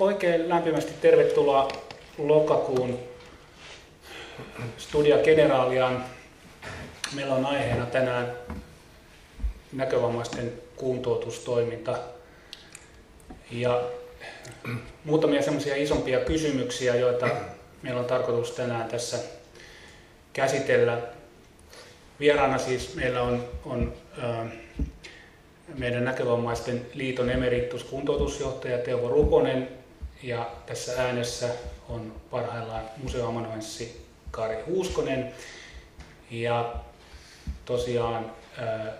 Oikein 0.00 0.48
lämpimästi 0.48 0.92
tervetuloa 1.00 1.68
lokakuun 2.18 2.98
Studia 4.78 5.18
Generaaliaan. 5.18 6.04
Meillä 7.14 7.34
on 7.34 7.46
aiheena 7.46 7.86
tänään 7.86 8.32
näkövammaisten 9.72 10.52
kuntoutustoiminta 10.76 11.98
ja 13.50 13.82
muutamia 15.04 15.42
semmoisia 15.42 15.76
isompia 15.76 16.20
kysymyksiä, 16.20 16.94
joita 16.96 17.28
meillä 17.82 18.00
on 18.00 18.06
tarkoitus 18.06 18.50
tänään 18.50 18.88
tässä 18.88 19.18
käsitellä. 20.32 20.98
Vieraana 22.20 22.58
siis 22.58 22.94
meillä 22.94 23.22
on, 23.22 23.44
on 23.64 23.92
äh, 24.24 24.46
meidän 25.78 26.04
näkövammaisten 26.04 26.86
liiton 26.94 27.30
emerituskuntoutusjohtaja 27.30 28.78
Teuvo 28.78 29.08
Ruponen 29.08 29.68
ja 30.22 30.50
tässä 30.66 31.02
äänessä 31.02 31.48
on 31.88 32.12
parhaillaan 32.30 32.84
museoamanuenssi 33.02 34.06
Kari 34.30 34.56
Huuskonen. 34.66 35.32
Ja 36.30 36.74
tosiaan 37.64 38.30
äh, 38.58 38.94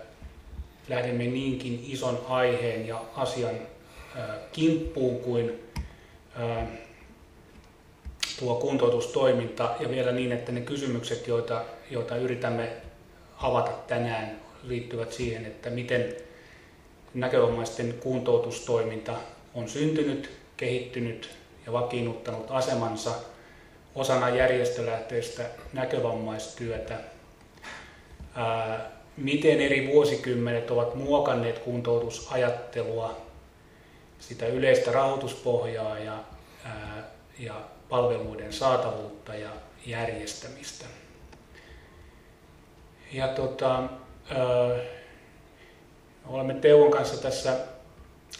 lähdemme 0.89 1.23
niinkin 1.23 1.85
ison 1.87 2.25
aiheen 2.29 2.87
ja 2.87 3.01
asian 3.15 3.55
äh, 3.55 4.25
kimppuun 4.51 5.19
kuin 5.19 5.63
äh, 6.39 6.67
tuo 8.39 8.55
kuntoutustoiminta 8.55 9.75
ja 9.79 9.89
vielä 9.89 10.11
niin, 10.11 10.31
että 10.31 10.51
ne 10.51 10.61
kysymykset, 10.61 11.27
joita, 11.27 11.61
joita 11.91 12.15
yritämme 12.15 12.69
avata 13.37 13.71
tänään, 13.71 14.39
liittyvät 14.63 15.13
siihen, 15.13 15.45
että 15.45 15.69
miten 15.69 16.15
näkövammaisten 17.13 17.93
kuntoutustoiminta 17.93 19.13
on 19.53 19.69
syntynyt, 19.69 20.29
kehittynyt 20.57 21.29
ja 21.65 21.73
vakiinnuttanut 21.73 22.51
asemansa 22.51 23.11
osana 23.95 24.29
järjestölähtöistä 24.29 25.43
näkövammaistyötä. 25.73 26.99
Ää, 28.35 28.91
miten 29.17 29.61
eri 29.61 29.87
vuosikymmenet 29.87 30.71
ovat 30.71 30.95
muokanneet 30.95 31.59
kuntoutusajattelua, 31.59 33.21
sitä 34.19 34.47
yleistä 34.47 34.91
rahoituspohjaa 34.91 35.99
ja, 35.99 36.17
ää, 36.65 37.03
ja 37.39 37.61
palveluiden 37.89 38.53
saatavuutta 38.53 39.35
ja 39.35 39.49
järjestämistä. 39.85 40.85
Ja 43.13 43.27
tota, 43.27 43.77
ää, 43.77 45.00
olemme 46.27 46.53
Teuvon 46.53 46.91
kanssa 46.91 47.21
tässä 47.21 47.57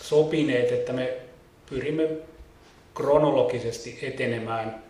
sopineet, 0.01 0.71
että 0.71 0.93
me 0.93 1.17
pyrimme 1.69 2.09
kronologisesti 2.95 3.99
etenemään 4.01 4.83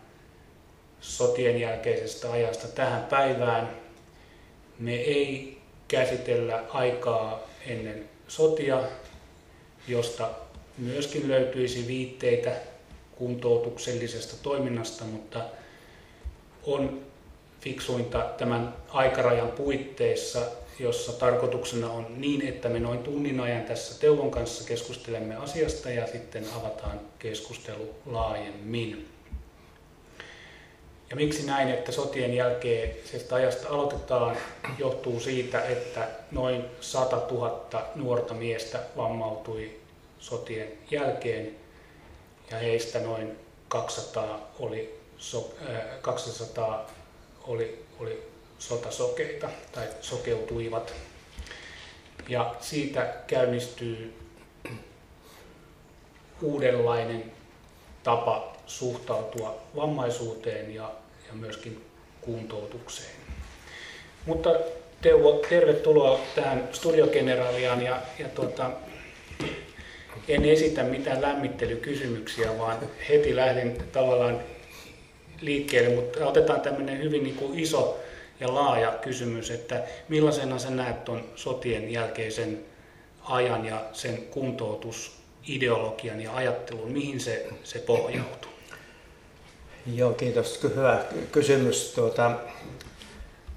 sotien 1.01 1.59
jälkeisestä 1.59 2.31
ajasta 2.31 2.67
tähän 2.67 3.03
päivään. 3.03 3.69
Me 4.79 4.93
ei 4.93 5.57
käsitellä 5.87 6.63
aikaa 6.69 7.39
ennen 7.67 8.09
sotia, 8.27 8.83
josta 9.87 10.29
myöskin 10.77 11.27
löytyisi 11.27 11.87
viitteitä 11.87 12.51
kuntoutuksellisesta 13.15 14.43
toiminnasta, 14.43 15.03
mutta 15.03 15.43
on 16.63 17.01
fiksuinta 17.61 18.19
tämän 18.37 18.75
aikarajan 18.89 19.51
puitteissa 19.51 20.41
jossa 20.79 21.13
tarkoituksena 21.13 21.91
on 21.91 22.21
niin, 22.21 22.47
että 22.47 22.69
me 22.69 22.79
noin 22.79 22.99
tunnin 22.99 23.39
ajan 23.39 23.63
tässä 23.63 23.99
Teuvon 23.99 24.31
kanssa 24.31 24.63
keskustelemme 24.67 25.35
asiasta 25.35 25.89
ja 25.89 26.07
sitten 26.07 26.45
avataan 26.55 26.99
keskustelu 27.19 27.95
laajemmin. 28.05 29.07
Ja 31.09 31.15
miksi 31.15 31.45
näin, 31.45 31.69
että 31.69 31.91
sotien 31.91 32.33
jälkeisestä 32.33 33.35
ajasta 33.35 33.69
aloitetaan, 33.69 34.37
johtuu 34.77 35.19
siitä, 35.19 35.61
että 35.61 36.07
noin 36.31 36.65
100 36.81 37.15
000 37.31 37.91
nuorta 37.95 38.33
miestä 38.33 38.79
vammautui 38.97 39.79
sotien 40.19 40.67
jälkeen 40.91 41.55
ja 42.51 42.57
heistä 42.57 42.99
noin 42.99 43.35
200 43.67 44.51
oli, 44.59 44.99
200 46.01 46.89
oli, 47.47 47.85
oli 47.99 48.30
sotasokeita 48.61 49.49
tai 49.71 49.87
sokeutuivat. 50.01 50.93
Ja 52.29 52.55
siitä 52.59 53.13
käynnistyy 53.27 54.13
uudenlainen 56.41 57.31
tapa 58.03 58.57
suhtautua 58.65 59.61
vammaisuuteen 59.75 60.75
ja, 60.75 60.91
ja 61.27 61.33
myöskin 61.33 61.85
kuntoutukseen. 62.21 63.15
Mutta 64.25 64.49
Teuvo, 65.01 65.41
tervetuloa 65.49 66.19
tähän 66.35 66.69
studiogeneraaliaan 66.71 67.81
ja, 67.81 68.01
ja 68.19 68.29
tuota, 68.29 68.71
en 70.27 70.45
esitä 70.45 70.83
mitään 70.83 71.21
lämmittelykysymyksiä, 71.21 72.57
vaan 72.57 72.77
heti 73.09 73.35
lähden 73.35 73.77
tavallaan 73.91 74.39
liikkeelle, 75.41 75.95
mutta 75.95 76.27
otetaan 76.27 76.61
tämmöinen 76.61 77.03
hyvin 77.03 77.23
niin 77.23 77.35
kuin 77.35 77.59
iso 77.59 77.99
ja 78.41 78.55
laaja 78.55 78.91
kysymys, 78.91 79.51
että 79.51 79.83
millaisena 80.09 80.59
sä 80.59 80.69
näet 80.69 81.05
tuon 81.05 81.23
sotien 81.35 81.91
jälkeisen 81.91 82.65
ajan 83.23 83.65
ja 83.65 83.81
sen 83.93 84.17
kuntoutusideologian 84.17 86.21
ja 86.21 86.35
ajattelun, 86.35 86.91
mihin 86.91 87.19
se, 87.19 87.47
se 87.63 87.79
pohjautuu? 87.79 88.51
Joo, 89.95 90.13
kiitos. 90.13 90.59
Hyvä 90.75 90.99
kysymys. 91.31 91.91
Tuota, 91.95 92.31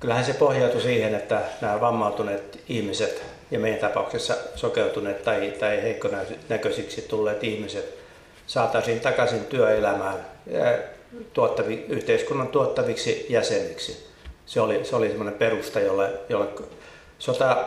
kyllähän 0.01 0.25
se 0.25 0.33
pohjautui 0.33 0.83
siihen, 0.83 1.15
että 1.15 1.43
nämä 1.61 1.81
vammautuneet 1.81 2.61
ihmiset 2.69 3.23
ja 3.51 3.59
meidän 3.59 3.81
tapauksessa 3.81 4.37
sokeutuneet 4.55 5.23
tai, 5.23 5.53
tai 5.61 5.83
heikkonäköisiksi 5.83 7.03
tulleet 7.03 7.45
ihmiset 7.45 7.99
saataisiin 8.47 9.01
takaisin 9.01 9.45
työelämään 9.45 10.27
tuottavi, 11.33 11.85
yhteiskunnan 11.89 12.49
tuottaviksi 12.49 13.27
jäseniksi 13.29 14.14
se 14.47 14.61
oli, 14.61 14.85
se 14.85 14.97
oli 14.97 15.09
semmoinen 15.09 15.35
perusta, 15.35 15.81
jolle, 15.81 16.11
jolle 16.29 16.49
sota, 17.19 17.67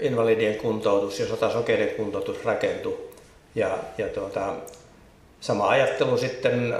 invalidien 0.00 0.56
kuntoutus 0.56 1.20
ja 1.20 1.26
sotasokeiden 1.26 1.88
kuntoutus 1.88 2.44
rakentui. 2.44 3.08
Ja, 3.54 3.78
ja 3.98 4.08
tuota, 4.08 4.54
sama 5.40 5.68
ajattelu 5.68 6.18
sitten 6.18 6.74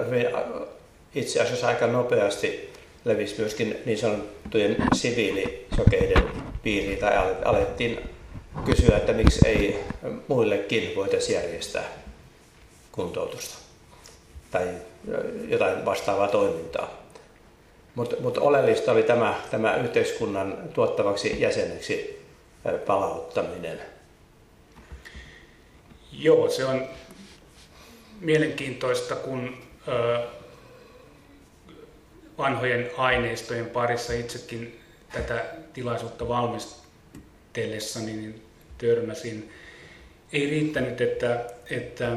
itse 1.15 1.41
asiassa 1.41 1.67
aika 1.67 1.87
nopeasti 1.87 2.73
levisi 3.05 3.35
myöskin 3.39 3.79
niin 3.87 3.99
sanottujen 3.99 4.77
siviilisokeiden 4.95 6.23
piiriin 6.63 6.99
tai 6.99 7.13
alettiin 7.45 8.01
kysyä, 8.65 8.97
että 8.97 9.13
miksi 9.13 9.49
ei 9.49 9.85
muillekin 10.29 10.93
voitaisiin 10.97 11.37
järjestää 11.43 11.85
kuntoutusta 12.93 13.59
tai 14.51 14.69
jotain 15.49 15.85
vastaavaa 15.85 16.29
toimintaa. 16.29 17.08
Mutta 17.99 18.17
mut 18.21 18.39
oleellista 18.39 18.93
oli 18.93 19.03
tämä, 19.03 19.41
tämä 19.51 19.77
yhteiskunnan 19.77 20.59
tuottavaksi 20.75 21.41
jäseneksi 21.41 22.23
palauttaminen. 22.87 23.81
Joo, 26.13 26.51
se 26.51 26.65
on 26.65 26.89
mielenkiintoista, 28.21 29.17
kun 29.17 29.57
ö, 29.89 30.27
vanhojen 32.39 32.91
aineistojen 32.97 33.67
parissa 33.67 34.13
itsekin 34.13 34.81
tätä 35.13 35.45
tilaisuutta 35.73 36.29
valmistellessani 36.29 38.13
niin 38.13 38.43
törmäsin. 38.79 39.53
Ei 40.33 40.51
riittänyt, 40.51 41.01
että, 41.01 41.45
että, 41.71 42.17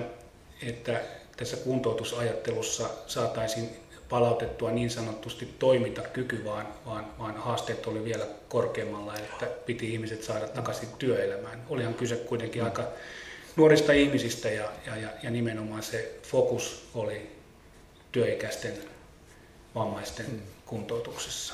että 0.67 1.01
tässä 1.37 1.57
kuntoutusajattelussa 1.57 2.89
saataisiin 3.07 3.69
palautettua 4.11 4.71
niin 4.71 4.89
sanotusti 4.89 5.47
toimintakyky, 5.59 6.45
vaan, 6.45 6.67
vaan, 6.85 7.05
vaan 7.19 7.35
haasteet 7.35 7.87
oli 7.87 8.05
vielä 8.05 8.25
korkeammalla, 8.49 9.15
että 9.15 9.45
piti 9.65 9.93
ihmiset 9.93 10.23
saada 10.23 10.47
takaisin 10.47 10.89
työelämään. 10.99 11.61
Olihan 11.69 11.93
kyse 11.93 12.15
kuitenkin 12.15 12.63
aika 12.63 12.83
nuorista 13.55 13.93
ihmisistä 13.93 14.49
ja, 14.49 14.65
ja, 14.85 14.97
ja, 14.97 15.09
ja 15.23 15.29
nimenomaan 15.29 15.83
se 15.83 16.19
fokus 16.23 16.89
oli 16.95 17.31
työikäisten 18.11 18.73
vammaisten 19.75 20.25
mm. 20.25 20.41
kuntoutuksessa. 20.65 21.53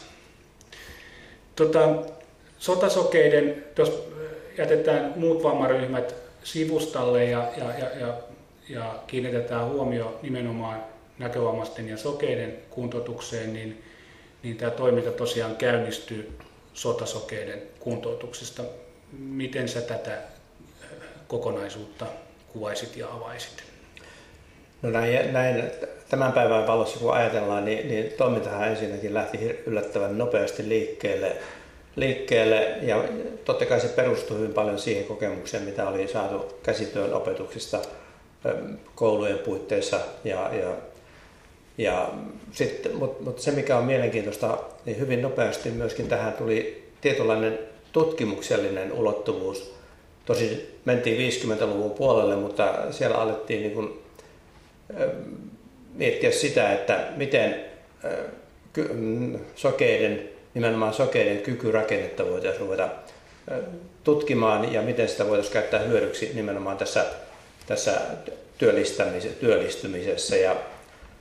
Tota, 1.55 1.95
sotasokeiden, 2.59 3.65
jos 3.77 4.03
jätetään 4.57 5.13
muut 5.15 5.43
vammaryhmät 5.43 6.15
sivustalle 6.43 7.25
ja, 7.25 7.51
ja, 7.57 7.77
ja, 7.77 7.89
ja, 7.99 8.17
ja 8.69 8.95
kiinnitetään 9.07 9.69
huomio 9.69 10.19
nimenomaan 10.21 10.96
näkövammaisten 11.19 11.89
ja 11.89 11.97
sokeiden 11.97 12.57
kuntoutukseen, 12.69 13.53
niin, 13.53 13.83
niin 14.43 14.57
tämä 14.57 14.71
toiminta 14.71 15.11
tosiaan 15.11 15.55
käynnistyy 15.55 16.37
sotasokeiden 16.73 17.61
kuntoutuksesta. 17.79 18.63
Miten 19.19 19.69
sä 19.69 19.81
tätä 19.81 20.13
äh, 20.13 20.19
kokonaisuutta 21.27 22.05
kuvaisit 22.53 22.97
ja 22.97 23.07
avaisit? 23.13 23.63
No 24.81 24.89
näin, 24.89 25.33
näin 25.33 25.63
tämän 26.09 26.33
päivän 26.33 26.67
valossa 26.67 26.99
kun 26.99 27.13
ajatellaan, 27.13 27.65
niin, 27.65 27.87
niin 27.87 28.13
toimintahan 28.17 28.67
ensinnäkin 28.67 29.13
lähti 29.13 29.37
yllättävän 29.65 30.17
nopeasti 30.17 30.69
liikkeelle, 30.69 31.35
liikkeelle 31.95 32.77
ja 32.81 33.03
totta 33.45 33.65
kai 33.65 33.79
se 33.79 33.87
perustui 33.87 34.37
hyvin 34.37 34.53
paljon 34.53 34.79
siihen 34.79 35.05
kokemukseen, 35.05 35.63
mitä 35.63 35.89
oli 35.89 36.07
saatu 36.07 36.59
käsityön 36.63 37.13
opetuksista 37.13 37.79
koulujen 38.95 39.39
puitteissa 39.39 39.99
ja, 40.23 40.55
ja 40.55 40.75
ja 41.77 42.11
sitten, 42.51 42.95
mutta, 42.95 43.23
mutta 43.23 43.41
se 43.41 43.51
mikä 43.51 43.77
on 43.77 43.85
mielenkiintoista, 43.85 44.57
niin 44.85 44.99
hyvin 44.99 45.21
nopeasti 45.21 45.69
myöskin 45.69 46.07
tähän 46.07 46.33
tuli 46.33 46.87
tietynlainen 47.01 47.59
tutkimuksellinen 47.91 48.93
ulottuvuus. 48.93 49.73
Tosi 50.25 50.79
mentiin 50.85 51.31
50-luvun 51.31 51.91
puolelle, 51.91 52.35
mutta 52.35 52.91
siellä 52.91 53.17
alettiin 53.17 53.61
niin 53.61 53.73
kuin, 53.73 53.99
miettiä 55.93 56.31
sitä, 56.31 56.73
että 56.73 57.07
miten 57.15 57.65
mm, 58.93 59.39
sokeiden, 59.55 60.29
nimenomaan 60.53 60.93
sokeiden 60.93 61.37
kykyrakennetta 61.37 62.25
voitaisiin 62.25 62.61
ruveta 62.61 62.89
tutkimaan 64.03 64.73
ja 64.73 64.81
miten 64.81 65.09
sitä 65.09 65.27
voitaisiin 65.27 65.53
käyttää 65.53 65.79
hyödyksi 65.79 66.31
nimenomaan 66.33 66.77
tässä, 66.77 67.05
tässä 67.67 68.01
työllistymisessä. 69.39 70.35
Ja 70.35 70.55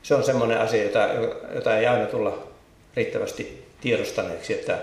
se 0.06 0.14
on 0.14 0.25
semmoinen 0.25 0.58
asia, 0.58 0.82
jota, 0.82 1.08
jota 1.55 1.79
ei 1.79 1.87
aina 1.87 2.06
tulla 2.06 2.49
riittävästi 2.97 3.64
tiedostaneeksi, 3.81 4.53
että 4.53 4.79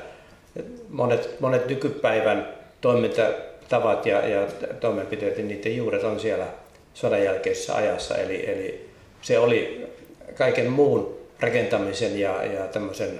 monet, 0.90 1.40
monet 1.40 1.68
nykypäivän 1.68 2.54
toimintatavat 2.82 4.06
ja, 4.06 4.28
ja 4.28 4.48
toimenpiteet, 4.80 5.38
niin 5.38 5.48
niiden 5.48 5.78
juuret 5.78 6.04
on 6.04 6.20
siellä 6.20 6.46
sodan 6.94 7.24
jälkeisessä 7.24 7.76
ajassa. 7.76 8.18
Eli, 8.18 8.50
eli 8.50 8.90
se 9.22 9.40
oli 9.40 9.88
kaiken 10.36 10.72
muun 10.72 11.18
rakentamisen 11.40 12.20
ja, 12.20 12.44
ja 12.44 12.68
tämmöisen 12.68 13.20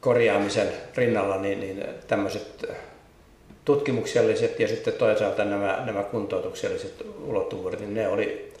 korjaamisen 0.00 0.68
rinnalla 0.94 1.38
niin, 1.38 1.60
niin 1.60 1.84
tämmöiset 2.08 2.70
tutkimukselliset 3.64 4.60
ja 4.60 4.68
sitten 4.68 4.94
toisaalta 4.94 5.44
nämä, 5.44 5.82
nämä 5.86 6.02
kuntoutukselliset 6.02 6.94
ulottuvuudet, 7.24 7.80
niin 7.80 7.94
ne 7.94 8.08
oli 8.08 8.52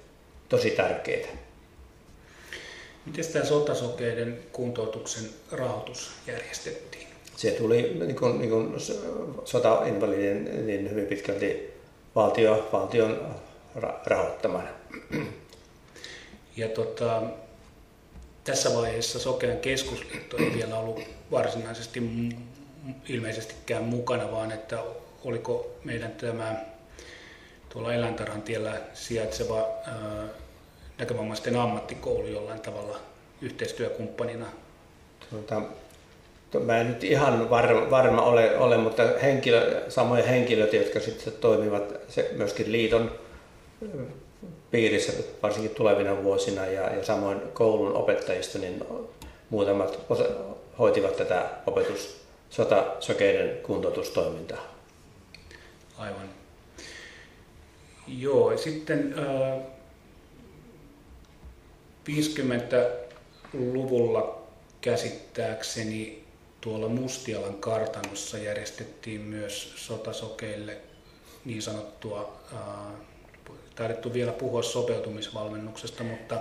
tosi 0.48 0.70
tärkeitä. 0.70 1.28
Miten 3.06 3.32
tämä 3.32 3.44
sotasokeiden 3.44 4.38
kuntoutuksen 4.52 5.24
rahoitus 5.52 6.10
järjestettiin? 6.26 7.08
Se 7.36 7.50
tuli 7.50 7.82
niin 7.82 8.16
kuin, 8.16 8.38
niin 8.38 8.50
kuin 8.50 8.74
sotainvalidien 9.44 10.66
niin 10.66 10.90
hyvin 10.90 11.06
pitkälti 11.06 11.70
valtio, 12.14 12.68
valtion 12.72 13.34
rahoittamana. 14.06 14.68
Ja 16.56 16.68
tota, 16.68 17.22
tässä 18.44 18.74
vaiheessa 18.74 19.18
Sokean 19.18 19.58
keskusliitto 19.58 20.36
ei 20.36 20.54
vielä 20.54 20.78
ollut 20.78 21.00
varsinaisesti 21.30 22.02
ilmeisestikään 23.08 23.84
mukana, 23.84 24.32
vaan 24.32 24.52
että 24.52 24.82
oliko 25.24 25.70
meidän 25.84 26.12
tämä 26.12 26.56
tuolla 27.68 27.94
eläintarhan 27.94 28.42
tiellä 28.42 28.80
sijaitseva 28.94 29.68
ää, 29.86 30.28
näkövammaisten 30.98 31.56
ammattikoulu 31.56 32.26
jollain 32.26 32.60
tavalla 32.60 33.00
yhteistyökumppanina? 33.42 34.46
Tuota, 35.30 35.62
mä 36.60 36.78
en 36.78 36.88
nyt 36.88 37.04
ihan 37.04 37.50
varma, 37.50 37.90
varma 37.90 38.22
ole, 38.22 38.58
ole, 38.58 38.76
mutta 38.76 39.02
henkilö, 39.22 39.90
samoja 39.90 40.22
henkilöitä, 40.22 40.76
jotka 40.76 41.00
sitten 41.00 41.32
toimivat 41.32 41.94
se, 42.08 42.30
myöskin 42.36 42.72
liiton 42.72 43.12
piirissä, 44.70 45.12
varsinkin 45.42 45.74
tulevina 45.74 46.22
vuosina, 46.22 46.66
ja, 46.66 46.94
ja 46.94 47.04
samoin 47.04 47.40
koulun 47.52 47.94
opettajista, 47.94 48.58
niin 48.58 48.84
muutamat 49.50 50.00
osa, 50.08 50.24
hoitivat 50.78 51.16
tätä 51.16 51.50
opetus 51.66 52.20
sotasokeiden 52.50 53.56
kuntoutustoimintaa. 53.62 54.74
Aivan. 55.98 56.28
Joo, 58.06 58.56
sitten 58.56 59.14
äh, 59.18 59.62
50-luvulla 62.08 64.38
käsittääkseni 64.80 66.24
tuolla 66.60 66.88
Mustialan 66.88 67.54
kartanossa 67.54 68.38
järjestettiin 68.38 69.20
myös 69.20 69.72
sotasokeille 69.76 70.76
niin 71.44 71.62
sanottua, 71.62 72.38
ää, 72.54 72.90
taidettu 73.74 74.12
vielä 74.12 74.32
puhua 74.32 74.62
sopeutumisvalmennuksesta, 74.62 76.04
mutta, 76.04 76.40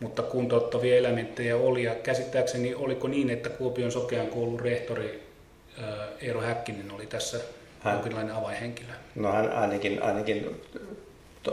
mutta 0.00 0.22
kuntouttavia 0.22 0.96
elementtejä 0.96 1.56
oli. 1.56 1.82
Ja 1.82 1.94
käsittääkseni 1.94 2.74
oliko 2.74 3.08
niin, 3.08 3.30
että 3.30 3.48
Kuopion 3.48 3.92
sokean 3.92 4.26
koulun 4.26 4.60
rehtori 4.60 5.22
ää, 5.82 6.08
Eero 6.20 6.40
Häkkinen 6.40 6.92
oli 6.92 7.06
tässä 7.06 7.40
hän, 7.80 7.94
jonkinlainen 7.94 8.34
avainhenkilö? 8.34 8.92
No 9.14 9.32
hän 9.32 9.52
ainakin, 9.52 10.02
ainakin 10.02 10.62
to, 11.42 11.50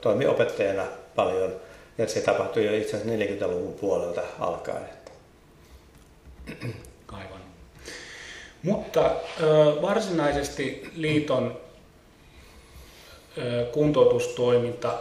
toimi 0.00 0.26
opettajana 0.26 0.86
paljon 1.14 1.52
ja 1.98 2.08
se 2.08 2.20
tapahtui 2.20 2.64
jo 2.64 2.76
itse 2.76 2.96
asiassa 2.96 3.46
40-luvun 3.46 3.72
puolelta 3.72 4.22
alkaen. 4.38 4.88
Aivan. 7.08 7.40
Mutta 8.62 9.16
varsinaisesti 9.82 10.90
liiton 10.94 11.60
kuntoutustoiminta 13.72 14.98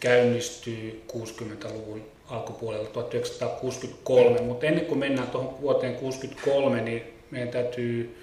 käynnistyy 0.00 1.04
60-luvun 1.12 2.02
alkupuolella 2.28 2.88
1963, 2.88 4.40
mutta 4.40 4.66
ennen 4.66 4.86
kuin 4.86 4.98
mennään 4.98 5.28
tuohon 5.28 5.60
vuoteen 5.60 5.94
1963, 5.94 6.80
niin 6.80 7.02
meidän 7.30 7.48
täytyy 7.48 8.18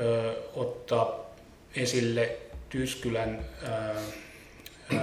ö, 0.00 0.34
ottaa 0.54 1.30
esille 1.76 2.36
Tyskylän 2.68 3.44
ö, 3.62 3.68
ö, 4.92 4.98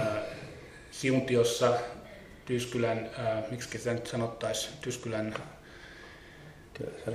Siuntiossa 1.00 1.72
Tyskylän, 2.44 3.10
äh, 3.18 3.50
miksi 3.50 3.78
sitä 3.78 3.92
nyt 3.92 4.06
sanottaisiin, 4.06 4.72
Tyskylän 4.80 5.34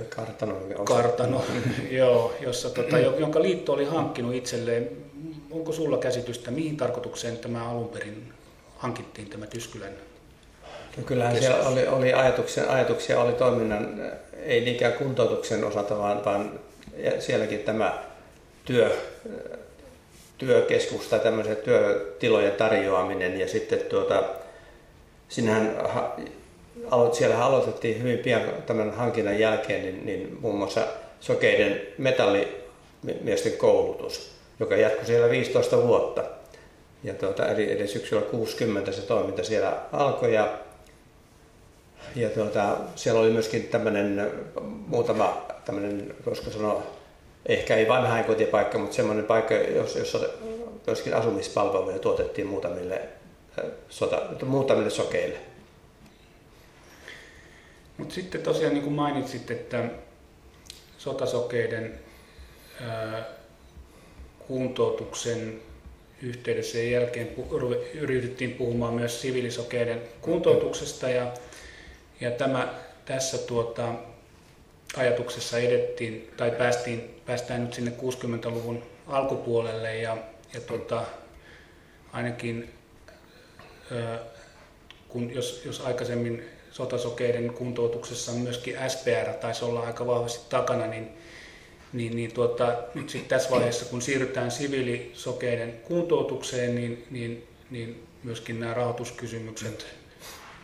kartano, 0.08 0.56
kartano 0.84 1.44
joo, 1.90 2.34
jossa, 2.40 2.70
tota, 2.70 2.98
jonka 2.98 3.42
liitto 3.42 3.72
oli 3.72 3.84
hankkinut 3.84 4.34
itselleen. 4.34 4.88
Onko 5.50 5.72
sulla 5.72 5.98
käsitystä, 5.98 6.50
mihin 6.50 6.76
tarkoitukseen 6.76 7.38
tämä 7.38 7.70
alun 7.70 7.88
perin 7.88 8.32
hankittiin 8.76 9.30
tämä 9.30 9.46
Tyskylän 9.46 9.92
No 10.96 11.02
kyllähän 11.02 11.34
keskus. 11.34 11.54
siellä 11.54 11.68
oli, 11.68 11.86
oli 11.86 12.12
ajatuksia, 12.12 12.72
ajatuksia 12.72 13.20
oli 13.20 13.32
toiminnan, 13.32 14.12
ei 14.42 14.60
niinkään 14.60 14.92
kuntoutuksen 14.92 15.64
osalta, 15.64 15.98
vaan, 15.98 16.24
vaan 16.24 16.60
sielläkin 17.18 17.58
tämä 17.58 18.02
työ, 18.64 18.96
työkeskus 20.46 21.06
tai 21.06 21.20
tämmöisen 21.20 21.56
työtilojen 21.56 22.52
tarjoaminen 22.52 23.40
ja 23.40 23.48
sitten 23.48 23.80
tuota, 23.80 24.22
sinähän 25.28 25.76
siellä 27.12 27.44
aloitettiin 27.44 28.02
hyvin 28.02 28.18
pian 28.18 28.42
tämän 28.66 28.90
hankinnan 28.90 29.38
jälkeen 29.38 29.82
niin, 29.82 30.06
niin 30.06 30.38
muun 30.40 30.58
muassa 30.58 30.86
sokeiden 31.20 31.80
metallimiesten 31.98 33.52
koulutus, 33.58 34.30
joka 34.60 34.76
jatkui 34.76 35.06
siellä 35.06 35.30
15 35.30 35.82
vuotta. 35.82 36.24
Ja 37.04 37.14
tuota, 37.14 37.48
eli, 37.48 37.72
eli 37.72 37.88
syksyllä 37.88 38.22
60 38.22 38.92
se 38.92 39.02
toiminta 39.02 39.44
siellä 39.44 39.76
alkoi 39.92 40.34
ja, 40.34 40.58
ja 42.16 42.28
tuota, 42.28 42.76
siellä 42.96 43.20
oli 43.20 43.30
myöskin 43.30 43.62
tämmöinen 43.62 44.30
muutama 44.86 45.46
tämmöinen, 45.64 46.14
voisiko 46.26 46.50
sanoa, 46.50 46.82
ehkä 47.46 47.76
ei 47.76 47.88
vanhainkotipaikka, 47.88 48.78
mutta 48.78 48.96
semmoinen 48.96 49.24
paikka, 49.24 49.54
jossa 49.54 50.18
myöskin 50.86 51.14
asumispalveluja 51.14 51.98
tuotettiin 51.98 52.46
muutamille, 52.46 53.00
sota, 53.88 54.22
muutamille 54.44 54.90
sokeille. 54.90 55.38
Mutta 57.98 58.14
sitten 58.14 58.42
tosiaan 58.42 58.74
niin 58.74 58.84
kuin 58.84 58.94
mainitsit, 58.94 59.50
että 59.50 59.84
sotasokeiden 60.98 61.98
kuntoutuksen 64.46 65.60
yhteydessä 66.22 66.78
ja 66.78 66.90
jälkeen 66.90 67.28
ryhdyttiin 68.00 68.52
puhumaan 68.52 68.94
myös 68.94 69.20
siviilisokeiden 69.20 70.02
kuntoutuksesta 70.20 71.08
ja, 71.08 71.32
ja 72.20 72.30
tämä, 72.30 72.74
tässä 73.04 73.38
tuota, 73.38 73.94
ajatuksessa 74.96 75.58
edettiin 75.58 76.30
tai 76.36 76.50
päästiin, 76.50 77.20
päästään 77.26 77.64
nyt 77.64 77.74
sinne 77.74 77.92
60-luvun 77.98 78.82
alkupuolelle 79.06 79.96
ja, 79.96 80.16
ja 80.54 80.60
tuota, 80.60 81.02
ainakin 82.12 82.72
kun 85.08 85.34
jos, 85.34 85.62
jos 85.64 85.80
aikaisemmin 85.80 86.44
sotasokeiden 86.70 87.52
kuntoutuksessa 87.52 88.32
myöskin 88.32 88.76
SPR 88.88 89.32
taisi 89.40 89.64
olla 89.64 89.80
aika 89.80 90.06
vahvasti 90.06 90.46
takana, 90.48 90.86
niin, 90.86 91.08
niin, 91.92 92.16
niin 92.16 92.32
tuota, 92.32 92.76
nyt 92.94 93.10
sitten 93.10 93.28
tässä 93.28 93.50
vaiheessa, 93.50 93.84
kun 93.84 94.02
siirrytään 94.02 94.50
siviilisokeiden 94.50 95.72
kuntoutukseen, 95.72 96.74
niin, 96.74 97.06
niin, 97.10 97.48
niin 97.70 98.06
myöskin 98.22 98.60
nämä 98.60 98.74
rahoituskysymykset 98.74 99.86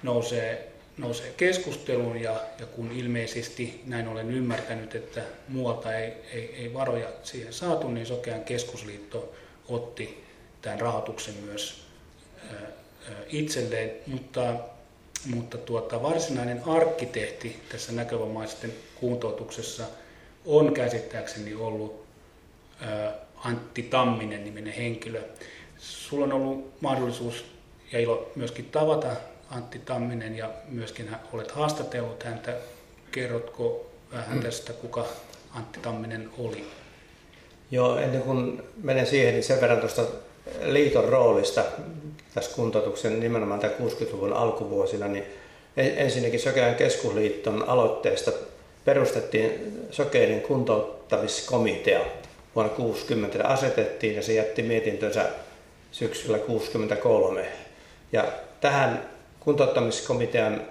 nousee, 0.02 0.72
nousee 0.98 1.34
keskusteluun 1.36 2.20
ja, 2.20 2.40
ja 2.58 2.66
kun 2.66 2.92
ilmeisesti 2.92 3.82
näin 3.86 4.08
olen 4.08 4.30
ymmärtänyt, 4.30 4.94
että 4.94 5.22
muualta 5.48 5.94
ei, 5.94 6.12
ei, 6.32 6.54
ei 6.56 6.74
varoja 6.74 7.08
siihen 7.22 7.52
saatu, 7.52 7.88
niin 7.88 8.06
Sokean 8.06 8.44
keskusliitto 8.44 9.34
otti 9.68 10.24
tämän 10.62 10.80
rahoituksen 10.80 11.34
myös 11.34 11.88
itselleen, 13.28 13.90
mutta, 14.06 14.54
mutta 15.26 15.58
tuota, 15.58 16.02
varsinainen 16.02 16.62
arkkitehti 16.64 17.60
tässä 17.68 17.92
näkövammaisten 17.92 18.72
kuntoutuksessa 19.00 19.84
on 20.46 20.74
käsittääkseni 20.74 21.54
ollut 21.54 22.04
Antti 23.44 23.82
Tamminen 23.82 24.44
niminen 24.44 24.74
henkilö. 24.74 25.22
Sulla 25.78 26.24
on 26.24 26.32
ollut 26.32 26.80
mahdollisuus 26.80 27.44
ja 27.92 27.98
ilo 28.00 28.32
myöskin 28.36 28.64
tavata 28.64 29.16
Antti 29.50 29.78
Tamminen 29.78 30.36
ja 30.36 30.50
myöskin 30.68 31.16
olet 31.32 31.50
haastatellut 31.50 32.22
häntä. 32.22 32.52
Kerrotko 33.10 33.86
vähän 34.12 34.36
mm. 34.36 34.42
tästä, 34.42 34.72
kuka 34.72 35.06
Antti 35.54 35.80
Tamminen 35.80 36.30
oli? 36.38 36.66
Joo, 37.70 37.98
ennen 37.98 38.22
kuin 38.22 38.62
menen 38.82 39.06
siihen, 39.06 39.34
niin 39.34 39.44
sen 39.44 39.60
verran 39.60 39.80
tuosta 39.80 40.02
liiton 40.62 41.04
roolista 41.04 41.64
tässä 42.34 42.56
kuntoutuksen 42.56 43.20
nimenomaan 43.20 43.60
tämän 43.60 43.76
60-luvun 43.76 44.32
alkuvuosina, 44.32 45.08
niin 45.08 45.24
ensinnäkin 45.76 46.40
Sokean 46.40 46.74
keskusliiton 46.74 47.68
aloitteesta 47.68 48.32
perustettiin 48.84 49.78
sokeiden 49.90 50.40
kuntouttamiskomitea 50.40 52.00
vuonna 52.54 52.72
60 52.74 53.48
asetettiin 53.48 54.16
ja 54.16 54.22
se 54.22 54.34
jätti 54.34 54.62
mietintönsä 54.62 55.28
syksyllä 55.92 56.38
63. 56.38 57.46
Ja 58.12 58.24
tähän 58.60 59.08
kuntouttamiskomitean 59.48 60.62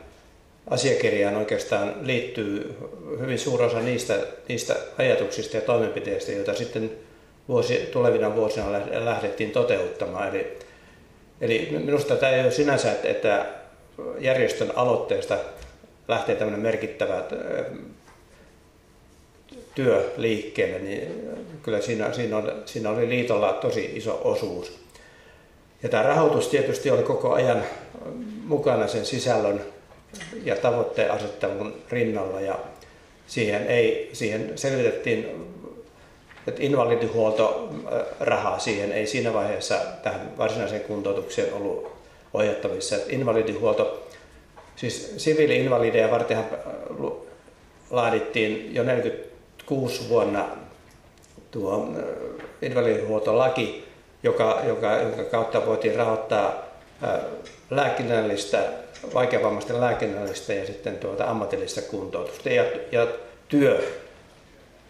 asiakirjaan 0.70 1.36
oikeastaan 1.36 1.96
liittyy 2.02 2.78
hyvin 3.20 3.40
suuri 3.40 3.66
osa 3.66 3.80
niistä, 3.80 4.20
niistä 4.48 4.76
ajatuksista 4.98 5.58
ja 5.58 5.62
toimenpiteistä, 5.62 6.32
joita 6.32 6.54
sitten 6.54 6.92
vuosi, 7.48 7.90
tulevina 7.92 8.36
vuosina 8.36 8.72
lähdettiin 9.06 9.52
toteuttamaan. 9.52 10.30
Eli, 10.30 10.60
eli 11.42 11.68
minusta 11.72 12.16
tämä 12.16 12.32
ei 12.32 12.42
ole 12.44 12.52
sinänsä, 12.52 12.96
että 13.04 13.46
järjestön 14.20 14.72
aloitteesta 14.76 15.38
lähtee 16.08 16.36
tämmöinen 16.36 16.62
merkittävä 16.62 17.24
työ 19.76 20.14
liikkeelle, 20.18 20.80
niin 20.80 21.30
kyllä 21.64 21.82
siinä, 21.82 22.14
siinä, 22.14 22.38
on, 22.38 22.52
siinä 22.66 22.90
oli 22.90 23.10
liitolla 23.10 23.54
tosi 23.54 23.92
iso 23.96 24.22
osuus. 24.24 24.87
Ja 25.84 25.90
tämä 25.90 26.04
rahoitus 26.04 26.48
tietysti 26.48 26.92
oli 26.92 27.04
koko 27.04 27.34
ajan 27.34 27.64
mukana 28.46 28.88
sen 28.88 29.06
sisällön 29.06 29.62
ja 30.44 30.56
tavoitteen 30.56 31.12
asettelun 31.12 31.74
rinnalla 31.90 32.42
ja 32.42 32.60
siihen, 33.28 33.68
ei, 33.68 34.10
siihen 34.14 34.52
selvitettiin, 34.56 35.48
että 36.48 36.64
invalidihuoltorahaa 36.64 38.60
siihen 38.60 38.92
ei 38.92 39.08
siinä 39.08 39.34
vaiheessa 39.34 39.76
tähän 40.04 40.38
varsinaiseen 40.38 40.82
kuntoutukseen 40.82 41.54
ollut 41.54 41.92
ohjattavissa. 42.34 42.96
Että 42.96 43.14
invalidihuolto, 43.14 44.08
siis 44.76 45.14
siviili-invalideja 45.18 46.12
vartenhan 46.12 46.46
laadittiin 47.90 48.76
jo 48.76 48.84
46 48.84 50.10
vuonna 50.10 50.46
tuo 51.52 51.90
invalidihuoltolaki, 52.62 53.87
joka, 54.24 54.62
joka, 54.68 54.92
jonka 54.92 55.24
kautta 55.24 55.66
voitiin 55.66 55.96
rahoittaa 55.96 56.54
lääkinnällistä, 57.70 58.64
vaikeavammaisten 59.14 59.82
lääkinnällistä 59.82 60.54
ja 60.54 60.66
sitten 60.66 60.98
tuota 60.98 61.26
ammatillista 61.26 61.82
kuntoutusta 61.82 62.50
ja, 62.50 62.64
ja 62.92 63.08
työ, 63.50 63.84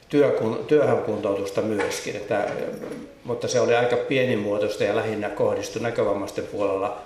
työkun, 0.10 0.66
työhön 0.68 0.98
kuntoutusta 0.98 1.62
myöskin. 1.62 2.16
Että, 2.16 2.48
mutta 3.24 3.48
se 3.48 3.60
oli 3.60 3.76
aika 3.76 3.96
pienimuotoista 3.96 4.84
ja 4.84 4.96
lähinnä 4.96 5.30
kohdistui 5.30 5.82
näkövammaisten 5.82 6.48
puolella 6.48 6.98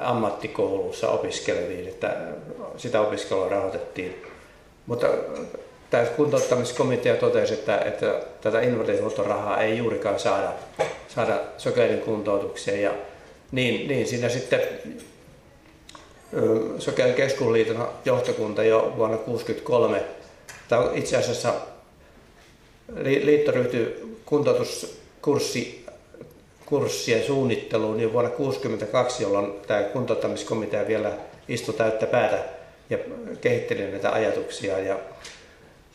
ammattikoulussa 0.00 1.10
opiskeleviin, 1.10 1.88
että 1.88 2.16
sitä 2.76 3.00
opiskelua 3.00 3.48
rahoitettiin. 3.48 4.22
Mutta 4.86 5.06
tämä 5.92 6.04
kuntouttamiskomitea 6.04 7.16
totesi, 7.16 7.54
että, 7.54 7.78
että 7.78 8.20
tätä 8.40 8.60
invalidihuoltorahaa 8.60 9.60
ei 9.60 9.78
juurikaan 9.78 10.20
saada, 10.20 10.52
saada 11.08 11.40
sokeiden 11.58 12.00
kuntoutukseen. 12.00 12.82
Ja 12.82 12.92
niin, 13.52 13.88
niin 13.88 14.06
siinä 14.06 14.28
sitten 14.28 14.60
Sokeiden 16.78 17.14
keskusliiton 17.14 17.88
johtokunta 18.04 18.64
jo 18.64 18.78
vuonna 18.96 19.16
1963, 19.16 20.02
tai 20.68 20.90
itse 20.94 21.16
asiassa 21.16 21.54
liitto 23.02 23.52
ryhtyi 23.52 24.16
kuntoutuskurssi 24.24 25.86
kurssien 26.66 27.24
suunnitteluun 27.24 28.00
jo 28.00 28.12
vuonna 28.12 28.30
1962, 28.30 29.22
jolloin 29.22 29.52
tämä 29.66 29.82
kuntouttamiskomitea 29.82 30.86
vielä 30.88 31.12
istui 31.48 31.74
täyttä 31.74 32.06
päätä 32.06 32.44
ja 32.90 32.98
kehitteli 33.40 33.90
näitä 33.90 34.12
ajatuksia. 34.12 34.78
Ja 34.78 34.98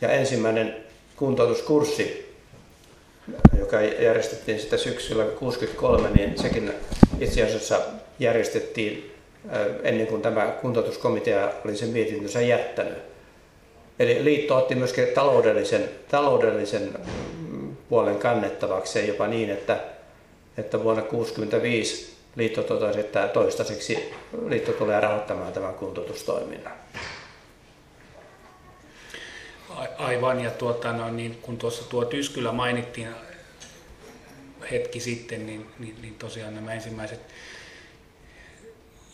ja 0.01 0.11
ensimmäinen 0.11 0.75
kuntoutuskurssi, 1.15 2.33
joka 3.59 3.81
järjestettiin 3.81 4.59
sitä 4.59 4.77
syksyllä 4.77 5.23
63, 5.23 6.09
niin 6.09 6.37
sekin 6.37 6.73
itse 7.19 7.43
asiassa 7.43 7.79
järjestettiin 8.19 9.13
äh, 9.53 9.61
ennen 9.83 10.07
kuin 10.07 10.21
tämä 10.21 10.45
kuntoutuskomitea 10.61 11.51
oli 11.65 11.75
sen 11.75 11.89
mietintönsä 11.89 12.41
jättänyt. 12.41 12.97
Eli 13.99 14.23
liitto 14.23 14.57
otti 14.57 14.75
myöskin 14.75 15.07
taloudellisen, 15.07 15.89
taloudellisen 16.11 16.89
puolen 17.89 18.19
kannettavaksi 18.19 19.07
jopa 19.07 19.27
niin, 19.27 19.49
että, 19.49 19.79
että 20.57 20.83
vuonna 20.83 21.01
1965 21.01 22.17
liitto 22.35 22.63
totesi, 22.63 22.99
että 22.99 23.27
toistaiseksi 23.27 24.13
liitto 24.47 24.71
tulee 24.71 24.99
rahoittamaan 24.99 25.53
tämän 25.53 25.73
kuntoutustoiminnan. 25.73 26.73
Aivan, 29.97 30.43
ja 30.43 30.51
tuota, 30.51 30.93
no, 30.93 31.11
niin, 31.11 31.37
kun 31.41 31.57
tuossa 31.57 31.89
tuo 31.89 32.05
Tyskylä 32.05 32.51
mainittiin 32.51 33.07
hetki 34.71 34.99
sitten, 34.99 35.45
niin, 35.45 35.67
niin, 35.79 35.95
niin 36.01 36.15
tosiaan 36.15 36.55
nämä 36.55 36.73
ensimmäiset, 36.73 37.19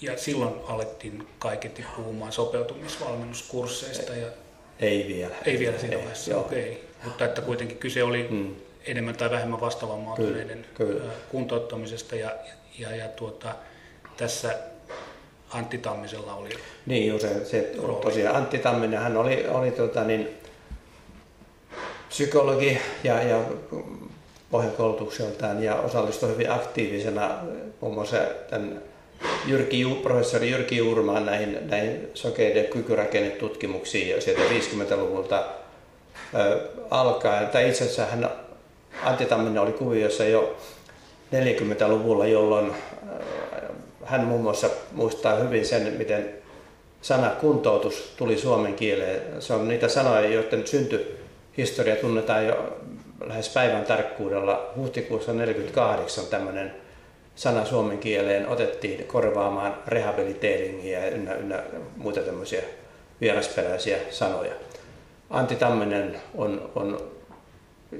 ja 0.01 0.17
silloin 0.17 0.53
alettiin 0.67 1.27
kaiketi 1.39 1.86
puhumaan 1.96 2.32
sopeutumisvalmennuskursseista. 2.32 4.15
Ja, 4.15 4.27
ei 4.79 5.08
vielä. 5.08 5.36
Ei 5.46 5.60
vielä 5.60 5.79
siinä 5.79 5.98
vaiheessa, 5.98 6.38
okei. 6.38 6.72
Okay. 6.72 6.84
Mutta 7.03 7.25
että 7.25 7.41
kuitenkin 7.41 7.77
kyse 7.77 8.03
oli 8.03 8.27
hmm. 8.29 8.55
enemmän 8.86 9.15
tai 9.15 9.32
vähemmän 9.32 9.62
vastaavanmaatuneiden 9.62 10.65
kuntouttamisesta, 11.29 12.15
ja, 12.15 12.32
ja, 12.79 12.96
ja 12.96 13.08
tuota, 13.08 13.55
tässä 14.17 14.60
Antti 15.50 15.77
Tammisella 15.77 16.36
oli 16.36 16.50
Niin, 16.86 17.08
jo 17.08 17.20
se, 17.20 17.46
se 17.46 17.72
tosiaan 18.01 18.36
Antti 18.36 18.60
Tamminen, 18.60 19.00
hän 19.00 19.17
oli, 19.17 19.48
oli 19.48 19.72
tota, 19.72 20.03
niin, 20.03 20.29
psykologi 22.13 22.77
ja, 23.03 23.24
ja 23.24 23.41
pohjakoulutukseltaan 24.51 25.63
ja 25.63 25.75
osallistui 25.75 26.29
hyvin 26.29 26.51
aktiivisena 26.51 27.39
muun 27.82 27.93
muassa 27.93 28.17
tämän 28.50 28.82
Jyrki, 29.46 30.00
professori 30.03 30.51
Jyrki 30.51 30.77
Juurmaan 30.77 31.25
näihin, 31.25 31.58
näihin 31.70 32.08
sokeiden 32.13 32.65
kykyrakennetutkimuksiin 32.65 34.10
jo 34.10 34.22
sieltä 34.22 34.41
50-luvulta 34.41 35.43
ö, 36.36 36.70
alkaen. 36.89 37.48
Tai 37.48 37.70
itse 37.70 37.84
asiassa 37.84 38.05
hän, 38.05 38.29
Antti 39.03 39.25
Tamminen 39.25 39.62
oli 39.62 39.72
kuviossa 39.72 40.25
jo 40.25 40.58
40-luvulla, 41.34 42.27
jolloin 42.27 42.72
ö, 42.72 43.24
hän 44.05 44.24
muun 44.25 44.41
muassa 44.41 44.70
muistaa 44.91 45.36
hyvin 45.36 45.65
sen, 45.65 45.93
miten 45.98 46.29
sana 47.01 47.29
kuntoutus 47.29 48.13
tuli 48.17 48.38
suomen 48.38 48.74
kieleen. 48.74 49.41
Se 49.41 49.53
on 49.53 49.67
niitä 49.67 49.88
sanoja, 49.88 50.29
joiden 50.29 50.67
synty 50.67 51.22
historia 51.57 51.95
tunnetaan 51.95 52.45
jo 52.45 52.77
lähes 53.25 53.50
päivän 53.50 53.86
tarkkuudella. 53.86 54.72
Huhtikuussa 54.75 55.31
1948 55.31 56.25
tämmöinen 56.25 56.75
sana 57.36 57.65
suomen 57.65 57.98
kieleen 57.98 58.48
otettiin 58.48 59.07
korvaamaan 59.07 59.77
rehabiliteeringia 59.88 61.10
ynnä, 61.10 61.33
ynnä 61.33 61.63
muita 61.98 62.19
tämmöisiä 62.19 62.62
vierasperäisiä 63.22 63.98
sanoja. 64.10 64.53
Antti 65.29 65.55
Tamminen 65.55 66.22
on, 66.36 66.72
on 66.75 67.12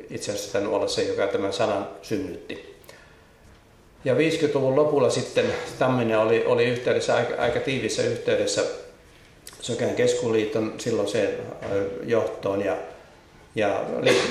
itse 0.10 0.32
asiassa 0.32 0.54
tämän 0.54 0.70
olla 0.70 0.88
se, 0.88 1.04
joka 1.04 1.28
tämän 1.28 1.54
sanan 1.54 1.88
synnytti. 2.02 2.74
Ja 4.06 4.14
50-luvun 4.14 4.76
lopulla 4.76 5.10
sitten 5.10 5.46
Tamminen 5.80 6.20
oli, 6.20 6.46
oli 6.46 6.66
yhteydessä, 6.66 7.16
aika, 7.16 7.42
aika 7.42 7.60
tiivissä 7.60 8.04
yhteydessä 8.04 8.64
Sokean 9.62 9.96
keskuliiton 9.96 10.74
silloiseen 10.78 11.30
johtoon 12.04 12.66
ja 12.66 12.78
ja 13.56 13.84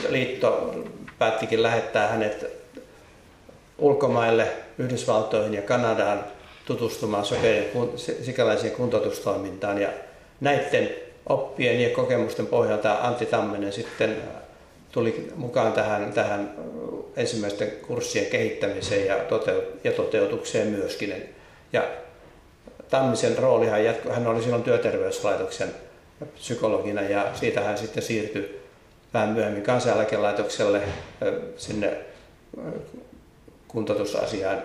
liitto 0.09 0.75
päättikin 1.19 1.62
lähettää 1.62 2.09
hänet 2.09 2.47
ulkomaille, 3.79 4.49
Yhdysvaltoihin 4.79 5.55
ja 5.55 5.62
Kanadaan 5.62 6.25
tutustumaan 6.64 7.25
sokeiden 7.25 7.64
sikäläiseen 8.23 8.73
kuntoutustoimintaan. 8.73 9.81
Ja 9.81 9.88
näiden 10.41 10.91
oppien 11.26 11.81
ja 11.81 11.91
kokemusten 11.91 12.47
pohjalta 12.47 12.99
Antti 13.00 13.26
Tamminen 13.26 13.73
sitten 13.73 14.17
tuli 14.93 15.33
mukaan 15.37 15.73
tähän, 15.73 16.12
tähän 16.12 16.55
ensimmäisten 17.17 17.71
kurssien 17.71 18.26
kehittämiseen 18.26 19.07
ja, 19.07 19.17
toteut- 19.17 19.85
ja 19.85 19.93
toteutukseen 19.93 20.69
myöskin. 20.69 21.35
Ja 21.73 21.83
Tammisen 22.91 23.38
roolihan 23.38 23.85
jatkui, 23.85 24.12
hän 24.12 24.26
oli 24.26 24.43
silloin 24.43 24.62
työterveyslaitoksen 24.62 25.69
psykologina 26.35 27.02
ja 27.02 27.26
siitä 27.35 27.61
hän 27.61 27.79
sitten 27.79 28.02
siirtyi 28.02 28.62
vähän 29.14 29.28
myöhemmin 29.28 29.62
kansaneläkelaitokselle 29.62 30.83
sinne 31.57 31.97
kuntoutusasian 33.69 34.62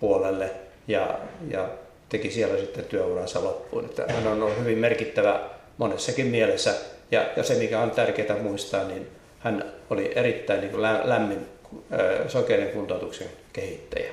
puolelle 0.00 0.50
ja, 0.88 1.18
ja 1.50 1.68
teki 2.08 2.30
siellä 2.30 2.58
sitten 2.58 2.84
työuransa 2.84 3.44
loppuun. 3.44 3.84
Että 3.84 4.04
hän 4.08 4.26
on 4.26 4.42
ollut 4.42 4.58
hyvin 4.58 4.78
merkittävä 4.78 5.40
monessakin 5.78 6.26
mielessä 6.26 6.74
ja, 7.10 7.26
ja 7.36 7.42
se 7.42 7.54
mikä 7.54 7.80
on 7.80 7.90
tärkeää 7.90 8.38
muistaa, 8.38 8.84
niin 8.84 9.08
hän 9.38 9.72
oli 9.90 10.12
erittäin 10.14 10.60
niin 10.60 10.70
kuin 10.70 10.82
lämmin 10.82 11.46
sokeiden 12.28 12.68
kuntoutuksen 12.68 13.28
kehittäjä. 13.52 14.12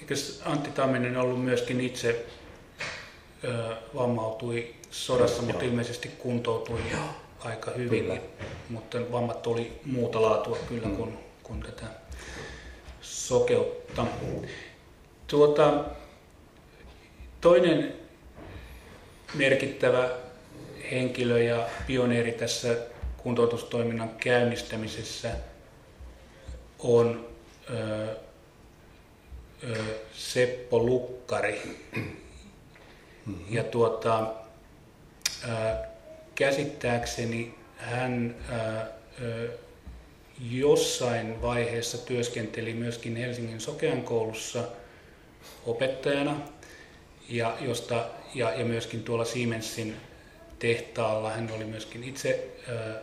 Eikö 0.00 0.14
Antti 0.44 0.70
Tamminen 0.70 1.16
ollut 1.16 1.44
myöskin 1.44 1.80
itse 1.80 2.24
vammautui 3.94 4.74
sodassa, 4.94 5.42
Joo. 5.42 5.46
mutta 5.46 5.64
ilmeisesti 5.64 6.08
kuntoutui 6.08 6.80
Joo. 6.92 7.00
aika 7.38 7.70
hyvin, 7.70 8.04
kyllä. 8.04 8.20
mutta 8.68 8.98
vammat 9.12 9.46
oli 9.46 9.80
muuta 9.84 10.22
laatua 10.22 10.58
kyllä 10.68 10.88
mm. 10.88 10.96
kuin, 10.96 11.18
kuin 11.42 11.62
tätä 11.62 11.86
sokeutta. 13.00 14.06
Tuota, 15.26 15.84
toinen 17.40 17.94
merkittävä 19.34 20.10
henkilö 20.90 21.42
ja 21.42 21.68
pioneeri 21.86 22.32
tässä 22.32 22.76
kuntoutustoiminnan 23.16 24.10
käynnistämisessä 24.10 25.30
on 26.78 27.28
ö, 27.70 28.06
ö, 29.64 29.76
Seppo 30.12 30.78
Lukkari. 30.78 31.62
Mm-hmm. 31.96 32.14
Ja 33.50 33.64
tuota, 33.64 34.43
käsittääkseni 36.34 37.54
hän 37.76 38.34
ö, 39.22 39.48
jossain 40.50 41.42
vaiheessa 41.42 41.98
työskenteli 41.98 42.74
myöskin 42.74 43.16
Helsingin 43.16 43.60
Sokean 43.60 44.02
koulussa 44.02 44.64
opettajana 45.66 46.36
ja, 47.28 47.56
josta, 47.60 48.06
ja, 48.34 48.54
ja 48.54 48.64
myöskin 48.64 49.02
tuolla 49.02 49.24
Siemensin 49.24 49.96
tehtaalla. 50.58 51.30
Hän 51.30 51.50
oli 51.56 51.64
myöskin 51.64 52.04
itse 52.04 52.48
ö, 52.68 52.94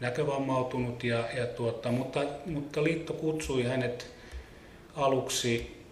näkövammautunut, 0.00 1.04
ja, 1.04 1.28
ja 1.36 1.46
tuota, 1.46 1.92
mutta, 1.92 2.24
mutta 2.46 2.84
liitto 2.84 3.12
kutsui 3.12 3.62
hänet 3.62 4.06
aluksi 4.96 5.82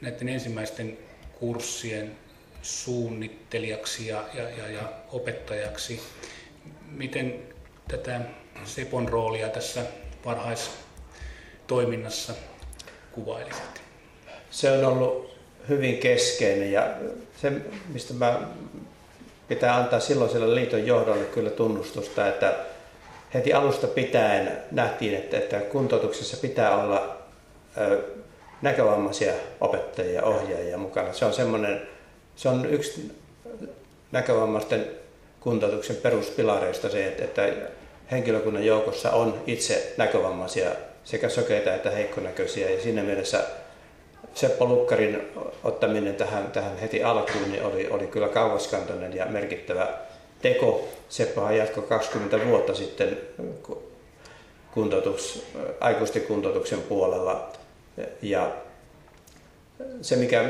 näiden 0.00 0.28
ensimmäisten 0.28 0.98
kurssien 1.38 2.16
suunnittelijaksi 2.62 4.06
ja, 4.06 4.24
ja, 4.34 4.42
ja, 4.42 4.68
ja 4.68 4.82
opettajaksi. 5.12 6.00
Miten 6.90 7.34
tätä 7.88 8.20
Sepon 8.64 9.08
roolia 9.08 9.48
tässä 9.48 9.82
varhaistoiminnassa 10.24 12.34
kuvailisit? 13.12 13.82
Se 14.50 14.72
on 14.72 14.84
ollut 14.84 15.36
hyvin 15.68 15.98
keskeinen 15.98 16.72
ja 16.72 16.94
se, 17.36 17.52
mistä 17.88 18.14
mä 18.14 18.40
pitää 19.48 19.76
antaa 19.76 20.00
silloiselle 20.00 20.54
liiton 20.54 20.86
johdolle 20.86 21.24
kyllä 21.24 21.50
tunnustusta, 21.50 22.28
että 22.28 22.54
heti 23.34 23.52
alusta 23.52 23.86
pitäen 23.86 24.52
nähtiin, 24.70 25.14
että, 25.14 25.38
että 25.38 25.60
kuntoutuksessa 25.60 26.36
pitää 26.36 26.76
olla 26.76 27.16
näkövammaisia 28.62 29.32
opettajia 29.60 30.12
ja 30.12 30.22
ohjaajia 30.22 30.78
mukana. 30.78 31.12
Se 31.12 31.24
on 31.24 31.32
semmoinen, 31.32 31.82
se 32.36 32.48
on 32.48 32.66
yksi 32.66 33.12
näkövammaisten 34.12 34.86
kuntoutuksen 35.40 35.96
peruspilareista 35.96 36.88
se, 36.88 37.06
että, 37.06 37.24
että 37.24 37.70
henkilökunnan 38.10 38.64
joukossa 38.64 39.10
on 39.10 39.42
itse 39.46 39.94
näkövammaisia 39.96 40.70
sekä 41.04 41.28
sokeita 41.28 41.74
että 41.74 41.90
heikkonäköisiä 41.90 42.70
ja 42.70 42.82
siinä 42.82 43.02
mielessä 43.02 43.44
Seppo 44.34 44.66
Lukkarin 44.66 45.28
ottaminen 45.64 46.14
tähän, 46.14 46.50
tähän 46.50 46.78
heti 46.78 47.02
alkuun 47.02 47.50
niin 47.50 47.62
oli, 47.62 47.88
oli 47.90 48.06
kyllä 48.06 48.28
kauaskantoinen 48.28 49.16
ja 49.16 49.26
merkittävä 49.26 49.88
teko. 50.42 50.88
Seppohan 51.08 51.56
jatkoi 51.56 51.84
20 51.84 52.46
vuotta 52.46 52.74
sitten 52.74 53.18
kuntoutus, 54.74 55.46
aikuisten 55.80 56.22
kuntoutuksen 56.22 56.82
puolella. 56.82 57.52
Ja 58.22 58.52
se, 60.02 60.16
mikä 60.16 60.44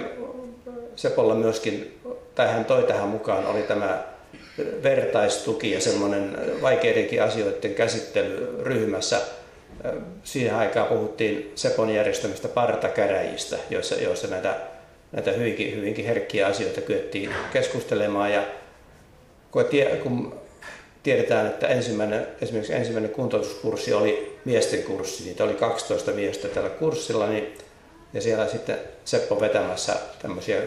Sepolla 1.00 1.34
myöskin, 1.34 2.00
tai 2.34 2.48
hän 2.48 2.64
toi 2.64 2.82
tähän 2.82 3.08
mukaan, 3.08 3.46
oli 3.46 3.62
tämä 3.62 4.04
vertaistuki 4.82 5.70
ja 5.70 5.80
semmoinen 5.80 6.38
vaikeidenkin 6.62 7.22
asioiden 7.22 7.74
käsittely 7.74 8.58
ryhmässä– 8.62 9.20
siihen 10.24 10.54
aikaan 10.54 10.86
puhuttiin 10.86 11.52
Sepon 11.54 11.94
järjestämistä 11.94 12.48
partakäräjistä, 12.48 13.58
joissa, 13.70 13.94
joissa 13.94 14.28
näitä, 14.28 14.56
näitä 15.12 15.32
hyvinkin, 15.32 15.76
hyvinkin 15.76 16.04
herkkiä 16.04 16.46
asioita 16.46 16.80
kyettiin 16.80 17.34
keskustelemaan. 17.52 18.32
Ja 18.32 18.42
kun, 19.50 19.64
tie, 19.64 19.86
kun 19.86 20.40
tiedetään, 21.02 21.46
että 21.46 21.66
ensimmäinen, 21.66 22.26
esimerkiksi 22.40 22.74
ensimmäinen 22.74 23.10
kuntoutuskurssi 23.10 23.92
oli 23.92 24.38
miesten 24.44 24.82
kurssi, 24.82 25.24
niitä 25.24 25.44
oli 25.44 25.54
12 25.54 26.12
miestä 26.12 26.48
tällä 26.48 26.70
kurssilla, 26.70 27.26
niin, 27.26 27.54
ja 28.12 28.20
siellä 28.20 28.48
sitten 28.48 28.78
Seppo 29.04 29.40
vetämässä 29.40 29.96
tämmöisiä 30.22 30.62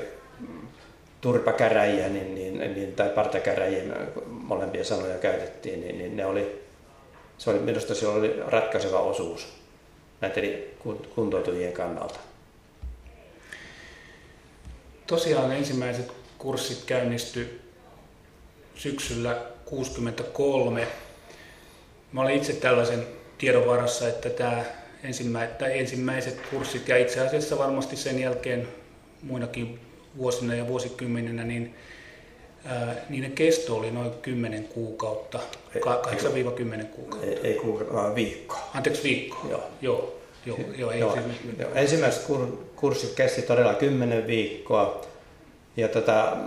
turpakäräjiä 1.24 2.10
niin, 2.10 2.36
niin, 2.36 2.58
niin, 2.60 2.94
tai 2.96 3.10
partakäräjiä, 3.10 3.84
molempia 4.26 4.84
sanoja 4.84 5.18
käytettiin, 5.18 5.82
niin, 5.82 5.98
niin 5.98 6.18
ne 6.18 6.26
oli 6.26 6.64
se 7.38 7.50
oli, 7.50 7.60
minusta 7.60 7.96
se 7.96 8.08
oli 8.08 8.36
ratkaiseva 8.48 9.00
osuus 9.00 9.48
näiden 10.22 10.60
kuntoutujien 11.16 11.74
kannalta. 11.74 12.20
Tosiaan 15.08 15.52
ensimmäiset 15.52 16.12
kurssit 16.38 16.84
käynnistyi 16.86 17.62
syksyllä 18.76 19.42
63. 19.66 20.88
Mä 22.12 22.22
olin 22.22 22.36
itse 22.36 22.54
tällaisen 22.54 23.08
tiedon 23.38 23.68
varassa, 23.68 24.08
että 24.08 24.30
tämä 24.30 24.64
ensimmä, 25.04 25.48
tai 25.48 25.80
ensimmäiset 25.80 26.42
kurssit 26.50 26.88
ja 26.88 26.98
itse 26.98 27.20
asiassa 27.20 27.58
varmasti 27.58 27.96
sen 27.96 28.20
jälkeen 28.20 28.68
muinakin 29.22 29.80
vuosina 30.18 30.56
ja 30.56 30.68
vuosikymmeninä, 30.68 31.44
niin 31.44 31.76
niiden 33.10 33.32
kesto 33.32 33.76
oli 33.76 33.92
noin 33.92 34.12
10 34.22 34.64
kuukautta, 34.64 35.40
8-10 35.76 36.86
kuukautta. 36.86 37.28
Ei, 37.28 37.40
ei 37.44 37.54
kuukautta, 37.54 37.94
vaan 37.94 38.16
viikko. 38.16 38.58
Anteeksi, 38.74 39.04
viikko. 39.04 39.48
Joo. 39.50 39.64
Joo. 39.82 40.20
Joo, 40.46 40.58
joo, 40.78 40.92
ei 40.92 41.00
joo, 41.00 41.14
siis... 41.14 41.26
joo. 41.60 41.72
Ensimmäiset 41.76 42.26
kurssit 42.76 43.12
kesti 43.12 43.42
todella 43.42 43.74
10 43.74 44.28
viikkoa. 44.28 45.02
Ja 45.78 45.88
tota, 45.88 46.38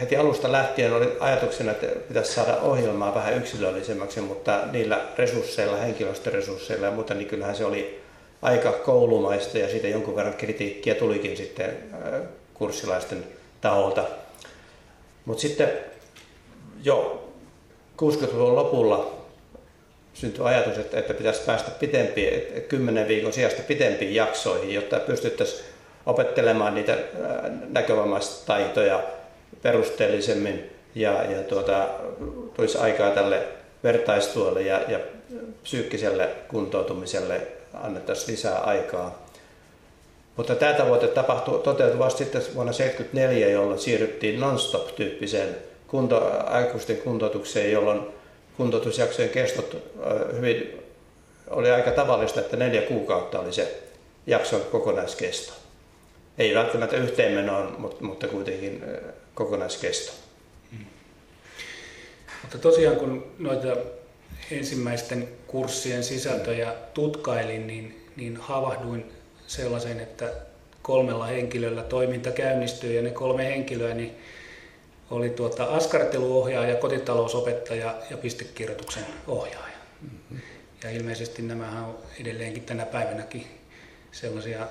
heti 0.00 0.16
alusta 0.16 0.52
lähtien 0.52 0.92
oli 0.92 1.16
ajatuksena, 1.20 1.72
että 1.72 1.86
pitäisi 2.08 2.32
saada 2.32 2.56
ohjelmaa 2.56 3.14
vähän 3.14 3.36
yksilöllisemmäksi, 3.36 4.20
mutta 4.20 4.62
niillä 4.72 5.00
resursseilla, 5.18 5.76
henkilöstöresursseilla 5.76 6.86
ja 6.86 6.92
muuta, 6.92 7.14
niin 7.14 7.28
kyllähän 7.28 7.56
se 7.56 7.64
oli 7.64 8.00
aika 8.46 8.72
koulumaista 8.72 9.58
ja 9.58 9.68
siitä 9.68 9.88
jonkun 9.88 10.16
verran 10.16 10.34
kritiikkiä 10.34 10.94
tulikin 10.94 11.36
sitten 11.36 11.76
kurssilaisten 12.54 13.24
taholta. 13.60 14.04
Mutta 15.24 15.40
sitten 15.40 15.72
jo 16.84 17.28
60-luvun 18.02 18.56
lopulla 18.56 19.14
syntyi 20.14 20.44
ajatus, 20.44 20.78
että, 20.78 20.98
että 20.98 21.14
pitäisi 21.14 21.40
päästä 21.46 21.70
pitempiin, 21.70 22.62
kymmenen 22.68 23.08
viikon 23.08 23.32
sijasta 23.32 23.62
pitempiin 23.62 24.14
jaksoihin, 24.14 24.74
jotta 24.74 25.00
pystyttäisiin 25.00 25.64
opettelemaan 26.06 26.74
niitä 26.74 26.98
näkövamaistaitoja 27.68 29.02
perusteellisemmin 29.62 30.70
ja, 30.94 31.22
ja 31.22 31.42
tuota, 31.42 31.88
tulisi 32.54 32.78
aikaa 32.78 33.10
tälle 33.10 33.42
vertaistuolle 33.84 34.62
ja, 34.62 34.80
ja 34.88 34.98
psyykkiselle 35.62 36.28
kuntoutumiselle 36.48 37.55
annettaisiin 37.82 38.32
lisää 38.32 38.58
aikaa. 38.58 39.26
Mutta 40.36 40.54
tämä 40.54 40.72
tavoite 40.72 41.08
tapahtui, 41.08 41.60
toteutui 41.64 41.98
vasta 41.98 42.18
sitten 42.18 42.42
vuonna 42.54 42.72
1974, 42.72 43.48
jolloin 43.48 43.78
siirryttiin 43.78 44.40
non-stop-tyyppiseen 44.40 45.56
kunto, 45.88 46.32
aikuisten 46.46 46.96
kuntoutukseen, 46.96 47.72
jolloin 47.72 48.00
kuntoutusjaksojen 48.56 49.30
kestot 49.30 49.76
hyvin 50.36 50.82
oli 51.50 51.70
aika 51.70 51.90
tavallista, 51.90 52.40
että 52.40 52.56
neljä 52.56 52.82
kuukautta 52.82 53.40
oli 53.40 53.52
se 53.52 53.82
jakson 54.26 54.60
kokonaiskesto. 54.60 55.52
Ei 56.38 56.54
välttämättä 56.54 56.96
yhteenmenoon, 56.96 57.74
mutta, 57.78 58.04
mutta 58.04 58.28
kuitenkin 58.28 58.84
kokonaiskesto. 59.34 60.12
Hmm. 60.70 60.86
Mutta 62.42 62.58
tosiaan 62.58 62.96
kun 62.96 63.32
noita 63.38 63.76
ensimmäisten 64.50 65.28
kurssien 65.46 66.04
sisältöjä 66.04 66.74
tutkailin, 66.94 67.66
niin, 67.66 68.10
niin 68.16 68.36
havahduin 68.36 69.12
sellaisen, 69.46 70.00
että 70.00 70.32
kolmella 70.82 71.26
henkilöllä 71.26 71.82
toiminta 71.82 72.30
käynnistyy 72.30 72.92
ja 72.92 73.02
ne 73.02 73.10
kolme 73.10 73.44
henkilöä 73.44 73.94
niin 73.94 74.16
oli 75.10 75.30
tuota 75.30 75.64
askarteluohjaaja, 75.64 76.76
kotitalousopettaja 76.76 77.94
ja 78.10 78.16
pistekirjoituksen 78.16 79.06
ohjaaja. 79.26 79.76
Mm-hmm. 80.02 80.40
Ja 80.84 80.90
ilmeisesti 80.90 81.42
nämä 81.42 81.86
on 81.86 81.98
edelleenkin 82.20 82.64
tänä 82.64 82.86
päivänäkin 82.86 83.46
sellaisia 84.12 84.66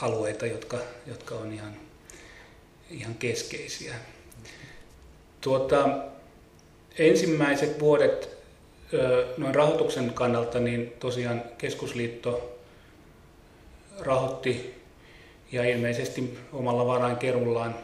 alueita, 0.00 0.46
jotka, 0.46 0.78
jotka 1.06 1.34
on 1.34 1.52
ihan, 1.52 1.76
ihan 2.90 3.14
keskeisiä. 3.14 3.94
Tuota, 5.40 5.88
ensimmäiset 6.98 7.80
vuodet 7.80 8.38
noin 9.36 9.54
rahoituksen 9.54 10.14
kannalta, 10.14 10.60
niin 10.60 10.92
tosiaan 11.00 11.42
keskusliitto 11.58 12.58
rahoitti 14.00 14.74
ja 15.52 15.64
ilmeisesti 15.64 16.38
omalla 16.52 16.86
varainkerullaan 16.86 17.74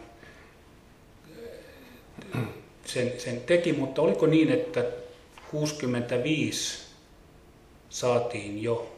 sen, 2.85 3.12
sen 3.18 3.40
teki, 3.40 3.72
mutta 3.72 4.03
oliko 4.03 4.27
niin, 4.27 4.53
että 4.53 4.85
65 5.50 6.79
saatiin 7.90 8.62
jo 8.62 8.96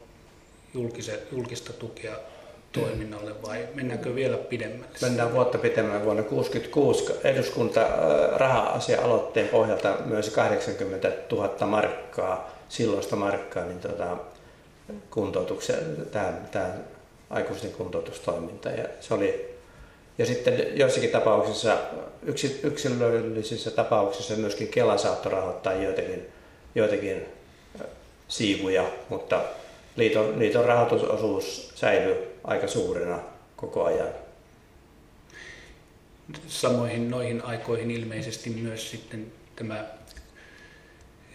julkista 1.33 1.73
tukea 1.73 2.17
toiminnalle 2.81 3.43
vai 3.43 3.69
mennäänkö 3.75 4.15
vielä 4.15 4.37
pidemmälle? 4.37 4.87
Mennään 5.03 5.33
vuotta 5.33 5.59
pidemmälle. 5.59 6.05
Vuonna 6.05 6.23
1966 6.23 7.29
eduskunta 7.29 7.81
äh, 7.81 7.91
raha-asia-aloitteen 8.39 9.49
pohjalta 9.49 9.97
myös 10.05 10.31
80 10.31 11.13
000 11.33 11.67
markkaa, 11.67 12.51
silloista 12.69 13.17
markkaa, 13.17 13.65
niin 13.65 13.81
tota, 13.81 14.17
kuntoutukseen, 15.11 15.97
tähän, 16.13 16.49
tähän 16.53 16.85
aikuisten 17.31 17.73
kuntoutustoimintaan. 17.73 18.79
Ja, 18.79 18.85
se 19.01 19.15
oli, 19.15 19.55
ja 20.19 20.27
sitten 20.27 20.79
joissakin 20.79 21.11
tapauksissa, 21.11 21.79
yksilöllisissä 22.63 23.71
tapauksissa 23.71 24.35
myöskin 24.35 24.69
Kela 24.69 24.99
saattoi 24.99 25.33
rahoittaa 25.33 25.73
joitakin, 25.73 26.27
joitakin 26.75 27.27
äh, 27.81 27.87
siivuja, 28.29 28.85
mutta 29.09 29.41
liiton, 29.97 30.39
liiton 30.39 30.65
rahoitusosuus 30.65 31.73
säilyi 31.75 32.17
aika 32.45 32.69
suurena 32.69 33.19
koko 33.57 33.85
ajan. 33.85 34.09
Samoihin 36.49 37.11
noihin 37.11 37.45
aikoihin 37.45 37.91
ilmeisesti 37.91 38.51
myös 38.51 38.91
sitten 38.91 39.33
tämä 39.57 39.85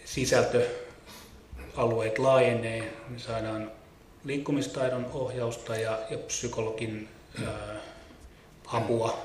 sisältöalueet 0.04 2.18
laajenee, 2.18 2.92
me 3.08 3.18
saadaan 3.18 3.70
liikkumistaidon 4.24 5.06
ohjausta 5.14 5.76
ja, 5.76 5.98
ja 6.10 6.18
psykologin 6.18 7.08
ää, 7.46 7.80
apua. 8.66 9.18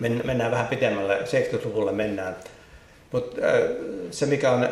Mennään 0.00 0.50
vähän 0.50 0.66
pitemmälle, 0.66 1.18
70-luvulle 1.18 1.92
mennään. 1.92 2.36
Mutta 3.12 3.36
se 4.10 4.26
mikä 4.26 4.50
on 4.50 4.68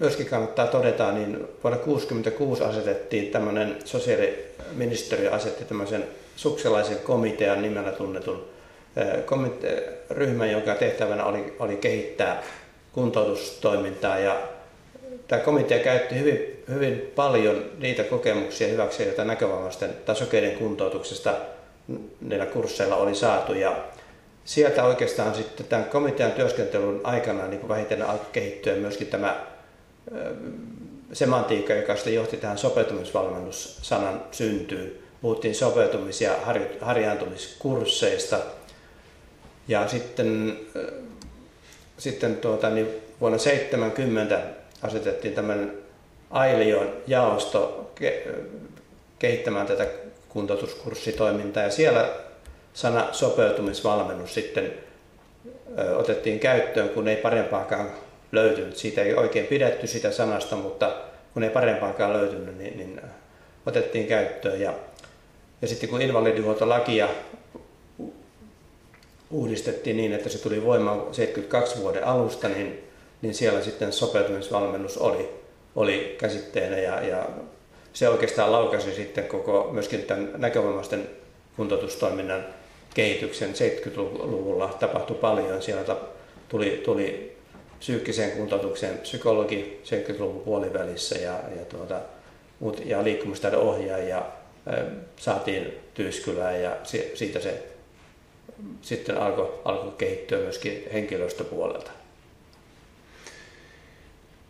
myöskin 0.00 0.26
kannattaa 0.26 0.66
todeta, 0.66 1.12
niin 1.12 1.32
vuonna 1.36 1.78
1966 1.78 2.64
asetettiin 2.64 3.30
tämmöinen 3.30 3.76
sosiaaliministeriö 3.84 5.32
asetti 5.32 5.64
tämmöisen 5.64 6.04
sukselaisen 6.36 6.98
komitean 6.98 7.62
nimellä 7.62 7.92
tunnetun 7.92 8.48
ryhmän, 10.10 10.50
jonka 10.50 10.74
tehtävänä 10.74 11.24
oli, 11.24 11.56
oli 11.58 11.76
kehittää 11.76 12.42
kuntoutustoimintaa 12.92 14.18
ja 14.18 14.42
tämä 15.28 15.42
komitea 15.42 15.78
käytti 15.78 16.14
hyvin, 16.18 16.64
hyvin 16.68 17.12
paljon 17.14 17.64
niitä 17.78 18.04
kokemuksia 18.04 18.68
hyväksi, 18.68 19.02
joita 19.02 19.24
näkövammaisten 19.24 19.90
tai 20.04 20.16
sokeiden 20.16 20.58
kuntoutuksesta 20.58 21.34
niillä 22.20 22.46
kursseilla 22.46 22.96
oli 22.96 23.14
saatu. 23.14 23.52
Ja 23.52 23.84
sieltä 24.44 24.84
oikeastaan 24.84 25.34
sitten 25.34 25.66
tämän 25.66 25.84
komitean 25.84 26.32
työskentelyn 26.32 27.00
aikana 27.04 27.46
niin 27.46 27.68
vähitellen 27.68 28.06
alkoi 28.06 28.26
kehittyä 28.32 28.74
myöskin 28.74 29.06
tämä 29.06 29.49
semantiikka, 31.12 31.74
joka 31.74 31.96
sitten 31.96 32.14
johti 32.14 32.36
tähän 32.36 32.58
sopeutumisvalmennussanan 32.58 34.24
syntyyn. 34.30 34.92
Puhuttiin 35.22 35.54
sopeutumis- 35.54 36.20
ja 36.20 36.34
harjaantumiskursseista. 36.80 38.38
Ja 39.68 39.88
sitten, 39.88 40.58
sitten 41.98 42.36
tuota, 42.36 42.70
niin 42.70 42.88
vuonna 43.20 43.38
70 43.38 44.40
asetettiin 44.82 45.34
tämmöinen 45.34 45.72
Ailion 46.30 46.92
jaosto 47.06 47.90
kehittämään 49.18 49.66
tätä 49.66 49.86
kuntoutuskurssitoimintaa 50.28 51.62
ja 51.62 51.70
siellä 51.70 52.08
sana 52.74 53.08
sopeutumisvalmennus 53.12 54.34
sitten 54.34 54.72
otettiin 55.96 56.40
käyttöön, 56.40 56.88
kun 56.88 57.08
ei 57.08 57.16
parempaakaan 57.16 57.90
löytynyt. 58.32 58.76
Siitä 58.76 59.02
ei 59.02 59.14
oikein 59.14 59.46
pidetty 59.46 59.86
sitä 59.86 60.10
sanasta, 60.10 60.56
mutta 60.56 60.96
kun 61.34 61.42
ei 61.42 61.50
parempaakaan 61.50 62.12
löytynyt, 62.12 62.58
niin, 62.58 62.76
niin 62.76 63.00
otettiin 63.66 64.06
käyttöön. 64.06 64.60
Ja, 64.60 64.74
ja 65.62 65.68
sitten 65.68 65.88
kun 65.88 66.02
invalidihuoltolakia 66.02 67.08
uudistettiin 69.30 69.96
niin, 69.96 70.12
että 70.12 70.28
se 70.28 70.38
tuli 70.38 70.64
voimaan 70.64 71.14
72 71.14 71.82
vuoden 71.82 72.04
alusta, 72.04 72.48
niin, 72.48 72.84
niin 73.22 73.34
siellä 73.34 73.62
sitten 73.62 73.92
sopeutumisvalmennus 73.92 74.98
oli, 74.98 75.30
oli 75.76 76.16
käsitteenä 76.18 76.78
ja, 76.78 77.00
ja 77.00 77.26
se 77.92 78.08
oikeastaan 78.08 78.52
laukasi 78.52 78.94
sitten 78.94 79.24
koko 79.24 79.68
myöskin 79.72 80.02
tämän 80.02 80.30
näkövammaisten 80.36 81.10
kuntoutustoiminnan 81.56 82.44
kehityksen 82.94 83.50
70-luvulla 83.54 84.76
tapahtui 84.80 85.16
paljon. 85.16 85.62
Siellä 85.62 85.96
tuli, 86.48 86.82
tuli 86.84 87.36
psyykkiseen 87.80 88.30
kuntoutukseen 88.30 88.98
psykologi 88.98 89.80
70-luvun 89.84 90.42
puolivälissä 90.42 91.18
ja, 91.18 91.40
ja, 91.58 91.64
tuota, 91.64 92.00
ja 92.84 93.04
liikkumistaidon 93.04 93.62
ohjaaja 93.62 94.26
saatiin 95.16 95.72
Tyyskylään 95.94 96.62
ja 96.62 96.76
siitä 97.14 97.40
se 97.40 97.66
sitten 98.82 99.16
alkoi 99.16 99.60
alko 99.64 99.90
kehittyä 99.90 100.38
myöskin 100.38 100.82
henkilöstöpuolelta. 100.92 101.90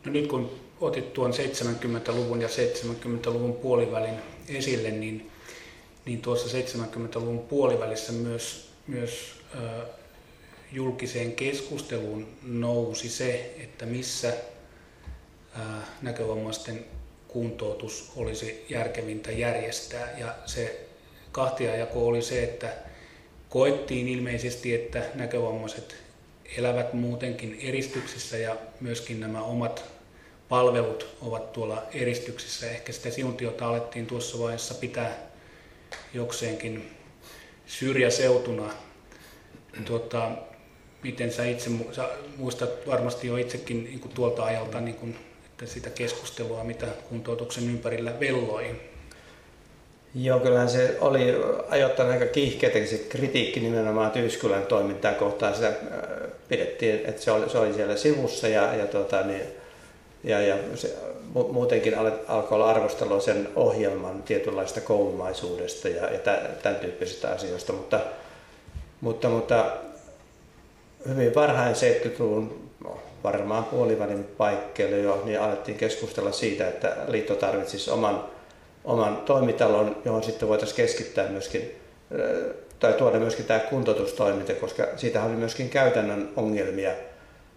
No 0.05 0.13
nyt 0.13 0.27
kun 0.27 0.51
otit 0.81 1.13
tuon 1.13 1.33
70-luvun 1.33 2.41
ja 2.41 2.49
70-luvun 2.49 3.53
puolivälin 3.53 4.15
esille, 4.49 4.91
niin, 4.91 5.31
niin 6.05 6.23
tuossa 6.23 6.59
70-luvun 6.59 7.39
puolivälissä 7.39 8.13
myös, 8.13 8.69
myös 8.87 9.35
julkiseen 10.73 11.33
keskusteluun 11.33 12.29
nousi 12.43 13.09
se, 13.09 13.55
että 13.59 13.87
missä 13.87 14.33
näkövammaisten 16.03 16.85
kuntoutus 17.29 18.13
olisi 18.17 18.67
järkevintä 18.69 19.33
järjestää. 19.33 20.19
Ja 20.19 20.35
se 20.47 20.87
kahtiajako 21.33 22.07
oli 22.07 22.23
se, 22.23 22.43
että 22.43 22.73
koettiin 23.49 24.09
ilmeisesti, 24.09 24.75
että 24.75 25.03
näkövammaiset 25.15 25.97
elävät 26.59 26.93
muutenkin 26.93 27.59
eristyksissä 27.63 28.39
ja 28.39 28.57
myöskin 28.81 29.21
nämä 29.21 29.43
omat 29.43 29.85
palvelut 30.49 31.17
ovat 31.21 31.53
tuolla 31.53 31.83
eristyksissä. 31.95 32.71
Ehkä 32.71 32.93
sitä 32.93 33.11
siuntiota 33.11 33.69
alettiin 33.69 34.07
tuossa 34.07 34.39
vaiheessa 34.39 34.75
pitää 34.75 35.19
jokseenkin 36.15 36.91
syrjäseutuna. 37.67 38.73
Tuota, 39.85 40.33
miten 41.03 41.33
sä 41.33 41.45
itse 41.45 41.71
sä 41.93 42.09
muistat 42.37 42.71
varmasti 42.87 43.27
jo 43.27 43.37
itsekin 43.37 43.85
niin 43.85 44.01
kuin 44.01 44.13
tuolta 44.13 44.45
ajalta 44.45 44.81
niin 44.81 44.95
kuin, 44.95 45.17
että 45.47 45.67
sitä 45.67 45.91
keskustelua, 45.91 46.65
mitä 46.65 46.87
kuntoutuksen 47.09 47.65
ympärillä 47.65 48.21
velloi? 48.21 48.77
Joo, 50.15 50.41
kyllähän 50.41 50.69
se 50.69 50.97
oli 51.01 51.35
ajoittain 51.69 52.11
aika 52.11 52.27
kiihkeätä 52.27 52.87
se 52.87 52.99
kritiikki 53.09 53.61
nimenomaan 53.61 54.11
Tyyskylän 54.11 54.67
toimintaa 54.67 55.13
kohtaan. 55.13 55.55
Sitä 55.55 55.69
äh, 55.69 55.75
pidettiin, 56.49 56.95
että 56.95 57.23
se 57.23 57.31
oli, 57.31 57.51
se 57.51 57.59
oli 57.59 57.75
siellä 57.75 57.97
sivussa 57.97 58.49
ja, 58.49 58.75
ja, 58.75 58.87
tota, 58.87 59.23
niin, 59.23 59.43
ja, 60.25 60.41
ja 60.41 60.57
se, 60.75 60.97
muutenkin 61.53 61.95
alkoi 62.29 62.57
olla 62.57 62.71
arvostelua 62.71 63.21
sen 63.21 63.49
ohjelman 63.57 64.23
tietynlaista 64.23 64.81
koulumaisuudesta 64.81 65.89
ja, 65.89 66.11
ja 66.13 66.19
tämän 66.63 66.81
tyyppisistä 66.81 67.31
asioista, 67.31 67.73
mutta, 67.73 68.01
mutta, 69.01 69.29
mutta 69.29 69.73
hyvin 71.09 71.35
varhain 71.35 71.75
70-luvun, 71.75 72.71
no, 72.85 72.99
varmaan 73.25 73.65
puolivälin 73.65 74.25
paikkeille 74.25 74.99
jo, 74.99 75.23
niin 75.25 75.41
alettiin 75.41 75.79
keskustella 75.79 76.33
siitä, 76.33 76.69
että 76.69 76.97
liitto 77.09 77.35
tarvitsisi 77.35 77.91
oman, 77.91 78.25
oman 78.85 79.17
toimitalon, 79.17 79.97
johon 80.05 80.23
sitten 80.23 80.49
voitaisiin 80.49 80.77
keskittää 80.77 81.29
myöskin 81.29 81.81
tai 82.81 82.93
tuoda 82.93 83.19
myöskin 83.19 83.45
tämä 83.45 83.61
kuntoutustoiminta, 83.61 84.55
koska 84.55 84.87
siitä 84.97 85.25
oli 85.25 85.37
myöskin 85.37 85.69
käytännön 85.69 86.29
ongelmia. 86.37 86.91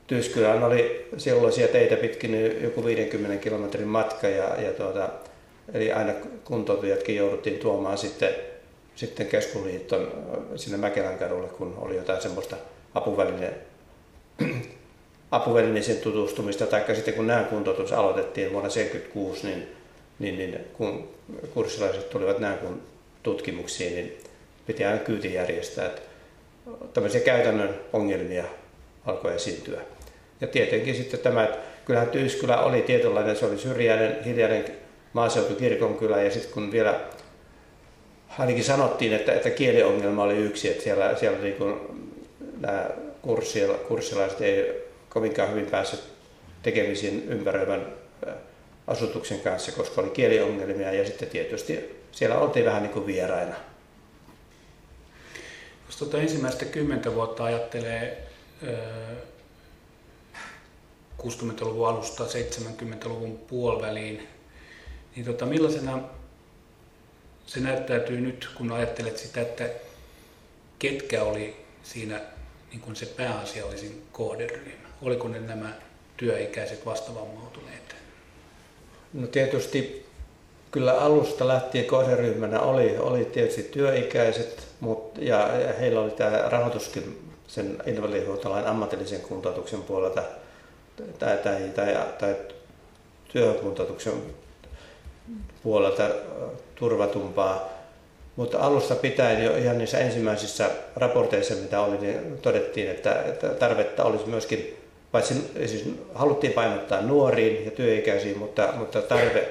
Tyyskylään 0.08 0.63
oli 0.63 1.10
silloisia 1.17 1.67
teitä 1.67 1.95
pitkin 1.95 2.62
joku 2.63 2.86
50 2.86 3.38
kilometrin 3.43 3.88
matka 3.88 4.27
ja, 4.27 4.62
ja 4.62 4.71
tuota, 4.71 5.10
eli 5.73 5.91
aina 5.91 6.13
kuntoutujatkin 6.43 7.15
jouduttiin 7.15 7.60
tuomaan 7.60 7.97
sitten, 7.97 8.29
sitten 8.95 9.27
keskusliiton 9.27 10.12
sinne 10.56 10.77
Mäkelän 10.77 11.19
kadulle, 11.19 11.47
kun 11.47 11.75
oli 11.77 11.95
jotain 11.95 12.21
semmoista 12.21 12.56
apuväline, 12.95 13.53
apuvälineisen 15.32 15.97
tutustumista, 15.97 16.65
tai 16.65 16.95
sitten 16.95 17.13
kun 17.13 17.27
nämä 17.27 17.43
kuntoutus 17.43 17.93
aloitettiin 17.93 18.51
vuonna 18.51 18.69
1976, 18.69 19.47
niin, 19.47 19.67
niin, 20.19 20.38
niin 20.38 20.60
kun 20.73 21.10
kurssilaiset 21.53 22.10
tulivat 22.10 22.39
nämä 22.39 22.58
tutkimuksiin, 23.23 23.95
niin 23.95 24.17
piti 24.67 24.86
aina 24.86 24.99
kyyti 24.99 25.34
järjestää. 25.34 25.86
Että 25.86 26.01
tämmöisiä 26.93 27.21
käytännön 27.21 27.75
ongelmia 27.93 28.43
alkoi 29.06 29.36
esiintyä. 29.36 29.82
Ja 30.41 30.47
tietenkin 30.47 30.95
sitten 30.95 31.19
tämä, 31.19 31.43
että 31.43 31.58
kyllähän 31.86 32.10
Tyyskylä 32.10 32.62
oli 32.62 32.82
tietynlainen, 32.82 33.36
se 33.36 33.45
oli 33.45 33.58
syrjäinen, 33.58 34.23
hiljainen 34.23 34.65
maaseutukirkonkylä 35.13 36.21
ja 36.21 36.32
sitten 36.32 36.53
kun 36.53 36.71
vielä 36.71 36.99
ainakin 38.39 38.63
sanottiin, 38.63 39.13
että, 39.13 39.34
että 39.34 39.49
kieliongelma 39.49 40.23
oli 40.23 40.38
yksi, 40.38 40.69
että 40.69 40.84
siellä, 40.84 41.15
siellä 41.15 41.38
niin 41.38 41.56
kuin 41.56 41.75
nämä 42.63 42.89
kurssilaiset 43.88 44.41
ei 44.41 44.84
kovinkaan 45.10 45.52
hyvin 45.52 45.65
päässyt 45.65 46.04
tekemisiin 46.63 47.23
ympäröivän 47.30 47.93
asutuksen 48.88 49.39
kanssa, 49.39 49.71
koska 49.71 50.02
oli 50.02 50.10
kieliongelmia 50.10 50.93
ja 50.93 51.06
sitten 51.06 51.30
tietysti 51.30 52.04
siellä 52.12 52.38
oltiin 52.38 52.65
vähän 52.65 52.84
niin 52.84 52.93
kuin 52.93 53.08
vieraina. 53.08 53.56
Jos 55.86 55.97
tuota 55.97 56.17
ensimmäistä 56.17 56.65
kymmentä 56.65 57.15
vuotta 57.15 57.43
ajattelee 57.43 58.28
60-luvun 61.21 61.88
alusta 61.88 62.23
70-luvun 62.23 63.38
puoliväliin, 63.38 64.28
niin 65.15 65.26
tota, 65.26 65.45
millaisena 65.45 65.99
se 67.45 67.60
näyttäytyy 67.60 68.21
nyt, 68.21 68.49
kun 68.56 68.71
ajattelet 68.71 69.17
sitä, 69.17 69.41
että 69.41 69.69
ketkä 70.80 71.23
oli 71.23 71.65
siinä 71.84 72.21
niin 72.73 72.81
kuin 72.81 72.95
se 72.95 73.05
pääasiallisin 73.05 74.03
kohderyhmä? 74.12 74.88
Oliko 75.01 75.27
ne 75.27 75.39
nämä 75.39 75.73
työikäiset 76.17 76.86
vastavammautuneet? 76.86 77.95
No 79.13 79.27
tietysti 79.27 80.05
kyllä 80.71 80.93
alusta 81.01 81.47
lähtien 81.47 81.86
kohderyhmänä 81.86 82.59
oli, 82.59 82.97
oli 82.97 83.25
tietysti 83.25 83.63
työikäiset, 83.63 84.67
mutta, 84.79 85.21
ja, 85.21 85.57
ja 85.57 85.73
heillä 85.73 86.01
oli 86.01 86.12
tämä 86.12 86.49
rahoituskin 86.49 87.31
sen 87.47 87.77
invalidihuoltolain 87.86 88.67
ammatillisen 88.67 89.21
kuntoutuksen 89.21 89.83
puolelta 89.83 90.23
tai, 91.19 91.38
tai, 91.38 91.69
tai, 91.75 91.95
tai 92.19 92.36
työkuntoutuksen 93.31 94.13
puolelta 95.63 96.09
turvatumpaa. 96.75 97.69
Mutta 98.36 98.60
alusta 98.60 98.96
pitäen 98.96 99.43
jo 99.43 99.56
ihan 99.56 99.78
niissä 99.78 99.98
ensimmäisissä 99.98 100.69
raporteissa, 100.96 101.56
mitä 101.56 101.82
oli, 101.82 101.98
niin 101.98 102.38
todettiin, 102.41 102.91
että, 102.91 103.22
että 103.22 103.50
tarvetta 103.50 104.04
olisi 104.04 104.30
myöskin, 104.30 104.78
paitsi 105.12 105.34
siis 105.65 105.89
haluttiin 106.15 106.54
painottaa 106.54 107.02
nuoriin 107.02 107.65
ja 107.65 107.72
työikäisiin, 107.72 108.38
mutta, 108.38 108.74
mutta 108.78 109.02
tarve 109.02 109.50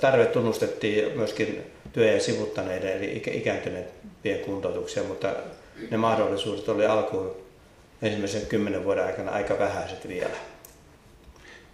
tarve 0.00 0.26
tunnustettiin 0.26 1.16
myöskin 1.16 1.72
työjän 1.92 2.20
sivuttaneiden 2.20 2.92
eli 2.92 3.22
ikääntyneiden 3.26 4.44
kuntoutuksia, 4.44 5.02
mutta 5.02 5.28
ne 5.90 5.96
mahdollisuudet 5.96 6.68
oli 6.68 6.86
alkuun 6.86 7.36
ensimmäisen 8.02 8.46
kymmenen 8.46 8.84
vuoden 8.84 9.04
aikana 9.04 9.32
aika 9.32 9.58
vähäiset 9.58 10.08
vielä. 10.08 10.36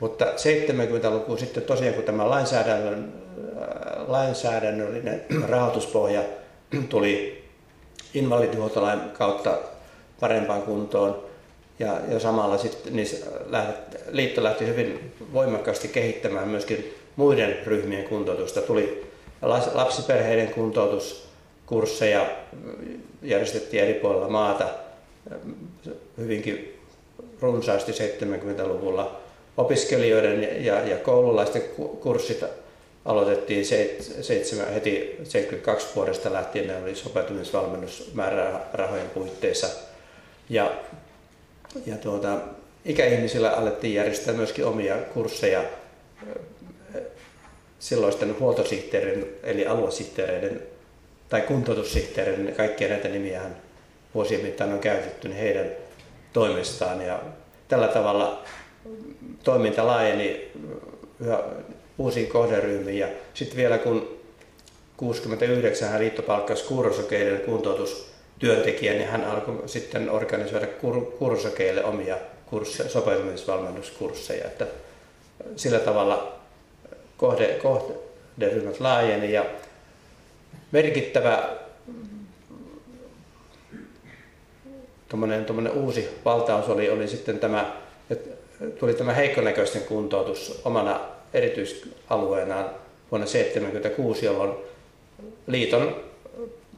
Mutta 0.00 0.24
70-luku 0.24 1.36
sitten 1.36 1.62
tosiaan, 1.62 1.94
kun 1.94 2.04
tämä 2.04 2.30
lainsäädännön, 2.30 3.12
lainsäädännöllinen 4.06 5.24
rahoituspohja 5.48 6.22
tuli 6.88 7.44
invalidihuoltolain 8.14 9.00
kautta 9.00 9.58
parempaan 10.20 10.62
kuntoon, 10.62 11.24
ja, 11.78 12.00
ja 12.08 12.20
samalla 12.20 12.58
sitten 12.58 12.96
niin 12.96 13.08
liitto 14.10 14.42
lähti 14.42 14.66
hyvin 14.66 15.12
voimakkaasti 15.32 15.88
kehittämään 15.88 16.48
myöskin 16.48 16.94
muiden 17.16 17.58
ryhmien 17.66 18.04
kuntoutusta. 18.04 18.60
Tuli 18.62 19.10
lapsiperheiden 19.72 20.48
kuntoutuskursseja, 20.48 22.26
järjestettiin 23.22 23.82
eri 23.82 23.94
puolilla 23.94 24.28
maata 24.28 24.68
hyvinkin 26.18 26.80
runsaasti 27.40 27.92
70-luvulla. 27.92 29.20
Opiskelijoiden 29.56 30.64
ja, 30.64 30.80
ja 30.88 30.96
koululaisten 30.96 31.62
kurssit 32.00 32.44
aloitettiin 33.04 33.64
seitsemän, 34.20 34.74
heti 34.74 35.16
72 35.24 35.86
vuodesta 35.96 36.32
lähtien, 36.32 36.66
ne 36.66 36.82
oli 36.82 36.94
sopeutumisvalmennusmäärärahojen 36.94 39.10
puitteissa. 39.10 39.66
Ja, 40.48 40.72
ja 41.86 41.96
tuota, 41.96 42.38
ikäihmisillä 42.84 43.50
alettiin 43.50 43.94
järjestää 43.94 44.34
myöskin 44.34 44.64
omia 44.64 44.96
kursseja 44.96 45.64
silloisten 47.78 48.40
huoltosihteerin 48.40 49.26
eli 49.42 49.66
aluesihteereiden 49.66 50.62
tai 51.28 51.40
kuntoutussihteereiden, 51.40 52.54
kaikkia 52.54 52.88
näitä 52.88 53.08
nimiähän 53.08 53.56
vuosien 54.14 54.40
mittaan 54.40 54.72
on 54.72 54.78
käytetty, 54.78 55.28
niin 55.28 55.38
heidän 55.38 55.70
toimestaan. 56.32 57.00
Ja 57.00 57.22
tällä 57.68 57.88
tavalla 57.88 58.42
toiminta 59.42 59.86
laajeni 59.86 60.50
yhä 61.20 61.38
uusiin 61.98 62.26
kohderyhmiin. 62.26 62.98
Ja 62.98 63.08
sitten 63.34 63.56
vielä 63.56 63.78
kun 63.78 64.20
69 64.96 65.88
hän 65.88 66.00
liitto 66.00 66.22
palkkasi 66.22 66.64
kuurosokeiden 66.64 67.40
kuntoutustyöntekijän, 67.40 68.96
niin 68.96 69.08
hän 69.08 69.24
alkoi 69.24 69.62
sitten 69.66 70.10
organisoida 70.10 70.66
kuurosokeille 71.18 71.84
omia 71.84 72.16
kursseja, 72.46 72.88
sopeutumisvalmennuskursseja. 72.88 74.44
Että 74.44 74.66
sillä 75.56 75.78
tavalla 75.78 76.32
kohde, 77.16 77.46
kohderyhmät 77.62 78.80
laajeni 78.80 79.32
ja 79.32 79.44
merkittävä 80.72 81.48
tommonen, 85.08 85.44
tommonen 85.44 85.72
uusi 85.72 86.08
valtaus 86.24 86.68
oli, 86.68 86.90
oli 86.90 87.08
sitten 87.08 87.38
tämä, 87.38 87.72
tuli 88.78 88.94
tämä 88.94 89.12
heikkonäköisten 89.12 89.82
kuntoutus 89.82 90.60
omana 90.64 91.00
erityisalueenaan 91.34 92.70
vuonna 93.10 93.26
1976, 93.26 94.26
jolloin 94.26 94.52
liiton 95.46 96.04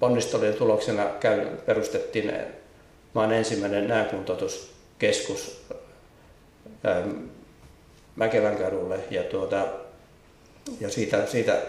ponnistelujen 0.00 0.54
tuloksena 0.54 1.04
perustettiin 1.66 2.32
maan 3.14 3.32
ensimmäinen 3.32 3.88
nääkuntoutuskeskus 3.88 5.66
Mäkelän 8.16 8.56
kadulle 8.56 8.98
ja 9.10 9.22
tuota, 9.22 9.66
ja 10.80 10.90
siitä, 10.90 11.26
siitä 11.26 11.62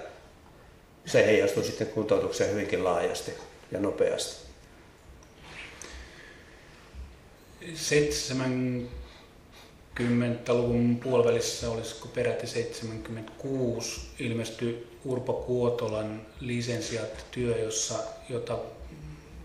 se 1.05 1.25
heijastui 1.25 1.63
sitten 1.63 1.87
kuntoutukseen 1.87 2.51
hyvinkin 2.51 2.83
laajasti 2.83 3.33
ja 3.71 3.79
nopeasti. 3.79 4.47
70-luvun 9.99 10.99
puolivälissä, 11.03 11.69
olisiko 11.69 12.07
peräti 12.07 12.47
76, 12.47 14.01
ilmestyi 14.19 14.87
Urpo 15.05 15.33
Kuotolan 15.33 16.21
lisensiaattityö, 16.39 17.57
jossa, 17.57 17.95
jota 18.29 18.57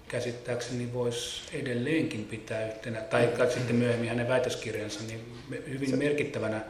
käsittääkseni 0.09 0.93
voisi 0.93 1.43
edelleenkin 1.53 2.25
pitää 2.25 2.67
yhtenä, 2.67 3.01
tai 3.01 3.29
sitten 3.55 3.77
myöhemmin 3.77 4.09
hänen 4.09 4.29
väitöskirjansa, 4.29 5.01
niin 5.09 5.21
hyvin 5.69 5.99
merkittävänä 5.99 6.65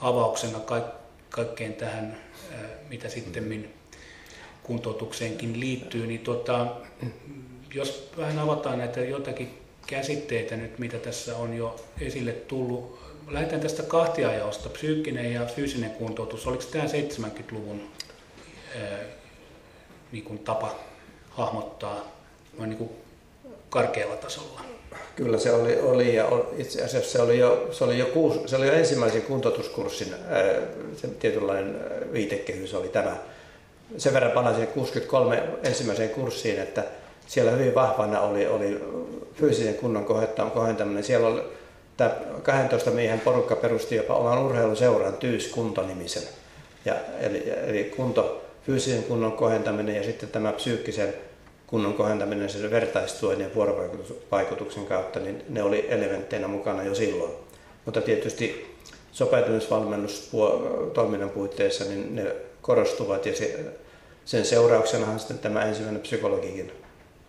avauksena 0.00 0.60
kaikki 0.60 1.04
kaikkeen 1.34 1.74
tähän, 1.74 2.16
mitä 2.90 3.08
sitten 3.08 3.68
kuntoutukseenkin 4.62 5.60
liittyy, 5.60 6.06
niin 6.06 6.20
tuota, 6.20 6.76
jos 7.74 8.10
vähän 8.16 8.38
avataan 8.38 8.78
näitä 8.78 9.00
jotakin 9.00 9.58
käsitteitä 9.86 10.56
nyt, 10.56 10.78
mitä 10.78 10.98
tässä 10.98 11.36
on 11.36 11.56
jo 11.56 11.76
esille 12.00 12.32
tullut. 12.32 13.03
Lähdetään 13.28 13.60
tästä 13.60 13.82
kahtiajaosta, 13.82 14.68
psyykkinen 14.68 15.32
ja 15.32 15.46
fyysinen 15.46 15.90
kuntoutus. 15.90 16.46
Oliko 16.46 16.62
tämä 16.72 16.84
70-luvun 16.84 17.90
ää, 18.80 18.98
niin 20.12 20.24
kuin 20.24 20.38
tapa 20.38 20.74
hahmottaa 21.30 22.12
vai 22.58 22.66
niin 22.66 22.78
kuin 22.78 22.90
karkealla 23.70 24.16
tasolla. 24.16 24.60
Kyllä 25.16 25.38
se 25.38 25.52
oli, 25.52 25.80
oli 25.80 26.14
ja 26.14 26.28
itse 26.56 26.84
asiassa 26.84 27.12
se 27.12 27.22
oli 27.22 27.38
jo, 27.38 27.68
se 27.70 27.84
oli 27.84 27.98
jo, 27.98 28.06
kuusi, 28.06 28.40
se 28.46 28.56
oli 28.56 28.66
jo 28.66 28.72
ensimmäisen 28.72 29.22
kuntoutuskurssin 29.22 30.14
se 30.96 31.08
tietynlainen 31.08 31.76
viitekehys 32.12 32.74
oli 32.74 32.88
tämä. 32.88 33.16
Sen 33.96 34.14
verran 34.14 34.32
palasin 34.32 34.66
63 34.66 35.42
ensimmäiseen 35.62 36.10
kurssiin, 36.10 36.60
että 36.60 36.84
siellä 37.26 37.50
hyvin 37.50 37.74
vahvana 37.74 38.20
oli, 38.20 38.46
oli 38.46 38.80
fyysisen 39.34 39.74
kunnon 39.74 40.06
kohentaminen. 40.54 41.04
Siellä 41.04 41.28
oli 41.28 41.42
tämä 41.96 42.16
12 42.42 42.90
miehen 42.90 43.20
porukka 43.20 43.56
perusti 43.56 43.94
jopa 43.94 44.14
oman 44.14 44.38
urheiluseuran 44.38 45.16
Tyys 45.16 45.48
Kunto-nimisen. 45.48 46.22
Ja, 46.84 46.94
eli, 47.20 47.52
eli 47.66 47.84
kunto, 47.84 48.44
fyysisen 48.66 49.02
kunnon 49.02 49.32
kohentaminen 49.32 49.96
ja 49.96 50.02
sitten 50.02 50.28
tämä 50.28 50.52
psyykkisen 50.52 51.14
kunnon 51.66 51.94
kohentaminen 51.94 52.50
sen 52.50 52.70
vertaistuen 52.70 53.40
ja 53.40 53.46
vuorovaikutuksen 53.54 54.86
kautta, 54.86 55.20
niin 55.20 55.42
ne 55.48 55.62
oli 55.62 55.86
elementteinä 55.88 56.48
mukana 56.48 56.82
jo 56.82 56.94
silloin. 56.94 57.32
Mutta 57.84 58.00
tietysti 58.00 58.76
sopeutumisvalmennustoiminnan 59.12 61.30
puitteissa 61.30 61.84
niin 61.84 62.16
ne 62.16 62.36
korostuvat 62.62 63.26
ja 63.26 63.36
se, 63.36 63.64
sen 64.24 64.44
seurauksenahan 64.44 65.18
sitten 65.18 65.38
tämä 65.38 65.64
ensimmäinen 65.64 66.02
psykologikin 66.02 66.72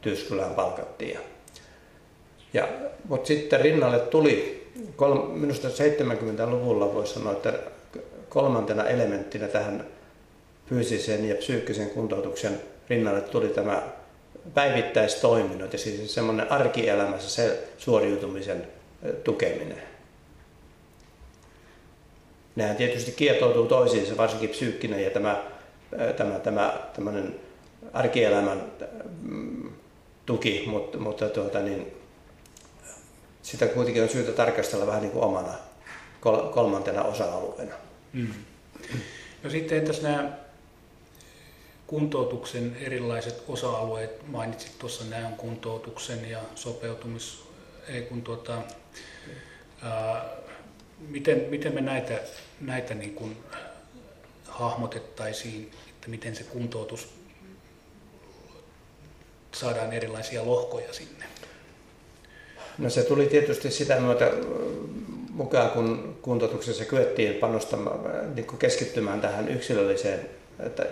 Tyyskylään 0.02 0.56
palkattiin. 0.56 1.20
Ja, 2.56 2.68
mutta 3.10 3.28
sitten 3.28 3.62
rinnalle 3.62 4.00
tuli, 4.00 4.68
kol, 4.96 5.22
minusta 5.28 5.68
70-luvulla 5.68 6.94
voisi 6.94 7.14
sanoa, 7.14 7.32
että 7.32 7.54
kolmantena 8.30 8.84
elementtinä 8.84 9.48
tähän 9.48 9.86
fyysisen 10.70 11.30
ja 11.30 11.36
psyykkisen 11.36 11.90
kuntoutuksen 11.90 12.62
rinnalle 12.90 13.22
tuli 13.22 13.48
tämä 13.48 13.84
päivittäistoiminnot 14.54 15.74
ja 15.74 15.80
siis 15.80 16.14
semmoinen 16.14 16.52
arkielämässä 16.52 17.30
se 17.30 17.64
suoriutumisen 17.78 18.68
tukeminen. 19.24 19.82
Nehän 22.56 22.76
tietysti 22.76 23.12
kietoutuu 23.12 23.66
toisiinsa, 23.66 24.18
varsinkin 24.18 24.50
psyykkinen 24.50 25.04
ja 25.04 25.10
tämä, 25.10 25.44
tämä, 26.18 26.40
tämä 26.40 26.74
arkielämän 27.94 28.64
mm, 29.22 29.70
tuki, 30.26 30.64
mutta, 30.68 30.98
mutta 30.98 31.30
tuota, 31.30 31.60
niin, 31.60 32.05
sitä 33.46 33.68
kuitenkin 33.68 34.04
on 34.04 34.10
syytä 34.10 34.32
tarkastella 34.32 34.88
vähän 34.88 35.02
niin 35.02 35.12
kuin 35.12 35.24
omana 35.24 35.54
kolmantena 36.54 37.04
osa-alueena. 37.04 37.76
Mm. 38.14 38.34
No 39.44 39.50
sitten 39.50 39.78
entäs 39.78 40.02
nämä 40.02 40.38
kuntoutuksen 41.88 42.78
erilaiset 42.82 43.44
osa-alueet, 43.48 44.28
mainitsit 44.28 44.80
tuossa 44.80 45.04
näön 45.06 45.34
kuntoutuksen 45.34 46.30
ja 46.30 46.40
sopeutumis, 46.56 47.44
ei 47.88 48.02
kun 48.02 48.22
tuota, 48.22 48.62
ää, 49.82 50.26
miten, 51.08 51.46
miten 51.50 51.74
me 51.74 51.82
näitä, 51.82 52.20
näitä 52.62 52.94
niin 52.94 53.16
kuin 53.16 53.38
hahmotettaisiin, 54.48 55.72
että 55.90 56.10
miten 56.10 56.36
se 56.36 56.44
kuntoutus 56.44 57.08
saadaan 59.52 59.94
erilaisia 59.94 60.46
lohkoja 60.46 60.94
sinne? 60.94 61.26
No 62.78 62.90
se 62.90 63.04
tuli 63.04 63.26
tietysti 63.26 63.72
sitä 63.72 64.00
myötä 64.00 64.32
mukaan, 65.30 65.70
kun 65.70 66.18
kuntoutuksessa 66.22 66.86
kyettiin 66.86 67.34
panostamaan, 67.34 68.00
niin 68.36 68.48
keskittymään 68.60 69.22
tähän 69.22 69.50
yksilölliseen 69.50 70.20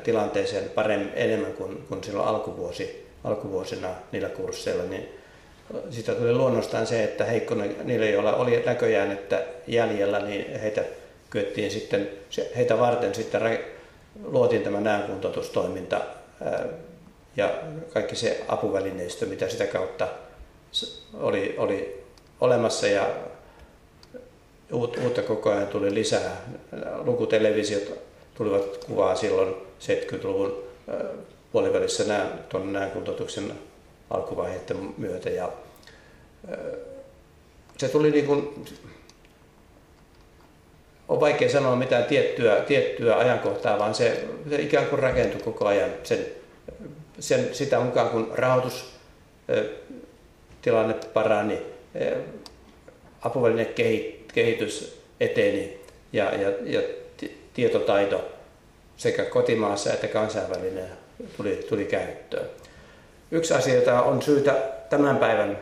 tilanteeseen 0.03 0.69
paremmin 0.69 1.11
enemmän 1.15 1.53
kuin, 1.53 1.83
kuin 1.89 2.03
silloin 2.03 2.27
alkuvuosi, 2.27 3.07
alkuvuosina 3.23 3.89
niillä 4.11 4.29
kursseilla, 4.29 4.83
niin 4.83 5.09
sitä 5.89 6.15
tuli 6.15 6.33
luonnostaan 6.33 6.87
se, 6.87 7.03
että 7.03 7.25
heikko 7.25 7.55
niille, 7.83 8.09
joilla 8.09 8.35
oli 8.35 8.63
näköjään, 8.65 9.11
että 9.11 9.43
jäljellä, 9.67 10.19
niin 10.19 10.59
heitä 10.59 10.83
kyettiin 11.29 11.71
sitten, 11.71 12.09
heitä 12.55 12.79
varten 12.79 13.15
sitten 13.15 13.59
luotiin 14.23 14.61
tämä 14.61 14.81
näönkuntoutustoiminta 14.81 16.01
ja 17.37 17.49
kaikki 17.93 18.15
se 18.15 18.41
apuvälineistö, 18.47 19.25
mitä 19.25 19.49
sitä 19.49 19.67
kautta 19.67 20.07
oli, 21.13 21.55
oli 21.57 22.03
olemassa 22.41 22.87
ja 22.87 23.09
uutta 24.73 25.21
koko 25.27 25.51
ajan 25.51 25.67
tuli 25.67 25.93
lisää. 25.93 26.41
Lukutelevisiot 27.05 27.99
tulivat 28.33 28.77
kuvaa 28.85 29.15
silloin 29.15 29.55
70-luvun 29.79 30.63
puolivälissä 31.51 32.25
tuon 32.49 32.73
näönkuntoutuksen 32.73 33.53
alkuvaiheiden 34.09 34.93
myötä. 34.97 35.29
Ja, 35.29 35.51
se 37.77 37.89
tuli 37.89 38.11
niin 38.11 38.25
kuin, 38.25 38.65
on 41.07 41.19
vaikea 41.19 41.49
sanoa 41.49 41.75
mitään 41.75 42.03
tiettyä, 42.03 42.61
tiettyä 42.61 43.17
ajankohtaa, 43.17 43.79
vaan 43.79 43.95
se, 43.95 44.27
se 44.49 44.61
ikään 44.61 44.85
kuin 44.85 44.99
rakentui 44.99 45.41
koko 45.41 45.67
ajan 45.67 45.89
sen, 46.03 46.25
sen, 47.19 47.55
sitä 47.55 47.79
mukaan, 47.79 48.09
kun 48.09 48.31
rahoitustilanne 50.71 50.93
parani, 51.13 51.61
apuväline 53.21 53.65
kehitys 54.33 55.01
eteni 55.19 55.79
ja, 56.13 56.35
ja, 56.35 56.51
ja 56.63 56.81
tietotaito 57.53 58.29
sekä 58.97 59.25
kotimaassa 59.25 59.93
että 59.93 60.07
kansainvälinen 60.07 60.89
tuli, 61.37 61.65
tuli 61.69 61.85
käyttöön. 61.85 62.45
Yksi 63.31 63.53
asia, 63.53 63.75
jota 63.75 64.01
on 64.01 64.21
syytä 64.21 64.55
tämän 64.89 65.17
päivän 65.17 65.59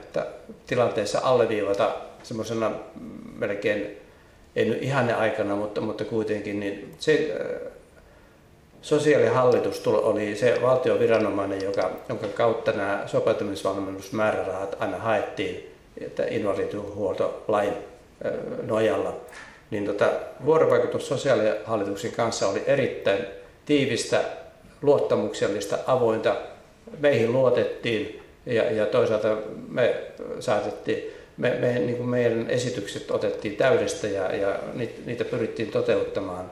tilanteessa 0.68 1.20
alleviivata 1.24 1.96
semmoisena 2.24 2.72
melkein, 3.38 3.98
ei 4.56 4.66
nyt 4.66 4.84
ihanne 4.84 5.14
aikana, 5.14 5.56
mutta, 5.56 5.82
mutta 5.82 6.06
kuitenkin, 6.06 6.60
niin 6.60 6.96
se 7.00 7.38
äh, 7.40 7.72
sosiaalihallitus 8.82 9.88
oli 9.88 10.36
se 10.36 10.58
valtioviranomainen, 10.62 11.64
joka, 11.64 11.92
jonka 12.10 12.28
kautta 12.28 12.72
nämä 12.72 13.04
sopeutumisvalmennusmäärärahat 13.06 14.76
aina 14.80 14.98
haettiin 14.98 15.72
että 15.98 16.24
invalidihuoltolain 16.30 17.74
nojalla 18.64 19.22
niin 19.72 19.86
tota, 19.86 20.10
vuorovaikutus 20.46 21.08
sosiaalihallituksen 21.08 22.12
kanssa 22.12 22.48
oli 22.48 22.64
erittäin 22.68 23.26
tiivistä, 23.66 24.22
luottamuksellista, 24.82 25.78
avointa. 25.88 26.36
Meihin 27.00 27.34
luotettiin 27.34 28.22
ja, 28.46 28.72
ja 28.72 28.86
toisaalta 28.86 29.38
me 29.68 29.96
saatettiin, 30.40 31.04
me, 31.38 31.50
me, 31.50 31.80
niin 31.80 31.98
kuin 31.98 32.10
meidän 32.10 32.50
esitykset 32.50 33.12
otettiin 33.12 33.56
täydestä 33.56 34.08
ja, 34.08 34.36
ja 34.36 34.60
niitä, 34.74 35.02
niitä 35.06 35.26
pyrittiin 35.26 35.72
toteuttamaan. 35.72 36.52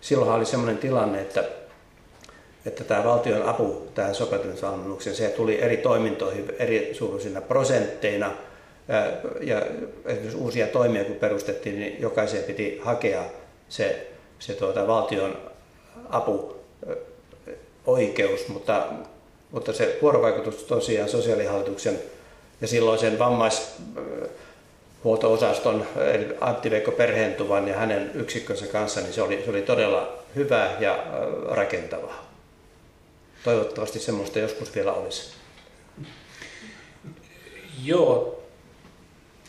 Silloin 0.00 0.30
oli 0.30 0.44
sellainen 0.44 0.78
tilanne, 0.78 1.20
että, 1.20 1.44
että 2.66 2.84
tämä 2.84 3.04
valtion 3.04 3.48
apu 3.48 3.88
tähän 3.94 4.14
sopeutumisvalmennukseen, 4.14 5.16
se 5.16 5.28
tuli 5.28 5.62
eri 5.62 5.76
toimintoihin 5.76 6.52
eri 6.58 6.94
suuruisina 6.94 7.40
prosentteina– 7.40 8.32
ja 9.40 9.62
esimerkiksi 10.04 10.36
uusia 10.36 10.66
toimia 10.66 11.04
kun 11.04 11.16
perustettiin, 11.16 11.80
niin 11.80 12.00
jokaiseen 12.00 12.44
piti 12.44 12.80
hakea 12.84 13.24
se, 13.68 14.06
se 14.38 14.54
tuota, 14.54 14.86
valtion 14.86 15.36
apu 16.10 16.56
oikeus, 17.86 18.48
mutta, 18.48 18.86
mutta 19.50 19.72
se 19.72 19.98
vuorovaikutus 20.02 20.64
tosiaan 20.64 21.08
sosiaalihallituksen 21.08 21.98
ja 22.60 22.68
silloisen 22.68 23.18
vammaishuolto-osaston 23.18 25.86
Antti 26.40 26.70
Veikko 26.70 26.90
Perhentuvan 26.90 27.68
ja 27.68 27.76
hänen 27.76 28.10
yksikkönsä 28.14 28.66
kanssa, 28.66 29.00
niin 29.00 29.12
se 29.12 29.22
oli, 29.22 29.42
se 29.44 29.50
oli 29.50 29.62
todella 29.62 30.18
hyvä 30.36 30.70
ja 30.80 31.06
rakentava. 31.48 32.25
Toivottavasti 33.44 33.98
semmoista 33.98 34.38
joskus 34.38 34.74
vielä 34.74 34.92
olisi. 34.92 35.30
Joo, 37.84 38.36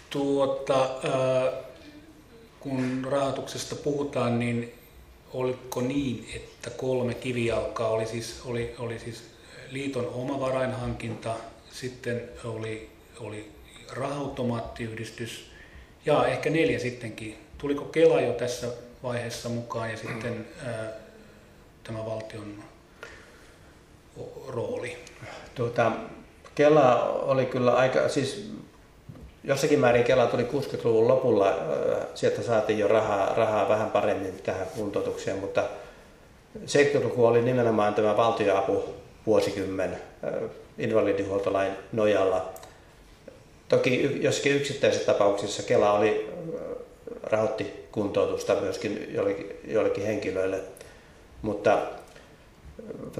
Tuota, 0.10 0.90
kun 2.60 3.08
rahoituksesta 3.12 3.76
puhutaan, 3.76 4.40
niin 4.40 4.74
oliko 5.34 5.82
niin, 5.82 6.30
että 6.36 6.70
kolme 6.70 7.14
kivijalkaa 7.14 7.90
oli 7.90 8.06
siis, 8.06 8.42
oli, 8.46 8.76
oli 8.80 9.00
siis 9.00 9.24
liiton 9.72 10.10
oma 10.10 10.40
varainhankinta, 10.40 11.36
sitten 11.72 12.30
oli, 12.44 12.90
oli 13.20 13.52
rahautomaattiyhdistys 13.90 15.52
ja 16.06 16.28
ehkä 16.28 16.50
neljä 16.50 16.80
sittenkin. 16.80 17.38
Tuliko 17.58 17.86
Kela 17.86 18.22
jo 18.22 18.34
tässä 18.34 18.68
vaiheessa 19.04 19.50
mukaan 19.50 19.92
ja 19.92 19.98
sitten 19.98 20.48
ää, 20.66 20.92
tämä 21.84 22.06
valtion 22.06 22.64
rooli? 24.48 24.98
Tuota, 25.56 25.92
Kela 26.56 27.04
oli 27.04 27.46
kyllä 27.46 27.76
aika, 27.76 28.10
siis 28.10 28.52
jossakin 29.44 29.80
määrin 29.80 30.04
Kela 30.04 30.26
tuli 30.26 30.44
60-luvun 30.44 31.08
lopulla, 31.08 31.54
sieltä 32.16 32.44
saatiin 32.44 32.80
jo 32.80 32.88
rahaa, 32.88 33.34
rahaa 33.36 33.70
vähän 33.70 33.92
paremmin 33.92 34.40
tähän 34.44 34.68
kuntoutukseen, 34.76 35.38
mutta 35.38 35.64
70-luku 36.66 37.26
oli 37.26 37.42
nimenomaan 37.42 37.94
tämä 37.94 38.18
valtioapu 38.18 38.84
vuosikymmen 39.26 39.98
invalidihuoltolain 40.78 41.72
nojalla. 41.92 42.50
Toki 43.70 44.20
jossakin 44.22 44.56
yksittäisissä 44.56 45.06
tapauksissa 45.06 45.64
Kela 45.64 45.94
oli, 45.94 46.30
rahoitti 47.24 47.88
kuntoutusta 47.92 48.56
myöskin 48.56 49.14
jollekin, 49.14 49.60
jollekin 49.68 50.06
henkilöille, 50.06 50.60
mutta 51.42 51.78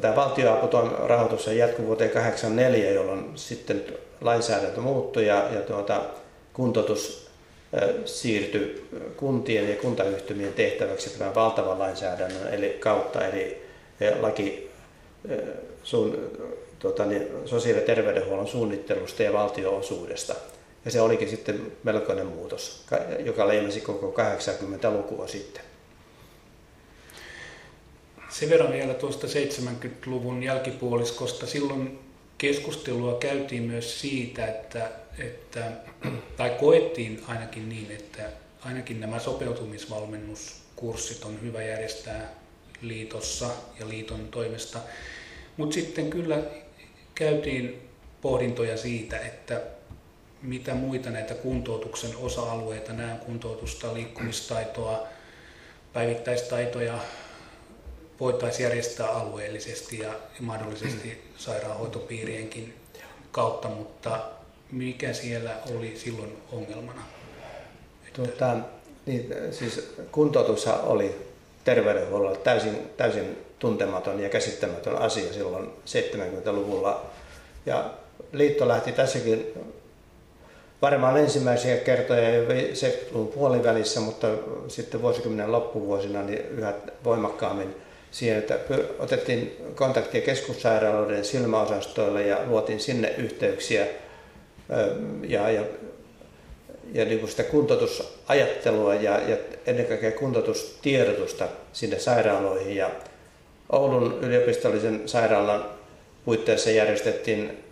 tämä 0.02 0.16
valtioapu 0.16 0.78
rahoitus 1.06 1.48
jatkuu 1.48 1.86
vuoteen 1.86 2.10
1984, 2.10 2.92
jolloin 2.92 3.32
sitten 3.36 3.86
lainsäädäntö 4.22 4.82
muuttui 4.82 5.28
ja, 5.28 5.50
ja 5.54 5.62
tuota, 5.62 6.02
kuntoutus 6.54 7.28
siirtyi 8.06 8.88
kuntien 9.18 9.70
ja 9.70 9.76
kuntayhtymien 9.76 10.54
tehtäväksi 10.54 11.18
tämän 11.18 11.36
valtavan 11.36 11.80
lainsäädännön 11.80 12.54
eli 12.54 12.78
kautta, 12.80 13.28
eli 13.28 13.62
laki 14.20 14.72
sun, 15.84 16.32
tuota, 16.80 17.06
niin, 17.06 17.28
sosiaali- 17.46 17.82
ja 17.82 17.86
terveydenhuollon 17.86 18.48
suunnittelusta 18.48 19.24
ja 19.24 19.34
valtioosuudesta. 19.34 20.36
Ja 20.86 20.92
se 20.92 21.02
olikin 21.02 21.30
sitten 21.30 21.72
melkoinen 21.84 22.26
muutos, 22.26 22.86
joka 23.26 23.48
leimasi 23.48 23.82
koko 23.82 24.14
80-lukua 24.18 25.28
sitten. 25.28 25.64
Sen 28.30 28.50
verran 28.50 28.74
vielä 28.74 28.94
tuosta 28.94 29.28
70-luvun 29.28 30.44
jälkipuoliskosta. 30.44 31.48
Silloin 31.48 32.00
keskustelua 32.38 33.18
käytiin 33.18 33.64
myös 33.64 34.02
siitä, 34.02 34.46
että, 34.46 34.92
että 35.20 35.72
tai 36.38 36.50
koettiin 36.50 37.24
ainakin 37.28 37.70
niin, 37.70 37.92
että 37.92 38.30
ainakin 38.66 39.02
nämä 39.02 39.20
sopeutumisvalmennuskurssit 39.20 41.24
on 41.24 41.42
hyvä 41.42 41.64
järjestää 41.64 42.34
liitossa 42.82 43.50
ja 43.80 43.90
liiton 43.90 44.28
toimesta. 44.28 44.80
Mutta 45.58 45.74
sitten 45.74 46.10
kyllä 46.10 46.38
käytiin 47.16 47.82
pohdintoja 48.22 48.78
siitä, 48.78 49.20
että 49.20 49.62
mitä 50.42 50.76
muita 50.76 51.10
näitä 51.10 51.34
kuntoutuksen 51.34 52.18
osa-alueita, 52.18 52.94
nämä 52.94 53.16
kuntoutusta, 53.16 53.94
liikkumistaitoa, 53.94 55.08
päivittäistaitoja 55.94 57.00
voitaisiin 58.20 58.64
järjestää 58.64 59.10
alueellisesti 59.10 60.00
ja 60.00 60.14
mahdollisesti 60.40 61.24
sairaanhoitopiirienkin 61.38 62.74
kautta, 63.32 63.68
mutta 63.68 64.20
mikä 64.72 65.14
siellä 65.14 65.52
oli 65.76 65.94
silloin 65.98 66.38
ongelmana? 66.52 67.02
Tuota, 68.14 68.56
niin, 69.06 69.34
siis 69.52 69.96
kuntoutus 70.12 70.68
oli 70.68 71.28
terveydenhuollolla 71.64 72.38
täysin, 72.38 72.78
täysin 72.98 73.38
tuntematon 73.60 74.20
ja 74.20 74.30
käsittämätön 74.30 74.96
asia 74.96 75.34
silloin 75.34 75.70
70-luvulla. 75.86 77.06
Ja 77.66 77.94
liitto 78.32 78.68
lähti 78.68 78.92
tässäkin 78.92 79.54
varmaan 80.82 81.18
ensimmäisiä 81.18 81.78
kertoja 81.78 82.36
jo 82.36 82.44
70-luvun 82.48 83.28
puolivälissä, 83.28 84.00
mutta 84.00 84.28
sitten 84.68 85.02
vuosikymmenen 85.02 85.52
loppuvuosina 85.52 86.24
niin 86.24 86.40
yhä 86.40 86.74
voimakkaammin 87.04 87.76
siihen, 88.12 88.38
että 88.38 88.60
otettiin 89.00 89.58
kontaktia 89.76 90.22
keskussairaaloiden 90.22 91.26
silmäosastoille 91.26 92.28
ja 92.28 92.38
luotiin 92.48 92.80
sinne 92.80 93.14
yhteyksiä 93.18 93.88
ja, 95.28 95.50
ja, 95.50 95.64
ja 96.94 97.06
niin 97.06 97.20
kuin 97.20 97.30
sitä 97.30 97.44
kuntoutusajattelua 97.44 98.94
ja, 98.94 99.30
ja 99.30 99.38
ennen 99.66 99.86
kaikkea 99.86 100.12
kuntoutustiedotusta 100.12 101.48
sinne 101.74 102.00
sairaaloihin. 102.00 102.76
Ja 102.76 102.90
Oulun 103.70 104.20
yliopistollisen 104.22 105.02
sairaalan 105.06 105.66
puitteissa 106.26 106.70
järjestettiin 106.70 107.64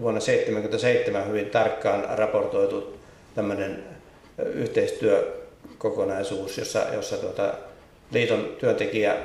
vuonna 0.00 0.20
1977 0.20 1.28
hyvin 1.28 1.50
tarkkaan 1.50 2.18
raportoitu 2.18 2.98
tämmöinen 3.34 3.84
yhteistyökokonaisuus, 4.38 6.58
jossa, 6.58 6.82
jossa 6.92 7.16
tuota, 7.16 7.54
liiton 8.10 8.56
työntekijä 8.58 9.16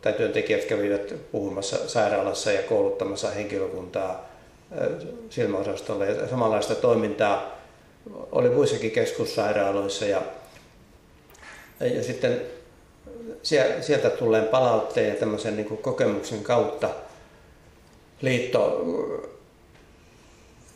tai 0.00 0.12
työntekijät 0.12 0.64
kävivät 0.64 1.14
puhumassa 1.32 1.88
sairaalassa 1.88 2.52
ja 2.52 2.62
kouluttamassa 2.62 3.30
henkilökuntaa 3.30 4.28
silmäosastolle. 5.30 6.06
Ja 6.06 6.28
samanlaista 6.28 6.74
toimintaa 6.74 7.58
oli 8.32 8.48
muissakin 8.48 8.90
keskussairaaloissa 8.90 10.04
ja, 10.04 10.22
ja 11.80 12.02
sitten 12.02 12.40
sieltä 13.80 14.10
tulleen 14.10 14.44
palautteen 14.44 15.08
ja 15.08 15.14
tämmöisen 15.14 15.56
niin 15.56 15.78
kokemuksen 15.78 16.42
kautta 16.42 16.90
liitto 18.22 18.86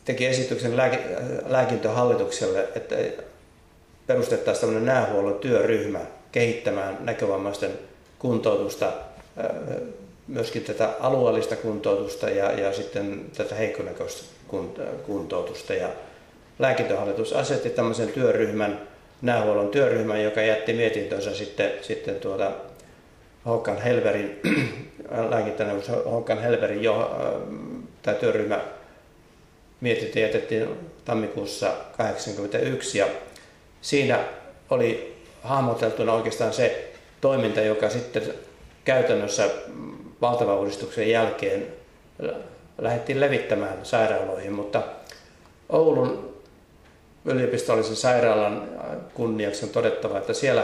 teki 0.05 0.25
esityksen 0.25 0.77
lääki, 0.77 0.97
lääkintöhallitukselle, 1.45 2.67
että 2.75 2.95
perustettaisiin 4.07 4.61
tämmöinen 4.61 4.85
näähuollon 4.85 5.39
työryhmä 5.39 5.99
kehittämään 6.31 6.97
näkövammaisten 6.99 7.71
kuntoutusta, 8.19 8.91
myöskin 10.27 10.63
tätä 10.63 10.89
alueellista 10.99 11.55
kuntoutusta 11.55 12.29
ja, 12.29 12.51
ja 12.51 12.73
sitten 12.73 13.25
tätä 13.37 13.55
heikkonäköistä 13.55 14.23
kuntoutusta. 15.05 15.73
Ja 15.73 15.89
lääkintöhallitus 16.59 17.33
asetti 17.33 17.69
tämmöisen 17.69 18.07
työryhmän, 18.07 18.81
näähuollon 19.21 19.69
työryhmän, 19.69 20.23
joka 20.23 20.41
jätti 20.41 20.73
mietintönsä 20.73 21.35
sitten, 21.35 21.71
sitten 21.81 22.15
tuota 22.15 22.51
Håkan 23.45 23.81
Helverin, 23.81 24.39
lääkintäneuvos 25.29 25.91
Håkan 26.05 26.41
Helverin 26.41 26.83
jo, 26.83 27.17
tämä 28.01 28.17
työryhmä 28.17 28.61
mietintö 29.81 30.19
jätettiin 30.19 30.69
tammikuussa 31.05 31.65
1981 31.67 32.97
ja 32.97 33.07
siinä 33.81 34.19
oli 34.69 35.15
hahmoteltuna 35.41 36.13
oikeastaan 36.13 36.53
se 36.53 36.86
toiminta, 37.21 37.61
joka 37.61 37.89
sitten 37.89 38.23
käytännössä 38.85 39.49
valtavan 40.21 40.57
uudistuksen 40.57 41.09
jälkeen 41.09 41.67
lähdettiin 42.77 43.19
levittämään 43.19 43.77
sairaaloihin, 43.83 44.53
mutta 44.53 44.83
Oulun 45.69 46.37
yliopistollisen 47.25 47.95
sairaalan 47.95 48.69
kunniaksi 49.13 49.65
on 49.65 49.71
todettava, 49.71 50.17
että 50.17 50.33
siellä 50.33 50.63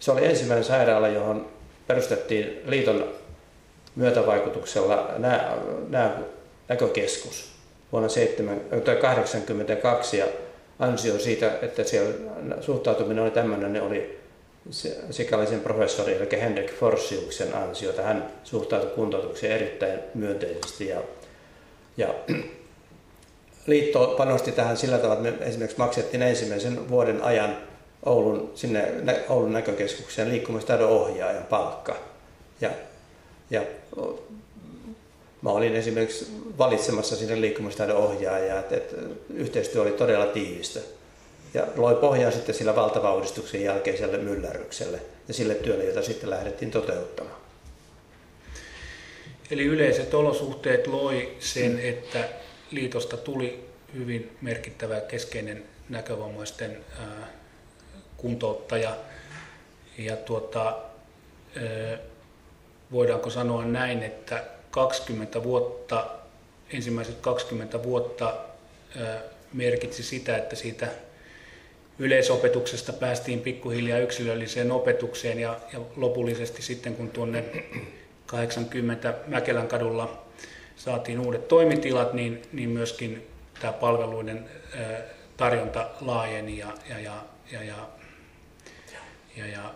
se 0.00 0.12
oli 0.12 0.26
ensimmäinen 0.26 0.64
sairaala, 0.64 1.08
johon 1.08 1.48
perustettiin 1.86 2.60
liiton 2.64 3.08
myötävaikutuksella 3.96 5.10
nä, 5.18 5.50
nä, 5.88 6.10
näkökeskus 6.68 7.50
vuonna 7.92 8.08
1982 8.08 10.18
ja 10.18 10.26
ansio 10.78 11.18
siitä, 11.18 11.52
että 11.62 11.84
siellä 11.84 12.14
suhtautuminen 12.60 13.22
oli 13.22 13.30
tämmöinen, 13.30 13.72
ne 13.72 13.82
oli 13.82 14.19
sikäläisen 15.10 15.60
professori, 15.60 16.14
eli 16.14 16.40
Henrik 16.40 16.74
Forsiuksen 16.74 17.54
ansiota. 17.54 18.02
Hän 18.02 18.32
suhtautui 18.44 18.90
kuntoutukseen 18.90 19.52
erittäin 19.52 20.00
myönteisesti 20.14 20.88
ja, 20.88 21.02
ja 21.96 22.14
liitto 23.66 24.14
panosti 24.18 24.52
tähän 24.52 24.76
sillä 24.76 24.98
tavalla, 24.98 25.28
että 25.28 25.40
me 25.40 25.48
esimerkiksi 25.48 25.78
maksettiin 25.78 26.22
ensimmäisen 26.22 26.88
vuoden 26.88 27.22
ajan 27.22 27.56
Oulun, 28.06 28.50
sinne 28.54 28.92
Oulun 29.28 29.52
näkökeskukseen 29.52 30.28
liikkumistaidon 30.28 30.88
ohjaajan 30.88 31.44
palkka. 31.44 31.96
Ja, 32.60 32.70
ja 33.50 33.62
mä 35.42 35.50
olin 35.50 35.76
esimerkiksi 35.76 36.26
valitsemassa 36.58 37.16
sinne 37.16 37.40
liikkumistaidon 37.40 37.96
ohjaajaa, 37.96 38.60
että, 38.60 38.76
että 38.76 38.96
yhteistyö 39.34 39.82
oli 39.82 39.90
todella 39.90 40.26
tiivistä 40.26 40.80
ja 41.54 41.66
loi 41.76 41.94
pohjaa 41.94 42.30
sitten 42.30 42.54
sillä 42.54 42.76
valtavan 42.76 43.14
uudistuksen 43.14 43.62
jälkeiselle 43.62 44.18
myllärrykselle 44.18 45.00
ja 45.28 45.34
sille 45.34 45.54
työlle, 45.54 45.84
jota 45.84 46.02
sitten 46.02 46.30
lähdettiin 46.30 46.70
toteuttamaan. 46.70 47.40
Eli 49.50 49.64
yleiset 49.64 50.14
olosuhteet 50.14 50.86
loi 50.86 51.36
sen, 51.38 51.78
että 51.78 52.28
liitosta 52.70 53.16
tuli 53.16 53.68
hyvin 53.94 54.36
merkittävä 54.40 55.00
keskeinen 55.00 55.64
näkövammaisten 55.88 56.84
kuntouttaja. 58.16 58.96
Ja 59.98 60.16
tuota, 60.16 60.78
voidaanko 62.92 63.30
sanoa 63.30 63.64
näin, 63.64 64.02
että 64.02 64.44
20 64.70 65.42
vuotta, 65.42 66.06
ensimmäiset 66.72 67.16
20 67.20 67.82
vuotta 67.82 68.34
merkitsi 69.52 70.02
sitä, 70.02 70.36
että 70.36 70.56
siitä 70.56 70.88
yleisopetuksesta 72.00 72.92
päästiin 72.92 73.40
pikkuhiljaa 73.40 73.98
yksilölliseen 73.98 74.72
opetukseen 74.72 75.38
ja, 75.38 75.60
ja 75.72 75.80
lopullisesti 75.96 76.62
sitten 76.62 76.94
kun 76.94 77.10
tuonne 77.10 77.44
80 78.26 79.14
Mäkelän 79.26 79.68
kadulla 79.68 80.24
saatiin 80.76 81.20
uudet 81.20 81.48
toimitilat, 81.48 82.12
niin, 82.12 82.42
niin 82.52 82.68
myöskin 82.68 83.26
tämä 83.60 83.72
palveluiden 83.72 84.48
tarjonta 85.36 85.90
laajeni 86.00 86.58
ja, 86.58 86.72
ja, 86.88 87.00
ja, 87.00 87.24
ja, 87.52 87.62
ja, 87.62 87.86
ja, 89.36 89.46
ja 89.46 89.74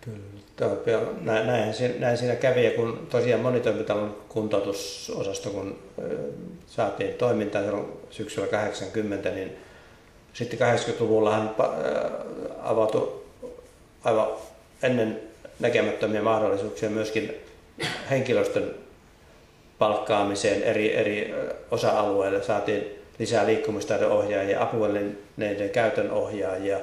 Kyllä, 0.00 1.00
näin, 1.20 1.74
näin 1.98 2.18
siinä 2.18 2.36
kävi 2.36 2.64
ja 2.64 2.70
kun 2.70 3.06
tosiaan 3.10 3.42
monitoimitalon 3.42 4.16
kuntoutusosasto 4.28 5.50
kun 5.50 5.78
saatiin 6.66 7.14
toimintaan 7.14 7.86
syksyllä 8.10 8.46
80, 8.46 9.30
niin 9.30 9.56
sitten 10.36 10.58
80-luvullahan 10.58 11.54
avautui 12.62 13.22
aivan 14.04 14.28
ennen 14.82 15.20
näkemättömiä 15.60 16.22
mahdollisuuksia 16.22 16.90
myöskin 16.90 17.34
henkilöstön 18.10 18.74
palkkaamiseen 19.78 20.62
eri, 20.62 20.96
eri 20.96 21.34
osa-alueille. 21.70 22.42
Saatiin 22.42 22.84
lisää 23.18 23.46
liikkumistaidon 23.46 24.12
ohjaajia, 24.12 24.62
apuvälineiden 24.62 25.70
käytön 25.70 26.10
ohjaajia, 26.10 26.78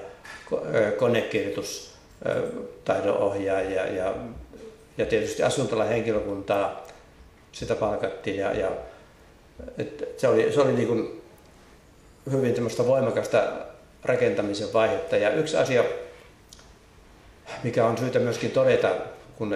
konekirjoitustaidon 0.97 3.17
ohjaajia 3.17 3.87
ja, 3.87 4.13
ja 4.97 5.05
tietysti 5.05 5.43
asuntola 5.43 5.83
henkilökuntaa 5.83 6.87
sitä 7.51 7.75
palkattiin 7.75 8.37
ja, 8.37 8.53
ja 8.53 8.71
se 10.17 10.27
oli, 10.27 10.51
se 10.53 10.61
oli 10.61 10.73
niin 10.73 10.87
kuin 10.87 11.22
hyvin 12.31 12.55
voimakasta 12.87 13.43
rakentamisen 14.03 14.73
vaihetta. 14.73 15.17
Ja 15.17 15.29
yksi 15.29 15.57
asia, 15.57 15.83
mikä 17.63 17.85
on 17.85 17.97
syytä 17.97 18.19
myöskin 18.19 18.51
todeta, 18.51 18.89
kun 19.37 19.55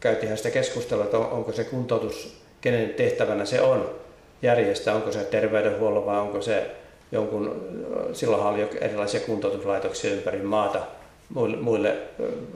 käytiin 0.00 0.36
sitä 0.36 0.50
keskustelua, 0.50 1.04
että 1.04 1.18
onko 1.18 1.52
se 1.52 1.64
kuntoutus, 1.64 2.36
kenen 2.60 2.90
tehtävänä 2.90 3.44
se 3.44 3.60
on 3.60 3.90
järjestää, 4.42 4.94
onko 4.94 5.12
se 5.12 5.24
terveydenhuollo 5.24 6.06
vai 6.06 6.18
onko 6.18 6.42
se 6.42 6.70
jonkun, 7.12 7.68
silloinhan 8.12 8.54
oli 8.54 8.68
erilaisia 8.80 9.20
kuntoutuslaitoksia 9.20 10.14
ympäri 10.14 10.38
maata 10.38 10.82
muille, 11.34 11.56
muille 11.56 11.96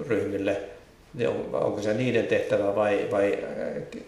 ryhmille, 0.09 0.57
onko 1.53 1.83
se 1.83 1.95
niiden 1.95 2.27
tehtävä 2.27 2.75
vai, 2.75 3.09
vai 3.11 3.39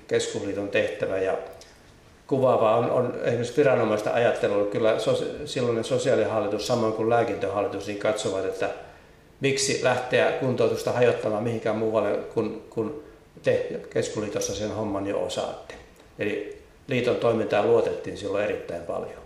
keskusliiton 0.09 0.69
tehtävä. 0.69 1.19
Ja 1.19 1.37
kuvaavaa 2.33 2.77
on, 2.77 2.91
on 2.91 3.21
esimerkiksi 3.23 3.57
viranomaista 3.57 4.13
ajattelua, 4.13 4.67
kyllä 4.67 4.99
sos, 4.99 5.25
silloinen 5.45 5.85
sosiaalihallitus 5.85 6.67
samoin 6.67 6.93
kuin 6.93 7.11
lääkintöhallitus 7.11 7.87
niin 7.87 7.99
katsovat, 7.99 8.45
että 8.45 8.71
miksi 9.41 9.85
lähteä 9.85 10.33
kuntoutusta 10.33 10.93
hajottamaan 10.93 11.43
mihinkään 11.43 11.77
muualle, 11.77 12.19
kun, 12.35 12.65
kun 12.71 13.03
te 13.43 13.81
keskuliitossa 13.91 14.55
sen 14.55 14.71
homman 14.71 15.07
jo 15.07 15.25
osaatte. 15.25 15.75
Eli 16.19 16.63
liiton 16.87 17.17
toimintaa 17.17 17.67
luotettiin 17.67 18.19
silloin 18.19 18.45
erittäin 18.45 18.83
paljon. 18.83 19.23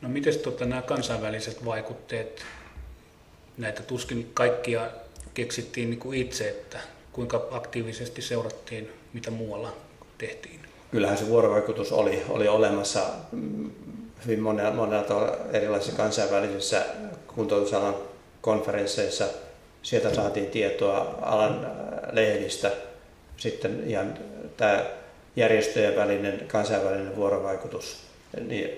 No 0.00 0.08
miten 0.08 0.38
tota, 0.38 0.64
nämä 0.64 0.82
kansainväliset 0.82 1.64
vaikutteet, 1.64 2.44
näitä 3.58 3.82
tuskin 3.82 4.30
kaikkia 4.34 4.90
keksittiin 5.34 5.90
niin 5.90 6.00
kuin 6.00 6.18
itse, 6.18 6.48
että 6.48 6.78
kuinka 7.12 7.48
aktiivisesti 7.50 8.22
seurattiin, 8.22 8.92
mitä 9.12 9.30
muualla 9.30 9.72
tehtiin? 10.18 10.69
Kyllähän 10.90 11.18
se 11.18 11.28
vuorovaikutus 11.28 11.92
oli, 11.92 12.22
oli 12.28 12.48
olemassa 12.48 13.00
hyvin 14.26 14.40
monella, 14.40 14.70
monella 14.70 15.36
erilaisissa 15.52 15.96
kansainvälisissä 15.96 16.84
kuntoutusalan 17.34 17.94
konferensseissa. 18.40 19.24
Sieltä 19.82 20.14
saatiin 20.14 20.46
tietoa 20.46 21.18
alan 21.22 21.64
äh, 21.64 21.70
lehdistä. 22.12 22.70
Sitten 23.36 23.82
ihan 23.86 24.14
tämä 24.56 24.84
järjestöjen 25.36 25.96
välinen 25.96 26.44
kansainvälinen 26.48 27.16
vuorovaikutus, 27.16 27.96
niin 28.46 28.70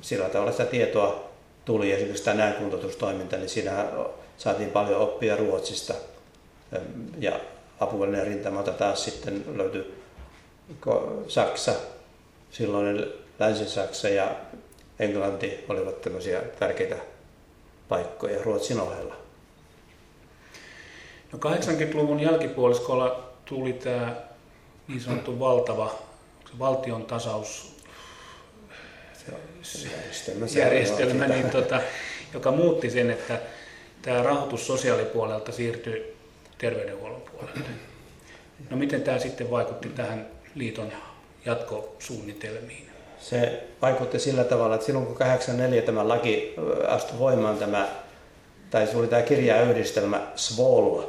sillä 0.00 0.28
tavalla 0.28 0.52
sitä 0.52 0.64
tietoa 0.64 1.30
tuli. 1.64 1.92
Esimerkiksi 1.92 2.24
tänään 2.24 2.54
kuntoutustoiminta, 2.54 3.36
niin 3.36 3.48
siinä 3.48 3.86
saatiin 4.38 4.70
paljon 4.70 5.00
oppia 5.00 5.36
Ruotsista. 5.36 5.94
Ja 7.18 7.40
apuvälinen 7.80 8.26
rintamalta 8.26 8.72
taas 8.72 9.04
sitten 9.04 9.44
löytyi 9.56 9.97
Saksa, 11.28 11.72
silloinen 12.50 13.06
Länsi-Saksa 13.38 14.08
ja 14.08 14.36
Englanti 14.98 15.64
olivat 15.68 16.02
tämmöisiä 16.02 16.40
tärkeitä 16.58 16.96
paikkoja 17.88 18.42
Ruotsin 18.42 18.80
ohella. 18.80 19.16
No 21.32 21.38
80-luvun 21.38 22.20
jälkipuoliskolla 22.20 23.30
tuli 23.44 23.72
tämä 23.72 24.16
niin 24.88 25.00
sanottu 25.00 25.40
valtava 25.40 25.94
valtion 26.58 27.04
tasaus 27.04 27.76
järjestelmä, 29.92 30.46
järjestelmä 30.46 31.26
niin 31.28 31.50
tota, 31.50 31.80
joka 32.34 32.52
muutti 32.52 32.90
sen, 32.90 33.10
että 33.10 33.40
tämä 34.02 34.22
rahoitus 34.22 34.66
sosiaalipuolelta 34.66 35.52
siirtyi 35.52 36.16
terveydenhuollon 36.58 37.22
puolelle. 37.22 37.60
No 38.70 38.76
miten 38.76 39.02
tämä 39.02 39.18
sitten 39.18 39.50
vaikutti 39.50 39.88
tähän 39.88 40.26
liiton 40.54 40.92
jatkosuunnitelmiin? 41.46 42.88
Se 43.20 43.64
vaikutti 43.82 44.18
sillä 44.18 44.44
tavalla, 44.44 44.74
että 44.74 44.86
silloin 44.86 45.06
kun 45.06 45.16
84 45.16 45.82
tämä 45.82 46.08
laki 46.08 46.54
astui 46.88 47.18
voimaan, 47.18 47.58
tämä, 47.58 47.88
tai 48.70 48.86
se 48.86 48.96
oli 48.96 49.06
tämä 49.06 49.22
kirjayhdistelmä 49.22 50.20
SVOL, 50.36 51.02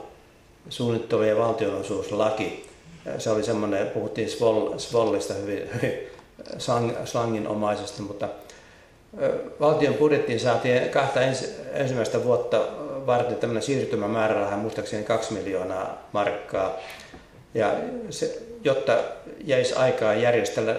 ja 1.28 1.38
valtionosuuslaki, 1.38 2.70
se 3.18 3.30
oli 3.30 3.44
semmoinen, 3.44 3.88
puhuttiin 3.88 4.30
Svol, 4.30 4.78
Svollista 4.78 5.34
hyvin, 5.34 5.70
hyvin 5.76 5.94
slanginomaisesti, 7.06 8.02
mutta 8.02 8.30
valtion 9.60 9.94
budjettiin 9.94 10.40
saatiin 10.40 10.90
kahta 10.90 11.22
ens, 11.22 11.56
ensimmäistä 11.74 12.24
vuotta 12.24 12.68
varten 13.06 13.36
tämmöinen 13.36 13.64
siirtymämääräraha, 13.64 14.58
muistaakseni 14.58 15.04
2 15.04 15.34
miljoonaa 15.34 16.08
markkaa. 16.14 16.76
Ja 17.54 17.74
se, 18.10 18.41
jotta 18.64 18.97
jäisi 19.45 19.74
aikaa 19.74 20.14
järjestellä 20.14 20.76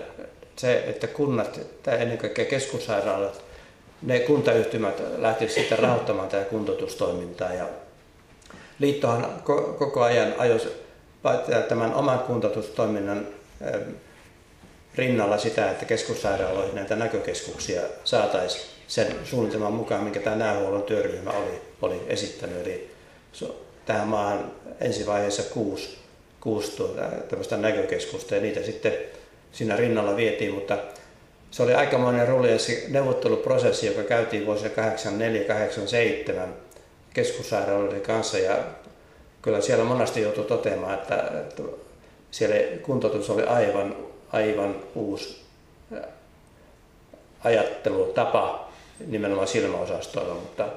se, 0.57 0.85
että 0.87 1.07
kunnat 1.07 1.61
tai 1.83 2.03
ennen 2.03 2.19
kaikkea 2.19 2.45
keskussairaalat, 2.45 3.43
ne 4.03 4.19
kuntayhtymät 4.19 5.03
lähtisivät 5.17 5.61
sitten 5.61 5.79
rahoittamaan 5.79 6.29
tätä 6.29 6.45
kuntoutustoimintaa. 6.45 7.55
Ja 7.55 7.69
liittohan 8.79 9.43
koko 9.79 10.03
ajan 10.03 10.35
ajoi 10.39 10.61
tämän 11.69 11.95
oman 11.95 12.19
kuntoutustoiminnan 12.19 13.27
rinnalla 14.95 15.39
sitä, 15.39 15.71
että 15.71 15.85
keskussairaaloihin 15.85 16.75
näitä 16.75 16.97
näkökeskuksia 16.97 17.83
saataisiin 18.05 18.65
sen 18.87 19.17
suunnitelman 19.25 19.73
mukaan, 19.73 20.05
minkä 20.05 20.21
tämä 20.21 20.37
näähuollon 20.37 20.83
työryhmä 20.83 21.31
oli, 21.31 21.61
oli 21.83 22.03
esittänyt. 22.09 22.67
Eli 22.67 22.91
tähän 23.87 24.09
maahan 24.09 24.53
ensivaiheessa 24.81 25.43
kuusi, 25.43 26.00
kuusi 26.41 26.83
tämmöistä 27.29 27.57
näkökeskusta 27.57 28.35
ja 28.35 28.41
niitä 28.41 28.63
sitten 28.63 28.93
siinä 29.53 29.77
rinnalla 29.77 30.17
vietiin, 30.17 30.55
mutta 30.55 30.79
se 31.51 31.63
oli 31.63 31.75
aikamoinen 31.75 32.29
rullienssi 32.29 32.85
neuvotteluprosessi, 32.89 33.87
joka 33.87 34.03
käytiin 34.03 34.47
vuosina 34.47 34.71
84-87 36.45 36.49
keskussairaaloiden 37.15 38.01
kanssa 38.01 38.39
ja 38.39 38.59
kyllä 39.43 39.61
siellä 39.61 39.85
monesti 39.85 40.21
joutui 40.21 40.45
toteamaan, 40.45 40.95
että, 40.95 41.17
että 41.17 41.63
siellä 42.31 42.57
kuntoutus 42.83 43.31
oli 43.31 43.43
aivan, 43.43 43.97
aivan 44.33 44.77
uusi 44.95 45.41
ajattelutapa 47.45 48.71
nimenomaan 49.07 49.49
silmäosastoilla, 49.49 50.35
mutta 50.35 50.69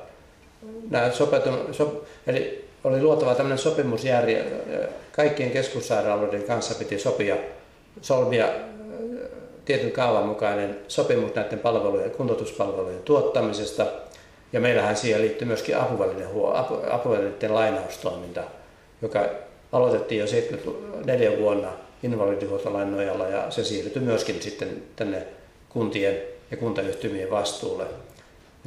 nämä 0.90 1.12
sopetun, 1.12 1.74
sop, 1.74 2.04
eli 2.28 2.70
oli 2.84 3.02
luotava 3.02 3.36
tämmöinen 3.36 3.58
sopimusjärje, 3.58 4.46
kaikkien 5.12 5.52
keskussairaaloiden 5.52 6.44
kanssa 6.44 6.76
piti 6.76 7.00
sopia, 7.00 7.36
solmia 8.02 8.48
tietyn 9.66 9.92
kaavan 9.92 10.26
mukainen 10.26 10.78
sopimus 10.88 11.36
näiden 11.36 11.60
palvelujen, 11.60 12.12
kuntoutuspalvelujen 12.12 13.02
tuottamisesta– 13.02 13.86
ja 14.54 14.60
meillähän 14.60 14.98
siihen 14.98 15.22
liittyy 15.22 15.48
myöskin 15.48 15.76
apuvälineiden 16.92 17.54
lainaustoiminta, 17.54 18.44
joka 19.02 19.26
aloitettiin 19.72 20.22
jo 20.22 20.28
74 20.28 21.38
vuonna 21.38 21.70
invalidihuoltolain 22.04 22.92
nojalla 22.92 23.28
ja 23.28 23.52
se 23.52 23.64
siirtyi 23.64 24.02
myöskin 24.02 24.42
sitten 24.42 24.84
tänne 24.96 25.28
kuntien 25.70 26.22
ja 26.52 26.58
kuntayhtymien 26.58 27.32
vastuulle. 27.32 27.86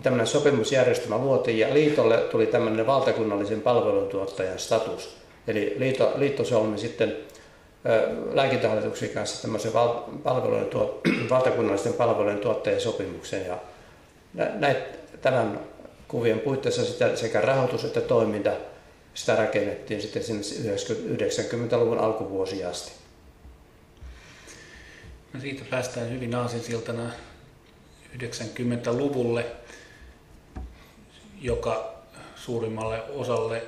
Tämmöinen 0.02 0.26
sopimusjärjestelmä 0.26 1.18
luotiin 1.18 1.58
ja 1.58 1.74
liitolle 1.74 2.18
tuli 2.18 2.46
tämmöinen 2.46 2.86
valtakunnallisen 2.86 3.60
palveluntuottajan 3.60 4.58
status. 4.58 5.16
Eli 5.48 5.74
liitto, 5.78 6.12
liitto 6.16 6.44
solmi 6.44 6.78
sitten 6.78 7.16
lääkintähallituksen 8.32 9.08
kanssa 9.08 9.42
tämmöisen 9.42 9.72
val, 9.72 9.88
palvelujen 10.22 10.66
tuot, 10.66 11.00
valtakunnallisten 11.30 11.92
palvelujen 11.92 12.38
tuottajan 12.38 12.80
sopimuksen. 12.80 13.46
Ja 13.46 13.58
näitä, 14.54 14.98
tämän 15.22 15.60
kuvien 16.08 16.40
puitteissa 16.40 16.84
sitä 16.84 17.16
sekä 17.16 17.40
rahoitus 17.40 17.84
että 17.84 18.00
toiminta 18.00 18.52
sitä 19.14 19.36
rakennettiin 19.36 20.02
sitten 20.02 20.22
sinne 20.22 20.76
90-luvun 20.76 21.98
alkuvuosi 21.98 22.64
asti. 22.64 22.92
No 25.32 25.40
siitä 25.40 25.64
päästään 25.70 26.10
hyvin 26.10 26.34
aasinsiltana 26.34 27.10
90-luvulle, 28.18 29.46
joka 31.40 31.94
suurimmalle 32.36 33.02
osalle 33.02 33.62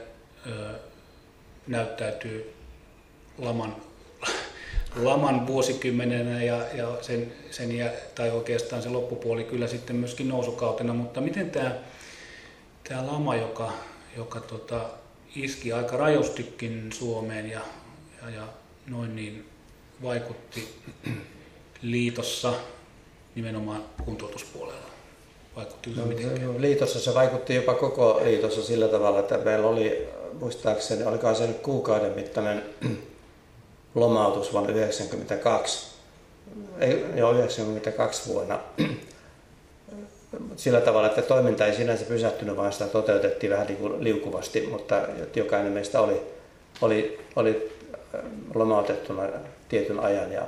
näyttäytyy 1.67 2.55
laman, 3.39 3.77
laman 4.97 5.47
vuosikymmenenä 5.47 6.43
ja, 6.43 6.65
ja 6.75 6.99
sen, 7.01 7.33
sen, 7.51 7.91
tai 8.15 8.31
oikeastaan 8.31 8.83
se 8.83 8.89
loppupuoli 8.89 9.45
kyllä 9.45 9.67
sitten 9.67 9.97
myöskin 9.97 10.29
nousukautena, 10.29 10.95
mutta 10.95 11.21
miten 11.21 11.51
tämä, 11.51 11.75
tämä 12.89 13.07
lama, 13.07 13.37
joka, 13.37 13.73
joka 14.17 14.41
tota, 14.41 14.81
iski 15.37 15.73
aika 15.73 15.97
rajustikin 15.97 16.93
Suomeen 16.93 17.51
ja, 17.51 17.61
ja, 18.23 18.31
ja 18.31 18.49
noin 18.87 19.17
niin 19.17 19.49
vaikutti 20.03 20.69
liitossa 21.83 22.55
nimenomaan 23.35 23.85
kuntoutuspuolella? 24.05 24.88
Vaikutti 25.59 25.91
no, 25.97 26.07
mitenkään? 26.07 26.63
Liitossa 26.63 27.01
se 27.01 27.15
vaikutti 27.15 27.55
jopa 27.55 27.75
koko 27.75 28.21
liitossa 28.25 28.63
sillä 28.63 28.89
tavalla, 28.89 29.21
että 29.21 29.39
meillä 29.39 29.69
oli 29.69 30.09
muistaakseni, 30.41 31.05
olikaan 31.05 31.37
se 31.37 31.47
nyt 31.47 31.59
kuukauden 31.59 32.13
mittainen 32.13 32.63
lomautus 33.95 34.53
vuonna 34.53 34.73
1992, 34.73 35.87
ei, 36.79 37.05
joo 37.17 37.33
92 37.33 38.29
vuonna, 38.33 38.59
sillä 40.57 40.81
tavalla, 40.81 41.09
että 41.09 41.23
toiminta 41.23 41.67
ei 41.67 41.75
sinänsä 41.75 42.05
pysähtynyt, 42.05 42.57
vaan 42.57 42.73
sitä 42.73 42.87
toteutettiin 42.87 43.53
vähän 43.53 43.67
niin 43.67 43.79
kuin 43.79 44.05
liukuvasti, 44.05 44.61
mutta 44.61 45.01
jokainen 45.37 45.73
meistä 45.73 46.01
oli, 46.01 46.23
oli, 46.81 47.21
oli 47.37 47.73
äh, 48.15 48.21
lomautettuna 48.55 49.23
tietyn 49.69 50.01
ajan. 50.01 50.33
Ja, 50.33 50.43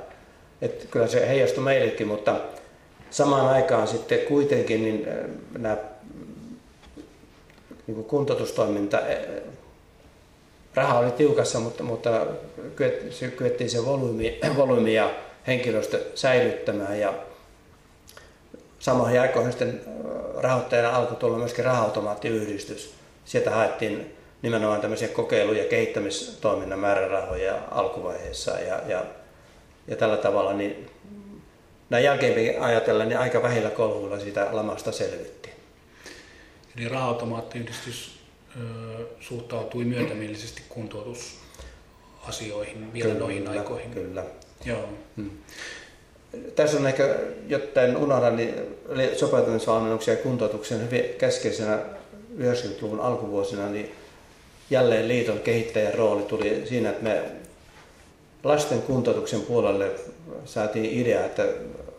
että 0.61 0.85
kyllä 0.91 1.07
se 1.07 1.27
heijastui 1.27 1.63
meillekin, 1.63 2.07
mutta 2.07 2.35
samaan 3.11 3.47
aikaan 3.47 3.87
sitten 3.87 4.19
kuitenkin 4.19 4.83
niin 4.83 5.07
äh, 5.09 5.29
nämä 5.57 5.77
niin 7.87 7.95
kuin 7.95 8.05
kuntoutustoiminta, 8.05 8.97
äh, 8.97 9.43
raha 10.75 10.99
oli 10.99 11.11
tiukassa, 11.11 11.59
mutta, 11.59 11.83
mutta 11.83 12.25
kyettiin 13.37 13.69
se 13.69 13.85
volyymi, 13.85 14.39
volyymi 14.57 14.93
ja 14.93 15.11
henkilöstö 15.47 16.05
säilyttämään 16.15 16.99
ja 16.99 17.13
samoihin 18.79 19.21
aikoihin 19.21 19.51
sitten 19.51 19.81
rahoittajana 20.37 20.95
alkoi 20.95 21.17
tulla 21.17 21.37
myöskin 21.37 21.65
raha-automaattiyhdistys. 21.65 22.93
Sieltä 23.25 23.51
haettiin 23.51 24.15
nimenomaan 24.41 24.81
tämmöisiä 24.81 25.07
kokeilu- 25.07 25.53
ja 25.53 25.65
kehittämistoiminnan 25.65 26.79
määrärahoja 26.79 27.61
alkuvaiheessa 27.71 28.51
ja, 28.51 28.81
ja, 28.87 29.05
ja 29.87 29.95
tällä 29.95 30.17
tavalla 30.17 30.53
niin 30.53 30.89
näin 31.91 32.03
jälkeenpäin 32.03 32.61
ajatellen 32.61 33.09
niin 33.09 33.19
aika 33.19 33.43
vähillä 33.43 33.69
kolhuilla 33.69 34.19
siitä 34.19 34.47
lamasta 34.51 34.91
selvittiin. 34.91 35.55
Eli 36.77 36.89
raha-automaattiyhdistys 36.89 38.19
suhtautui 39.19 39.85
myötämielisesti 39.85 40.61
kuntoutusasioihin 40.69 42.93
vielä 42.93 43.07
kyllä, 43.07 43.19
noihin 43.19 43.47
aikoihin. 43.47 43.91
Kyllä. 43.91 44.23
Joo. 44.65 44.89
Hmm 45.17 45.31
tässä 46.55 46.77
on 46.77 46.87
ehkä, 46.87 47.15
jotta 47.47 47.81
en 47.81 47.97
unohda, 47.97 48.29
niin 48.29 48.53
sopeutumisvalmennuksia 49.15 50.13
ja 50.13 50.19
kuntoutuksen 50.19 50.81
hyvin 50.81 51.03
keskeisenä 51.17 51.79
90-luvun 52.37 52.99
alkuvuosina, 52.99 53.69
niin 53.69 53.91
jälleen 54.69 55.07
liiton 55.07 55.39
kehittäjän 55.39 55.93
rooli 55.93 56.23
tuli 56.23 56.63
siinä, 56.65 56.89
että 56.89 57.03
me 57.03 57.21
lasten 58.43 58.81
kuntoutuksen 58.81 59.41
puolelle 59.41 59.91
saatiin 60.45 61.01
idea, 61.01 61.25
että 61.25 61.47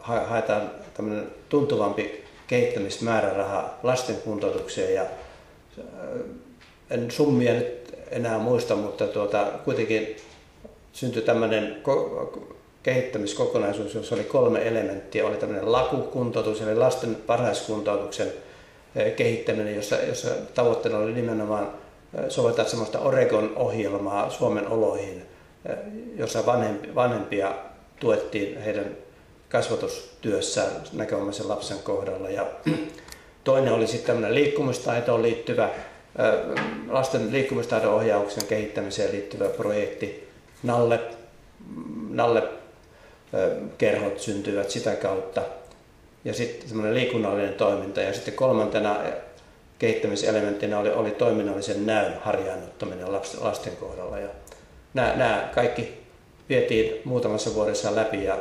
haetaan 0.02 0.70
tämmöinen 0.94 1.26
tuntuvampi 1.48 2.24
kehittämismääräraha 2.46 3.74
lasten 3.82 4.16
kuntoutukseen 4.16 4.94
ja 4.94 5.02
äh, 5.02 5.86
en 6.90 7.10
summia 7.10 7.52
nyt 7.52 7.94
enää 8.10 8.38
muista, 8.38 8.76
mutta 8.76 9.06
tuota, 9.06 9.46
kuitenkin 9.64 10.16
syntyi 10.92 11.22
tämmöinen 11.22 11.82
kehittämiskokonaisuus, 12.82 13.94
jossa 13.94 14.14
oli 14.14 14.24
kolme 14.24 14.68
elementtiä. 14.68 15.26
Oli 15.26 15.36
tämmöinen 15.36 15.72
lakukuntoutus, 15.72 16.62
eli 16.62 16.74
lasten 16.74 17.16
varhaiskuntoutuksen 17.28 18.32
eh, 18.96 19.14
kehittäminen, 19.14 19.74
jossa, 19.74 19.96
jossa 19.96 20.30
tavoitteena 20.54 20.98
oli 20.98 21.12
nimenomaan 21.12 21.68
eh, 22.18 22.24
soveltaa 22.28 22.64
sellaista 22.64 22.98
Oregon-ohjelmaa 22.98 24.30
Suomen 24.30 24.68
oloihin, 24.68 25.22
jossa 26.16 26.46
vanhempia 26.94 27.54
tuettiin 28.00 28.60
heidän 28.60 28.96
kasvatustyössään 29.52 30.70
näkövammaisen 30.92 31.48
lapsen 31.48 31.78
kohdalla. 31.78 32.30
Ja 32.30 32.46
toinen 33.44 33.72
oli 33.72 33.86
sitten 33.86 34.06
tämmöinen 34.06 34.34
liikkumistaitoon 34.34 35.22
liittyvä, 35.22 35.68
lasten 36.88 37.32
liikkumistaidon 37.32 37.94
ohjauksen 37.94 38.46
kehittämiseen 38.46 39.12
liittyvä 39.12 39.48
projekti. 39.48 40.28
Nalle, 40.62 41.00
Nalle 42.10 42.42
kerhot 43.78 44.20
syntyivät 44.20 44.70
sitä 44.70 44.96
kautta. 44.96 45.42
Ja 46.24 46.34
sitten 46.34 46.68
semmoinen 46.68 46.94
liikunnallinen 46.94 47.54
toiminta. 47.54 48.00
Ja 48.00 48.14
sitten 48.14 48.34
kolmantena 48.34 48.96
kehittämiselementtinä 49.78 50.78
oli, 50.78 50.90
oli 50.90 51.10
toiminnallisen 51.10 51.86
näyn 51.86 52.14
harjaannuttaminen 52.20 53.12
lasten 53.40 53.76
kohdalla. 53.76 54.18
Ja 54.18 54.28
nämä, 54.94 55.16
nämä 55.16 55.48
kaikki 55.54 56.02
vietiin 56.48 57.00
muutamassa 57.04 57.54
vuodessa 57.54 57.94
läpi 57.96 58.24
ja, 58.24 58.38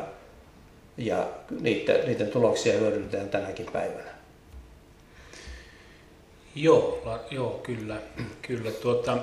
ja 1.05 1.27
niiden, 1.61 2.05
niiden 2.05 2.27
tuloksia 2.27 2.73
hyödynnetään 2.73 3.29
tänäkin 3.29 3.65
päivänä. 3.73 4.11
Joo, 6.55 7.01
la, 7.05 7.19
joo 7.31 7.49
kyllä. 7.63 8.01
kyllä. 8.41 8.71
Tuota, 8.71 9.17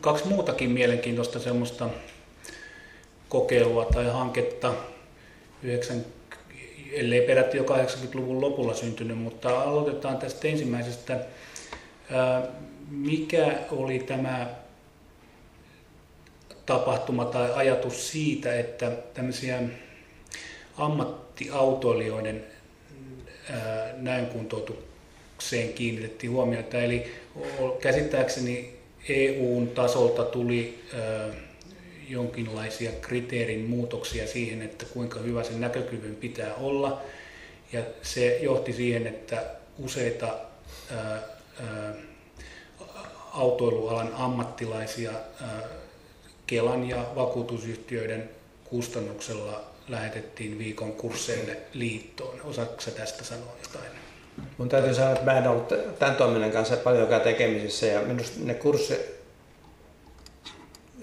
kaksi 0.00 0.28
muutakin 0.28 0.70
mielenkiintoista 0.70 1.38
semmoista 1.38 1.88
kokeilua 3.28 3.84
tai 3.84 4.06
hanketta 4.06 4.74
9, 5.62 6.04
ellei 6.92 7.20
peräti 7.20 7.56
jo 7.56 7.62
80-luvun 7.62 8.40
lopulla 8.40 8.74
syntynyt, 8.74 9.18
mutta 9.18 9.62
aloitetaan 9.62 10.18
tästä 10.18 10.48
ensimmäisestä. 10.48 11.18
Mikä 12.90 13.58
oli 13.70 13.98
tämä 13.98 14.46
tapahtuma 16.66 17.24
tai 17.24 17.52
ajatus 17.54 18.10
siitä, 18.10 18.54
että 18.54 18.90
tämmöisiä 19.14 19.62
ammattiautoilijoiden 20.84 22.44
näönkuntoutukseen 23.96 25.72
kiinnitettiin 25.72 26.32
huomiota. 26.32 26.82
Eli 26.82 27.12
käsittääkseni 27.80 28.76
EUn 29.08 29.68
tasolta 29.68 30.24
tuli 30.24 30.82
jonkinlaisia 32.08 32.92
kriteerin 33.00 33.64
muutoksia 33.64 34.26
siihen, 34.26 34.62
että 34.62 34.86
kuinka 34.92 35.20
hyvä 35.20 35.44
sen 35.44 35.60
näkökyvyn 35.60 36.16
pitää 36.16 36.54
olla. 36.54 37.02
Ja 37.72 37.82
se 38.02 38.38
johti 38.42 38.72
siihen, 38.72 39.06
että 39.06 39.44
useita 39.78 40.38
autoilualan 43.32 44.14
ammattilaisia 44.14 45.12
Kelan 46.46 46.88
ja 46.88 47.06
vakuutusyhtiöiden 47.16 48.30
kustannuksella 48.64 49.71
lähetettiin 49.88 50.58
viikon 50.58 50.92
kursseille 50.92 51.56
liittoon. 51.72 52.40
Osaatko 52.44 52.82
tästä 52.96 53.24
sanoa 53.24 53.56
jotain? 53.62 53.92
Mun 54.58 54.68
täytyy 54.68 54.94
sanoa, 54.94 55.12
että 55.12 55.24
mä 55.24 55.38
en 55.38 55.48
ollut 55.48 55.72
tämän 55.98 56.16
toiminnan 56.16 56.50
kanssa 56.50 56.76
paljonkaan 56.76 57.20
tekemisissä 57.20 57.86
ja 57.86 58.00
minusta 58.00 58.40
ne 58.44 58.54
kurssit 58.54 59.22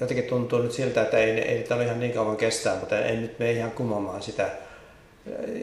jotenkin 0.01 0.25
tuntuu 0.25 0.59
nyt 0.59 0.71
siltä, 0.71 1.01
että 1.01 1.17
ei, 1.17 1.31
ei 1.31 1.63
tämä 1.63 1.83
ihan 1.83 1.99
niin 1.99 2.11
kauan 2.11 2.37
kestää, 2.37 2.75
mutta 2.75 2.99
ei 2.99 3.17
nyt 3.17 3.39
mene 3.39 3.51
ihan 3.51 3.71
kumoamaan 3.71 4.21
sitä. 4.21 4.49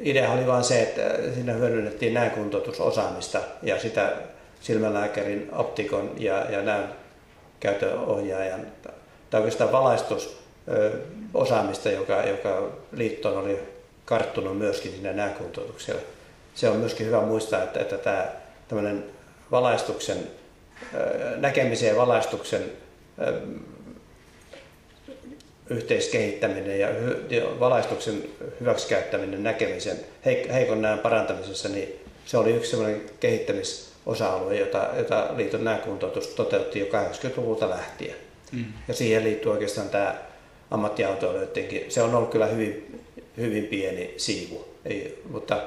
Idea 0.02 0.32
oli 0.32 0.46
vain 0.46 0.64
se, 0.64 0.82
että 0.82 1.02
siinä 1.34 1.52
hyödynnettiin 1.52 2.14
näönkuntoutusosaamista 2.14 3.40
ja 3.62 3.80
sitä 3.80 4.12
silmälääkärin, 4.60 5.48
optikon 5.52 6.10
ja, 6.18 6.50
ja 6.50 6.62
näön 6.62 6.88
käytöohjaajan, 7.60 8.66
tai 9.30 9.40
oikeastaan 9.40 9.72
valaistusosaamista, 11.32 11.90
joka, 11.90 12.22
joka 12.22 12.72
liittoon 12.92 13.36
oli 13.36 13.58
karttunut 14.04 14.58
myöskin 14.58 14.92
sinne 14.92 15.12
näönkuntoutukselle. 15.12 16.00
Se 16.54 16.68
on 16.68 16.76
myöskin 16.76 17.06
hyvä 17.06 17.20
muistaa, 17.20 17.62
että, 17.62 17.80
että 17.80 17.98
tämä 17.98 18.26
tämmöinen 18.68 19.04
valaistuksen, 19.50 20.18
näkemisen 21.36 21.88
ja 21.88 21.96
valaistuksen 21.96 22.72
yhteiskehittäminen 25.70 26.80
ja, 26.80 26.88
valaistuksen 27.60 28.24
hyväksikäyttäminen 28.60 29.42
näkemisen, 29.42 29.96
heikon 30.52 30.82
näön 30.82 30.98
parantamisessa, 30.98 31.68
niin 31.68 32.00
se 32.26 32.38
oli 32.38 32.52
yksi 32.52 32.70
sellainen 32.70 33.02
kehittämisosa-alue, 33.20 34.56
jota, 34.56 34.88
jota 34.96 35.28
liiton 35.36 35.64
näönkuntoutus 35.64 36.26
toteutti 36.26 36.78
jo 36.78 36.86
80-luvulta 36.86 37.70
lähtien. 37.70 38.16
Mm. 38.52 38.64
Ja 38.88 38.94
siihen 38.94 39.24
liittyy 39.24 39.52
oikeastaan 39.52 39.88
tämä 39.88 40.14
ammattiautoilijoidenkin, 40.70 41.84
se 41.88 42.02
on 42.02 42.14
ollut 42.14 42.30
kyllä 42.30 42.46
hyvin, 42.46 43.00
hyvin 43.36 43.64
pieni 43.64 44.14
siivu, 44.16 44.68
Ei, 44.84 45.22
mutta 45.30 45.62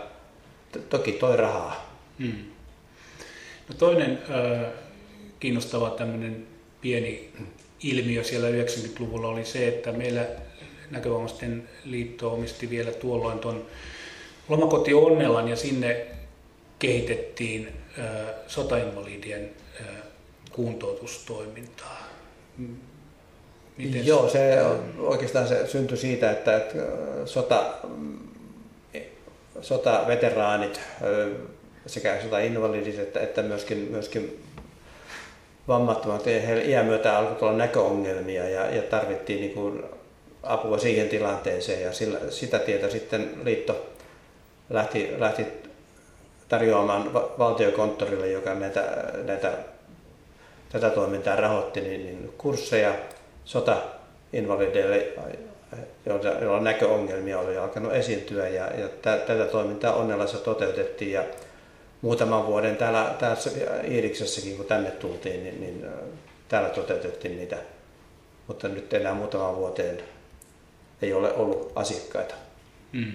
toki 0.90 1.12
toi 1.12 1.38
rahaa. 1.38 2.00
Mm. 2.18 2.46
No 3.70 3.76
toinen 3.78 4.20
äh, 4.30 4.72
kiinnostava 5.40 5.90
tämmöinen 5.90 6.48
pieni 6.82 7.30
ilmiö 7.84 8.24
siellä 8.24 8.50
90-luvulla 8.50 9.28
oli 9.28 9.46
se, 9.46 9.68
että 9.68 9.92
meillä 9.92 10.26
näkövammaisten 10.92 11.70
liitto 11.86 12.34
omisti 12.34 12.70
vielä 12.70 12.92
tuolloin 12.92 13.40
tuon 13.40 13.66
lomakoti 14.50 14.94
Onnellan 14.94 15.48
ja 15.48 15.56
sinne 15.56 16.06
kehitettiin 16.80 17.68
sotainvalidien 18.48 19.50
kuntoutustoimintaa. 20.52 22.08
Miten 23.80 24.06
Joo, 24.06 24.30
se 24.30 24.58
oikeastaan 25.00 25.48
se 25.48 25.68
syntyi 25.68 25.98
siitä, 25.98 26.32
että, 26.32 26.58
että 26.58 26.78
sota, 27.26 27.64
sotaveteraanit 29.62 30.82
sekä 31.86 32.22
sotainvalidit 32.22 33.00
että, 33.00 33.20
että 33.20 33.42
myöskin, 33.42 33.78
myöskin 33.78 34.44
vammattomat, 35.68 36.26
heillä 36.26 36.64
iän 36.64 36.86
myötä 36.86 37.18
alkoi 37.18 37.36
tulla 37.36 37.54
näköongelmia 37.54 38.50
ja, 38.50 38.76
ja 38.76 38.82
tarvittiin 38.82 39.42
niin 39.42 39.54
kuin 39.54 39.84
apua 40.44 40.78
siihen 40.78 41.10
tilanteeseen. 41.10 41.82
Ja 41.82 41.94
sillä, 41.94 42.20
sitä 42.30 42.60
tietä 42.60 42.90
sitten 42.90 43.32
liitto 43.44 43.86
lähti, 44.70 45.10
lähti 45.18 45.46
tarjoamaan 46.50 47.14
valtiokonttorille, 47.14 48.28
joka 48.28 48.54
näitä, 48.54 49.14
näitä, 49.24 49.54
tätä 50.72 50.90
toimintaa 50.90 51.36
rahoitti, 51.36 51.82
niin, 51.82 52.06
niin 52.06 52.34
kursseja 52.38 52.94
sotainvalideille, 53.50 55.14
joilla 56.42 56.60
näköongelmia 56.60 57.40
oli 57.40 57.58
alkanut 57.58 57.94
esiintyä 57.94 58.48
ja, 58.48 58.66
ja 58.66 58.88
tätä 59.02 59.46
toimintaa 59.52 59.94
Onnelassa 59.94 60.38
toteutettiin 60.38 61.12
ja 61.12 61.24
muutaman 62.02 62.48
vuoden 62.48 62.76
täällä, 62.76 63.16
täällä 63.20 63.38
Iiriksessäkin, 63.92 64.58
kun 64.58 64.66
tänne 64.66 64.92
tultiin, 64.92 65.44
niin, 65.44 65.62
niin 65.62 65.86
täällä 66.48 66.70
toteutettiin 66.70 67.38
niitä, 67.38 67.58
mutta 68.48 68.68
nyt 68.68 68.94
enää 68.94 69.14
muutaman 69.14 69.56
vuoteen 69.56 70.04
ei 71.02 71.14
ole 71.14 71.34
ollut 71.34 71.72
asiakkaita. 71.76 72.36
Hmm. 72.94 73.14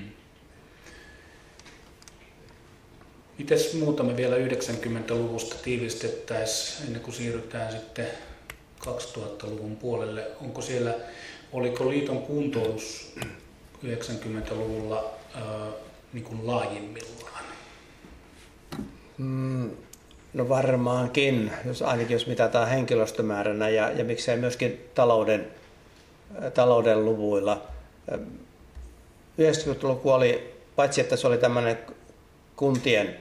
Mites 3.38 3.74
muutama 3.74 4.16
vielä 4.16 4.36
90-luvusta 4.36 5.56
tiivistettäisiin 5.62 6.86
ennen 6.86 7.02
kuin 7.02 7.14
siirrytään 7.14 7.72
sitten 7.72 8.06
2000-luvun 8.86 9.76
puolelle? 9.76 10.26
Onko 10.40 10.62
siellä, 10.62 10.94
oliko 11.52 11.90
liiton 11.90 12.22
kuntoutus 12.22 13.14
90-luvulla 13.84 15.04
äh, 15.36 15.42
niin 16.12 16.24
kuin 16.24 16.46
laajimmillaan? 16.46 17.44
Mm, 19.18 19.70
no 20.34 20.48
varmaankin, 20.48 21.52
jos 21.64 21.82
ainakin 21.82 22.14
jos 22.14 22.26
mitataan 22.26 22.68
henkilöstömääränä 22.68 23.68
ja, 23.68 23.90
ja 23.90 24.04
miksei 24.04 24.36
myöskin 24.36 24.84
talouden, 24.94 25.48
talouden 26.54 27.04
luvuilla. 27.04 27.62
90-luku 29.38 30.10
oli, 30.10 30.54
paitsi 30.76 31.00
että 31.00 31.16
se 31.16 31.26
oli 31.26 31.38
tämmöinen 31.38 31.78
kuntien, 32.56 33.16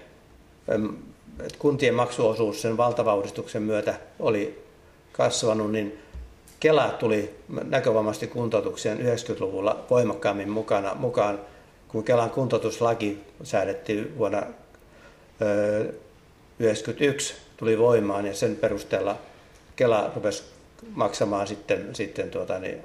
kuntien 1.57 1.95
maksuosuus 1.95 2.61
sen 2.61 2.77
valtavaudistuksen 2.77 3.61
myötä 3.61 3.95
oli 4.19 4.62
kasvanut, 5.13 5.71
niin 5.71 5.99
Kela 6.59 6.95
tuli 6.99 7.35
näkövammaisesti 7.63 8.27
kuntoutukseen 8.27 8.99
90-luvulla 8.99 9.85
voimakkaammin 9.89 10.49
mukana, 10.49 10.95
mukaan, 10.95 11.39
kun 11.87 12.03
Kelan 12.03 12.29
kuntoutuslaki 12.29 13.23
säädettiin 13.43 14.17
vuonna 14.17 14.41
1991 14.41 17.33
tuli 17.57 17.77
voimaan 17.77 18.25
ja 18.25 18.33
sen 18.33 18.55
perusteella 18.55 19.17
Kela 19.75 20.11
rupesi 20.15 20.43
maksamaan 20.95 21.47
sitten, 21.47 21.95
sitten 21.95 22.31
tuota, 22.31 22.59
niin, 22.59 22.83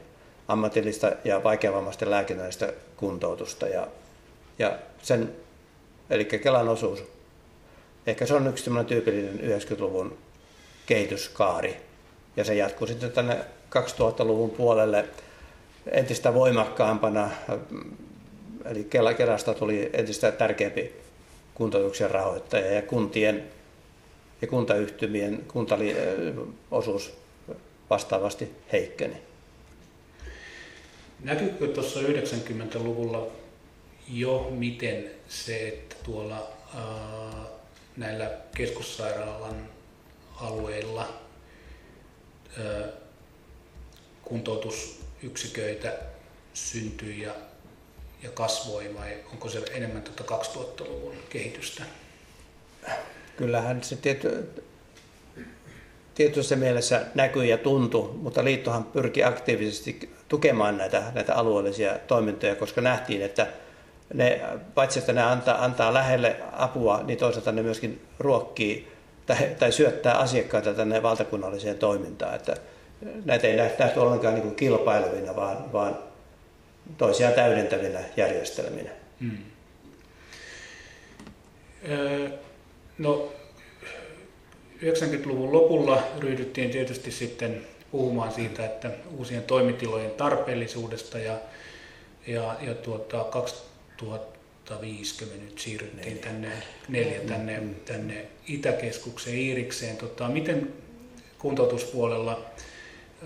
ammatillista 0.49 1.13
ja 1.25 1.45
vaikeavammaisten 1.45 2.11
lääkinnällistä 2.11 2.73
kuntoutusta. 2.97 3.69
Ja, 3.69 3.89
ja 4.59 4.79
sen, 5.03 5.33
eli 6.11 6.25
Kelan 6.25 6.69
osuus, 6.69 7.05
ehkä 8.07 8.27
se 8.27 8.35
on 8.35 8.47
yksi 8.47 8.71
tyypillinen 8.87 9.61
90-luvun 9.61 10.19
kehityskaari. 10.87 11.88
Ja 12.39 12.45
se 12.45 12.55
jatkuu 12.55 12.87
sitten 12.87 13.13
tänne 13.13 13.37
2000-luvun 13.77 14.51
puolelle 14.51 15.05
entistä 15.91 16.35
voimakkaampana, 16.35 17.31
eli 18.65 18.89
Kelasta 19.17 19.55
tuli 19.55 19.91
entistä 19.93 20.33
tärkeämpi 20.33 20.93
kuntoutuksen 21.55 22.11
rahoittaja 22.11 22.73
ja 22.73 22.83
kuntien 22.83 23.45
ja 24.43 24.49
kuntayhtymien 24.49 25.45
kuntaliosuus 25.49 27.13
vastaavasti 27.91 28.51
heikkeni. 28.73 29.17
Näkyykö 31.25 31.67
tuossa 31.67 32.01
90-luvulla 32.01 33.27
jo 34.13 34.49
miten 34.51 35.11
se, 35.29 35.69
että 35.69 35.97
tuolla 36.03 36.49
ää, 36.75 36.83
näillä 37.97 38.31
keskussairaalan 38.57 39.69
alueilla 40.41 41.28
kuntoutusyksiköitä 44.23 45.93
syntyi 46.55 47.21
ja 47.21 47.35
ja 48.23 48.31
kasvoi 48.31 48.95
vai 48.99 49.17
onko 49.33 49.49
se 49.49 49.63
enemmän 49.75 50.03
tuota 50.03 50.37
2000-luvun 50.37 51.17
kehitystä? 51.31 51.83
Kyllähän 53.37 53.83
se 53.83 53.97
tiety, 53.97 54.49
tietyssä 56.15 56.57
mielessä 56.57 57.07
näkyy 57.15 57.45
ja 57.45 57.59
tuntuu, 57.59 58.13
mutta 58.13 58.45
liittohan 58.45 58.85
pyrki 58.85 59.25
aktiivisesti 59.25 60.15
tukemaan 60.29 60.77
näitä, 60.77 61.03
näitä 61.15 61.35
alueellisia 61.35 61.99
toimintoja, 62.07 62.57
koska 62.57 62.81
nähtiin, 62.81 63.23
että 63.23 63.47
ne, 64.15 64.41
paitsi 64.75 64.99
että 64.99 65.13
ne 65.13 65.23
antaa, 65.23 65.65
antaa 65.65 65.95
lähelle 65.95 66.37
apua, 66.53 67.03
niin 67.03 67.19
toisaalta 67.19 67.53
ne 67.53 67.63
myöskin 67.63 68.07
ruokkii 68.19 68.89
tai, 69.29 69.49
tai 69.59 69.73
syöttää 69.73 70.15
asiakkaita 70.15 70.75
tänne 70.75 71.03
valtakunnalliseen 71.03 71.79
toimintaan. 71.79 72.35
Että 72.35 72.57
näitä 73.25 73.47
ei 73.47 73.57
nähty 73.57 74.01
ollenkaan 74.01 74.35
niin 74.35 74.55
kilpailevina, 74.55 75.37
vaan, 75.37 75.73
vaan 75.73 75.99
toisiaan 76.99 77.35
täydentävinä 77.35 78.01
järjestelminä. 78.17 78.91
Hmm. 79.21 79.39
no, 82.99 83.33
90-luvun 84.83 85.53
lopulla 85.53 86.03
ryhdyttiin 86.19 86.71
tietysti 86.71 87.11
sitten 87.11 87.67
puhumaan 87.91 88.33
siitä, 88.33 88.65
että 88.65 88.91
uusien 89.17 89.43
toimitilojen 89.43 90.11
tarpeellisuudesta 90.11 91.19
ja, 91.19 91.39
ja, 92.27 92.57
ja 92.61 92.75
tuota, 92.75 93.25
2050 94.69 95.45
nyt 95.45 95.59
siirryttiin 95.59 96.07
neljä. 96.07 96.23
tänne, 96.23 96.53
neljä 96.89 97.21
tänne, 97.21 97.61
mm. 97.61 97.75
tänne 97.75 98.27
Itäkeskukseen 98.47 99.37
Iirikseen. 99.37 99.97
Tota, 99.97 100.29
miten 100.29 100.73
kuntoutuspuolella 101.39 102.41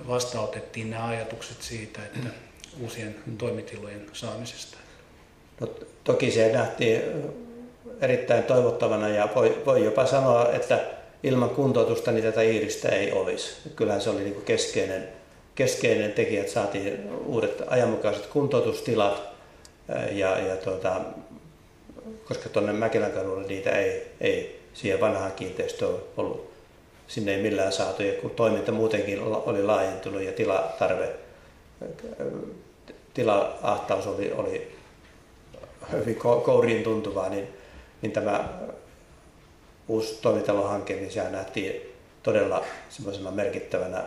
vastaanotettiin 0.08 0.90
nämä 0.90 1.06
ajatukset 1.06 1.62
siitä, 1.62 2.00
että 2.04 2.28
uusien 2.80 3.14
toimitilojen 3.38 4.06
saamisesta? 4.12 4.76
No, 5.60 5.70
toki 6.04 6.30
se 6.30 6.52
nähtiin 6.52 7.02
erittäin 8.00 8.44
toivottavana 8.44 9.08
ja 9.08 9.28
voi, 9.34 9.62
voi 9.66 9.84
jopa 9.84 10.06
sanoa, 10.06 10.52
että 10.52 10.84
ilman 11.22 11.50
kuntoutusta 11.50 12.12
niin 12.12 12.24
tätä 12.24 12.42
Iiristä 12.42 12.88
ei 12.88 13.12
olisi. 13.12 13.56
Kyllähän 13.76 14.02
se 14.02 14.10
oli 14.10 14.20
niin 14.20 14.42
keskeinen, 14.42 15.08
keskeinen 15.54 16.12
tekijä, 16.12 16.40
että 16.40 16.52
saatiin 16.52 17.10
uudet 17.26 17.62
ajanmukaiset 17.66 18.26
kuntoutustilat 18.26 19.32
ja, 20.12 20.38
ja 20.38 20.56
tuota, 20.56 21.00
koska 22.24 22.48
tuonne 22.48 22.72
Mäkelän 22.72 23.12
kadulle 23.12 23.46
niitä 23.46 23.70
ei, 23.70 24.06
ei 24.20 24.60
siihen 24.74 25.00
vanhaan 25.00 25.32
kiinteistöön 25.32 25.96
ollut. 26.16 26.52
Sinne 27.06 27.34
ei 27.34 27.42
millään 27.42 27.72
saatu 27.72 28.02
ja 28.02 28.12
kun 28.12 28.30
toiminta 28.30 28.72
muutenkin 28.72 29.22
oli 29.22 29.62
laajentunut 29.62 30.22
ja 30.22 30.32
tilatarve 30.32 31.08
tila-ahtaus 33.14 34.06
oli, 34.06 34.32
oli 34.32 34.76
hyvin 35.92 36.16
kouriin 36.16 36.82
tuntuvaa, 36.82 37.28
niin, 37.28 37.48
niin 38.02 38.12
tämä 38.12 38.48
uusi 39.88 40.18
toimitalohanke, 40.22 40.94
niin 40.94 41.10
sehän 41.10 41.32
nähtiin 41.32 41.92
todella 42.22 42.64
semmoisena 42.88 43.30
merkittävänä, 43.30 44.04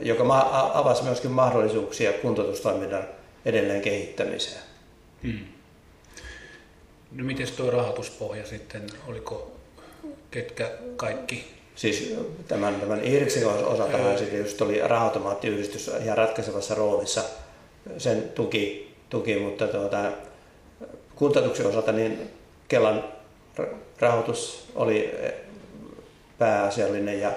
joka 0.00 0.24
avasi 0.74 1.02
myöskin 1.02 1.30
mahdollisuuksia 1.30 2.12
kuntoutustoiminnan 2.12 3.04
edelleen 3.44 3.82
kehittämiseen. 3.82 4.62
Hmm. 5.22 5.57
No 7.12 7.24
miten 7.24 7.46
tuo 7.56 7.70
rahoituspohja 7.70 8.46
sitten, 8.46 8.86
oliko 9.06 9.52
ketkä 10.30 10.70
kaikki? 10.96 11.44
Siis 11.74 12.14
tämän, 12.48 12.74
tämän 12.74 13.04
Irksin 13.04 13.46
osalta 13.46 14.18
sitten 14.18 14.38
just 14.38 14.62
oli 14.62 14.80
rahoitomaattiyhdistys 14.80 15.90
ihan 16.04 16.18
ratkaisevassa 16.18 16.74
roolissa 16.74 17.22
sen 17.98 18.22
tuki, 18.34 18.94
tuki 19.10 19.38
mutta 19.38 19.68
tuota, 19.68 20.12
kuntoutuksen 21.14 21.66
osalta 21.66 21.92
niin 21.92 22.30
Kelan 22.68 23.04
rahoitus 23.98 24.68
oli 24.74 25.14
pääasiallinen 26.38 27.20
ja 27.20 27.32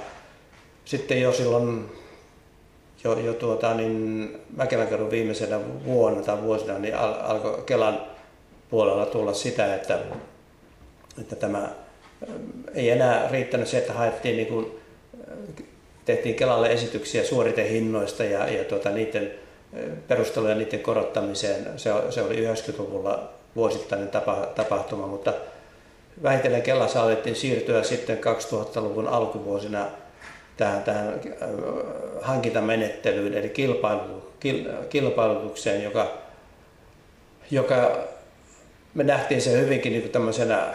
sitten 0.86 1.22
jo 1.22 1.34
silloin 1.34 1.91
jo, 3.03 3.19
jo 3.19 3.34
tuota, 3.34 3.74
niin 3.74 4.30
Mäkelänkadun 4.55 5.11
viimeisenä 5.11 5.59
vuonna 5.86 6.22
tai 6.22 6.41
vuosina 6.41 6.80
niin 6.80 6.95
al, 6.95 7.13
alkoi 7.19 7.63
Kelan 7.65 8.01
puolella 8.72 9.05
tulla 9.05 9.34
sitä, 9.34 9.76
että, 9.76 9.99
että 11.22 11.36
tämä 11.36 11.69
ei 12.74 12.89
enää 12.89 13.28
riittänyt 13.32 13.67
se, 13.67 13.78
että 13.78 13.93
haettiin 13.93 14.38
niin 14.38 14.47
kuin, 14.47 14.80
tehtiin 16.05 16.36
Kelalle 16.36 16.72
esityksiä 16.72 17.24
suoritehinnoista 17.24 18.24
ja, 18.24 18.47
ja 18.47 18.63
tuota, 18.63 18.89
niiden 18.89 19.32
perusteluja 20.07 20.55
niiden 20.55 20.80
korottamiseen. 20.80 21.80
Se, 21.80 21.91
se 22.09 22.22
oli 22.22 22.47
90-luvulla 22.47 23.30
vuosittainen 23.55 24.07
tapa, 24.07 24.36
tapahtuma, 24.55 25.07
mutta 25.07 25.34
vähitellen 26.24 26.61
Kelassa 26.61 27.03
alettiin 27.03 27.36
siirtyä 27.36 27.84
sitten 27.84 28.19
2000-luvun 28.19 29.07
alkuvuosina 29.07 29.86
tähän, 30.57 30.84
tähän 30.84 31.22
hankintamenettelyyn, 32.22 33.34
eli 33.34 33.49
kilpailu, 33.49 34.32
kil, 34.39 34.65
kilpailutukseen, 34.89 35.84
joka, 35.84 36.17
joka 37.51 37.97
me 38.94 39.04
nähtiin 39.04 39.42
se 39.42 39.62
hyvinkin 39.62 39.94
niin 39.94 40.10
tämmöisenä 40.10 40.68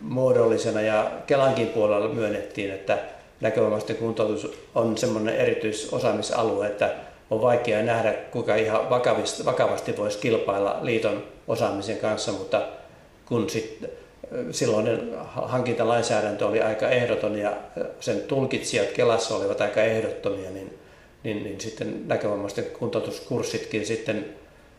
muodollisena 0.00 0.80
ja 0.80 1.10
Kelankin 1.26 1.66
puolella 1.66 2.08
myönnettiin, 2.08 2.70
että 2.70 2.98
näkövammaisten 3.40 3.96
kuntoutus 3.96 4.58
on 4.74 4.98
semmoinen 4.98 5.36
erityisosaamisalue, 5.36 6.66
että 6.66 6.94
on 7.30 7.42
vaikea 7.42 7.82
nähdä, 7.82 8.12
kuinka 8.12 8.56
ihan 8.56 8.90
vakavasti, 8.90 9.44
vakavasti 9.44 9.96
voisi 9.96 10.18
kilpailla 10.18 10.78
liiton 10.82 11.22
osaamisen 11.48 11.96
kanssa, 11.96 12.32
mutta 12.32 12.62
kun 13.26 13.50
sitten 13.50 13.90
silloinen 14.50 15.12
hankintalainsäädäntö 15.24 16.46
oli 16.46 16.62
aika 16.62 16.88
ehdoton 16.88 17.38
ja 17.38 17.56
sen 18.00 18.20
tulkitsijat 18.20 18.88
Kelassa 18.90 19.36
olivat 19.36 19.60
aika 19.60 19.82
ehdottomia, 19.82 20.50
niin, 20.50 20.78
niin, 21.22 21.44
niin 21.44 21.60
sitten 21.60 22.08
näkövammaisten 22.08 22.64
kuntoutuskurssitkin 22.64 23.86
sitten 23.86 24.24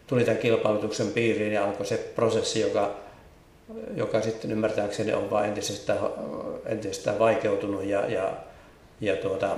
tuli 0.07 0.23
tämän 0.23 0.41
kilpailutuksen 0.41 1.07
piiriin 1.07 1.53
ja 1.53 1.65
alkoi 1.65 1.85
se 1.85 1.97
prosessi, 2.15 2.59
joka, 2.59 2.95
joka 3.95 4.21
sitten 4.21 4.51
ymmärtääkseni 4.51 5.13
on 5.13 5.29
vain 5.29 5.49
entisestään, 5.49 5.99
entisestään 6.65 7.19
vaikeutunut 7.19 7.83
ja, 7.83 8.07
ja, 8.11 8.33
ja 9.01 9.15
tuota, 9.15 9.57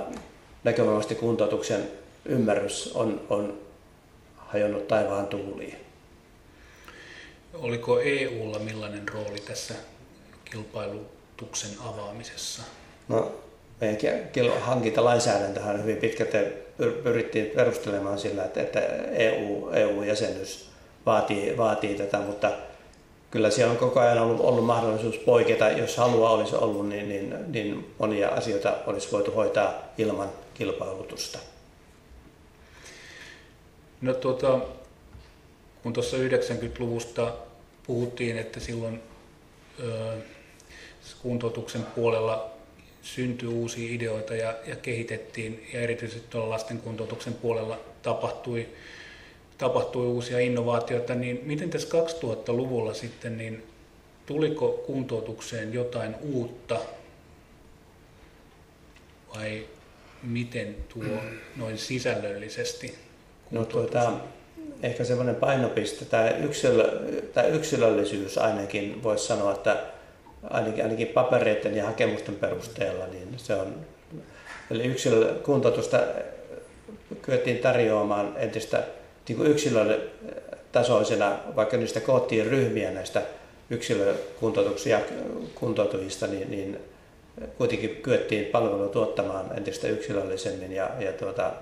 näkövammaisten 0.64 1.16
kuntoutuksen 1.16 1.90
ymmärrys 2.24 2.92
on, 2.94 3.20
on 3.30 3.58
hajonnut 4.36 4.88
taivaan 4.88 5.26
tuuliin. 5.26 5.76
Oliko 7.54 8.00
EUlla 8.00 8.58
millainen 8.58 9.08
rooli 9.08 9.40
tässä 9.40 9.74
kilpailutuksen 10.44 11.70
avaamisessa? 11.80 12.62
No, 13.08 13.32
meidän 13.80 14.60
hankintalainsäädäntöhän 14.60 15.82
hyvin 15.82 15.96
pitkälti 15.96 16.65
pyrittiin 16.76 17.46
perustelemaan 17.46 18.18
sillä, 18.18 18.44
että, 18.44 18.80
EU, 19.12 19.68
EU-jäsenyys 19.72 20.70
vaatii, 21.06 21.56
vaatii 21.56 21.94
tätä, 21.94 22.18
mutta 22.18 22.52
kyllä 23.30 23.50
siellä 23.50 23.72
on 23.72 23.78
koko 23.78 24.00
ajan 24.00 24.18
ollut, 24.18 24.40
ollut 24.40 24.64
mahdollisuus 24.64 25.16
poiketa, 25.18 25.70
jos 25.70 25.96
halua 25.96 26.30
olisi 26.30 26.56
ollut, 26.56 26.88
niin, 26.88 27.08
niin, 27.08 27.34
niin 27.52 27.94
monia 27.98 28.28
asioita 28.28 28.74
olisi 28.86 29.12
voitu 29.12 29.30
hoitaa 29.30 29.74
ilman 29.98 30.28
kilpailutusta. 30.54 31.38
No 34.00 34.14
tuota, 34.14 34.58
kun 35.82 35.92
tuossa 35.92 36.16
90-luvusta 36.16 37.32
puhuttiin, 37.86 38.38
että 38.38 38.60
silloin 38.60 39.02
ö, 39.80 40.12
kuntoutuksen 41.22 41.82
puolella 41.94 42.55
syntyi 43.06 43.48
uusia 43.48 43.94
ideoita 43.94 44.34
ja, 44.34 44.54
ja 44.66 44.76
kehitettiin, 44.76 45.66
ja 45.72 45.80
erityisesti 45.80 46.26
tuolla 46.30 46.50
lasten 46.50 46.78
kuntoutuksen 46.78 47.34
puolella 47.34 47.80
tapahtui, 48.02 48.68
tapahtui 49.58 50.06
uusia 50.06 50.38
innovaatioita, 50.38 51.14
niin 51.14 51.40
miten 51.44 51.70
tässä 51.70 51.88
2000-luvulla 51.88 52.94
sitten, 52.94 53.38
niin 53.38 53.62
tuliko 54.26 54.82
kuntoutukseen 54.86 55.72
jotain 55.72 56.16
uutta? 56.20 56.80
Vai 59.36 59.66
miten 60.22 60.76
tuo 60.88 61.04
noin 61.56 61.78
sisällöllisesti? 61.78 62.94
No 63.50 63.64
tuota, 63.64 64.12
ehkä 64.82 65.04
semmoinen 65.04 65.34
painopiste, 65.34 66.04
tämä, 66.04 66.30
yksilö, 66.30 67.00
tämä 67.34 67.46
yksilöllisyys 67.46 68.38
ainakin 68.38 69.02
voisi 69.02 69.26
sanoa, 69.26 69.52
että 69.52 69.95
ainakin, 70.50 70.84
ainakin 70.84 71.06
papereiden 71.06 71.76
ja 71.76 71.86
hakemusten 71.86 72.34
perusteella, 72.34 73.06
niin 73.06 73.28
se 73.36 73.54
on, 73.54 73.74
eli 74.70 74.84
yksilökuntoutusta 74.84 75.98
kyettiin 77.22 77.58
tarjoamaan 77.58 78.32
entistä 78.36 78.82
niin 79.28 79.36
kuin 79.36 79.50
yksilötasoisena, 79.50 81.38
vaikka 81.56 81.76
niistä 81.76 82.00
koottiin 82.00 82.46
ryhmiä 82.46 82.90
näistä 82.90 83.22
yksilökuntoutuksia 83.70 85.00
kuntoutujista, 85.54 86.26
niin, 86.26 86.50
niin 86.50 86.78
kuitenkin 87.58 87.96
kyettiin 87.96 88.44
palvelua 88.44 88.88
tuottamaan 88.88 89.50
entistä 89.56 89.88
yksilöllisemmin 89.88 90.72
ja, 90.72 90.90
ja, 91.00 91.12
tuota, 91.12 91.52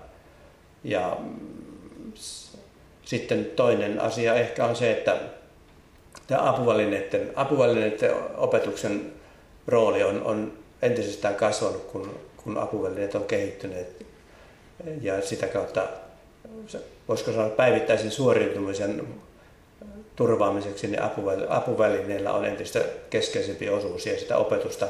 ja 0.85 1.17
sitten 3.05 3.45
toinen 3.45 4.01
asia 4.01 4.35
ehkä 4.35 4.65
on 4.65 4.77
se, 4.77 4.93
että 4.93 5.17
tämä 6.27 6.49
apuvälineiden, 6.49 7.33
apuvälineiden 7.37 8.15
opetuksen 8.37 9.13
rooli 9.67 10.03
on, 10.03 10.23
on 10.23 10.53
entisestään 10.83 11.35
kasvanut, 11.35 11.85
kun, 11.85 12.19
kun 12.37 12.59
apuvälineet 12.59 13.15
on 13.15 13.25
kehittyneet. 13.25 14.07
Ja 15.01 15.23
sitä 15.23 15.47
kautta, 15.47 15.87
voisiko 17.09 17.33
sanoa, 17.33 17.49
päivittäisen 17.49 18.11
suoriutumisen 18.11 19.07
turvaamiseksi, 20.17 20.87
niin 20.87 21.03
apuvälineillä 21.49 22.33
on 22.33 22.45
entistä 22.45 22.81
keskeisempi 23.11 23.69
osuus 23.69 24.07
ja 24.07 24.19
sitä 24.19 24.37
opetusta 24.37 24.89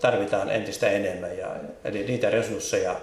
tarvitaan 0.00 0.50
entistä 0.50 0.90
enemmän. 0.90 1.38
Ja, 1.38 1.56
eli 1.84 2.04
niitä 2.04 2.30
resursseja 2.30 2.96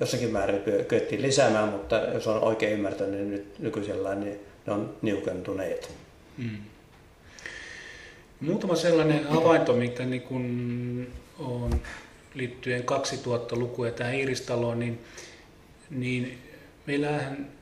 jossakin 0.00 0.30
määrin 0.30 0.62
kyettiin 0.88 1.22
lisäämään, 1.22 1.68
mutta 1.68 1.96
jos 1.96 2.26
on 2.26 2.42
oikein 2.42 2.72
ymmärtänyt 2.72 3.14
niin 3.14 3.30
nyt 3.30 3.58
nykyisellään, 3.58 4.20
niin 4.20 4.40
ne 4.66 4.72
on 4.72 4.96
niukentuneet. 5.02 5.90
Hmm. 6.38 6.58
Muutama 8.40 8.76
sellainen 8.76 9.24
havainto, 9.24 9.72
mikä 9.72 10.04
niin 10.04 10.22
kun 10.22 11.06
on 11.38 11.80
liittyen 12.34 12.82
2000-lukuun 12.82 13.88
ja 13.88 13.92
tähän 13.92 14.14
Iiristaloon, 14.14 14.78
niin, 14.78 15.04
niin 15.90 16.38
meillähän 16.86 17.52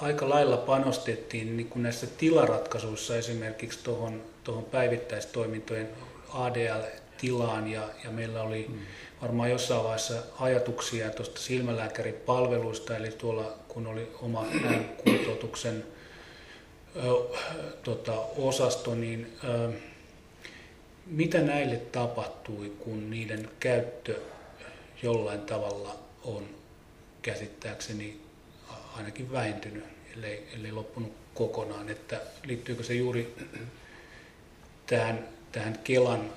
aika 0.00 0.28
lailla 0.28 0.56
panostettiin 0.56 1.56
niin 1.56 1.68
kuin 1.68 1.82
näissä 1.82 2.06
tilaratkaisuissa 2.06 3.16
esimerkiksi 3.16 3.78
tuohon, 3.84 4.22
tuohon 4.44 4.64
päivittäistoimintojen 4.64 5.88
ADL-tilaan 6.34 7.68
ja, 7.68 7.88
ja 8.04 8.10
meillä 8.10 8.42
oli 8.42 8.66
hmm 8.66 8.78
varmaan 9.22 9.50
jossain 9.50 9.82
vaiheessa 9.82 10.22
ajatuksia 10.40 11.10
tuosta 11.10 11.40
silmälääkäripalveluista, 11.40 12.96
eli 12.96 13.10
tuolla 13.10 13.54
kun 13.72 13.86
oli 13.86 14.12
oma 14.22 14.46
kuntoutuksen 15.04 15.84
tota, 17.84 18.12
osasto, 18.36 18.94
niin 18.94 19.36
ö, 19.44 19.72
mitä 21.06 21.40
näille 21.40 21.76
tapahtui, 21.76 22.72
kun 22.78 23.10
niiden 23.10 23.50
käyttö 23.60 24.20
jollain 25.02 25.40
tavalla 25.40 25.98
on 26.24 26.48
käsittääkseni 27.22 28.20
ainakin 28.96 29.32
vähentynyt, 29.32 29.84
ellei, 30.16 30.48
ellei 30.54 30.72
loppunut 30.72 31.12
kokonaan, 31.34 31.88
että 31.88 32.20
liittyykö 32.44 32.82
se 32.82 32.94
juuri 32.94 33.34
tähän, 34.86 35.28
tähän 35.52 35.78
Kelan 35.84 36.32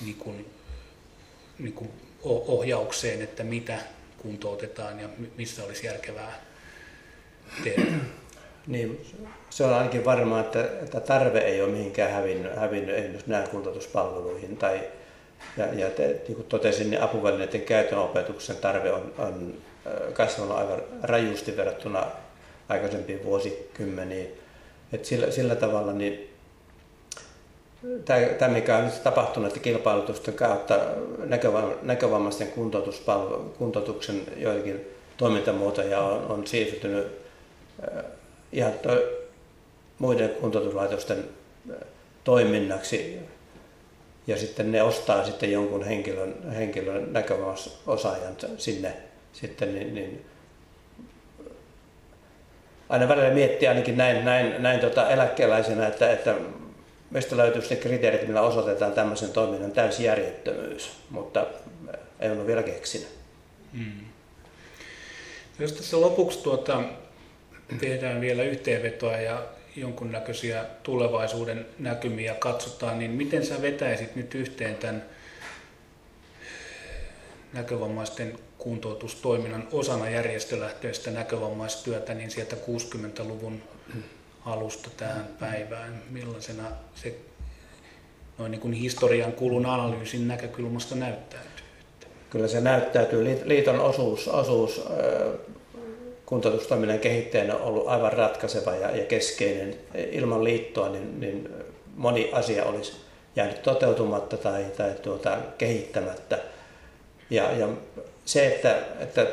niin 0.00 0.16
kuin, 0.16 0.46
niin 1.58 1.72
kuin 1.72 1.90
ohjaukseen, 2.22 3.22
että 3.22 3.44
mitä 3.44 3.78
kuntoutetaan 4.22 5.00
ja 5.00 5.08
missä 5.36 5.64
olisi 5.64 5.86
järkevää 5.86 6.32
tehdä. 7.64 7.92
Niin, 8.66 9.06
se 9.50 9.64
on 9.64 9.74
ainakin 9.74 10.04
varmaa, 10.04 10.40
että, 10.40 10.64
että 10.64 11.00
tarve 11.00 11.38
ei 11.38 11.62
ole 11.62 11.72
mihinkään 11.72 12.12
hävinnyt, 12.12 12.56
hävinnyt 12.56 12.96
esimerkiksi 12.96 13.30
nämä 13.30 13.46
kuntoutuspalveluihin. 13.46 14.56
Tai, 14.56 14.80
ja, 15.56 15.74
ja 15.74 15.90
te, 15.90 16.06
niin 16.06 16.36
kuin 16.36 16.46
totesin, 16.46 16.90
niin 16.90 17.02
apuvälineiden 17.02 17.62
käytön 17.62 17.98
opetuksen 17.98 18.56
tarve 18.56 18.92
on, 18.92 19.14
on 19.18 19.54
kasvanut 20.12 20.56
aivan 20.56 20.82
rajusti 21.02 21.56
verrattuna 21.56 22.06
aikaisempiin 22.68 23.24
vuosikymmeniin. 23.24 24.28
Et 24.92 25.04
sillä, 25.04 25.30
sillä 25.30 25.54
tavalla 25.54 25.92
niin 25.92 26.29
tämä, 28.38 28.52
mikä 28.52 28.76
on 28.76 28.84
nyt 28.84 29.02
tapahtunut 29.02 29.48
että 29.48 29.60
kilpailutusten 29.60 30.34
kautta 30.34 30.78
näkövammaisten 31.82 32.48
kuntoutuksen 33.58 34.22
joidenkin 34.36 34.80
toimintamuotoja 35.16 36.00
on, 36.00 36.26
on 36.30 36.46
siirtynyt 36.46 37.06
äh, 37.82 38.04
ihan 38.52 38.72
to, 38.72 38.90
muiden 39.98 40.28
kuntoutuslaitosten 40.28 41.24
äh, 41.70 41.76
toiminnaksi. 42.24 43.18
ja 44.26 44.36
sitten 44.36 44.72
ne 44.72 44.82
ostaa 44.82 45.24
sitten 45.24 45.52
jonkun 45.52 45.84
henkilön, 45.84 46.52
henkilön 46.52 47.12
näkövammaiosaajan 47.12 48.36
sinne 48.58 48.96
sitten, 49.32 49.74
niin, 49.74 49.94
niin 49.94 50.26
aina 52.88 53.08
välillä 53.08 53.30
miettii 53.30 53.68
ainakin 53.68 53.96
näin, 53.96 54.24
näin, 54.24 54.62
näin 54.62 54.80
tota 54.80 55.10
eläkkeelaisena, 55.10 55.86
että, 55.86 56.12
että 56.12 56.34
mistä 57.10 57.36
löytyy 57.36 57.62
ne 57.70 57.76
kriteerit, 57.76 58.26
millä 58.26 58.40
osoitetaan 58.40 58.92
tämmöisen 58.92 59.32
toiminnan 59.32 59.72
täysjärjettömyys, 59.72 60.90
mutta 61.10 61.46
ei 62.20 62.30
ole 62.30 62.46
vielä 62.46 62.62
keksinyt. 62.62 63.08
Hmm. 63.72 64.06
Jos 65.58 65.72
tässä 65.72 66.00
lopuksi 66.00 66.42
tuota, 66.42 66.82
tehdään 67.80 68.20
vielä 68.20 68.42
yhteenvetoa 68.42 69.16
ja 69.16 69.42
jonkunnäköisiä 69.76 70.64
tulevaisuuden 70.82 71.66
näkymiä 71.78 72.34
katsotaan, 72.34 72.98
niin 72.98 73.10
miten 73.10 73.46
sä 73.46 73.62
vetäisit 73.62 74.16
nyt 74.16 74.34
yhteen 74.34 74.74
tämän 74.74 75.02
näkövammaisten 77.52 78.38
kuntoutustoiminnan 78.58 79.68
osana 79.72 80.10
järjestölähtöistä 80.10 81.10
näkövammaistyötä 81.10 82.14
niin 82.14 82.30
sieltä 82.30 82.56
60-luvun 82.56 83.62
alusta 84.46 84.90
tähän 84.96 85.28
päivään? 85.40 86.02
Millaisena 86.10 86.64
se 86.94 87.14
noin 88.38 88.50
niin 88.50 88.60
kuin 88.60 88.72
historian 88.72 89.32
kulun 89.32 89.66
analyysin 89.66 90.28
näkökulmasta 90.28 90.94
näyttäytyy? 90.94 91.64
Kyllä 92.30 92.48
se 92.48 92.60
näyttäytyy. 92.60 93.40
Liiton 93.44 93.80
osuus, 93.80 94.28
osuus 94.28 94.82
kuntoutustoiminnan 96.26 96.98
kehittäjänä 96.98 97.56
on 97.56 97.62
ollut 97.62 97.88
aivan 97.88 98.12
ratkaiseva 98.12 98.74
ja, 98.74 98.96
ja 98.96 99.04
keskeinen. 99.04 99.74
Ilman 99.94 100.44
liittoa 100.44 100.88
niin, 100.88 101.20
niin 101.20 101.48
moni 101.96 102.30
asia 102.32 102.64
olisi 102.64 102.92
jäänyt 103.36 103.62
toteutumatta 103.62 104.36
tai, 104.36 104.64
tai 104.76 104.94
tuota, 105.02 105.38
kehittämättä. 105.58 106.38
Ja, 107.30 107.52
ja 107.52 107.68
se, 108.24 108.46
että, 108.46 108.78
että 109.00 109.26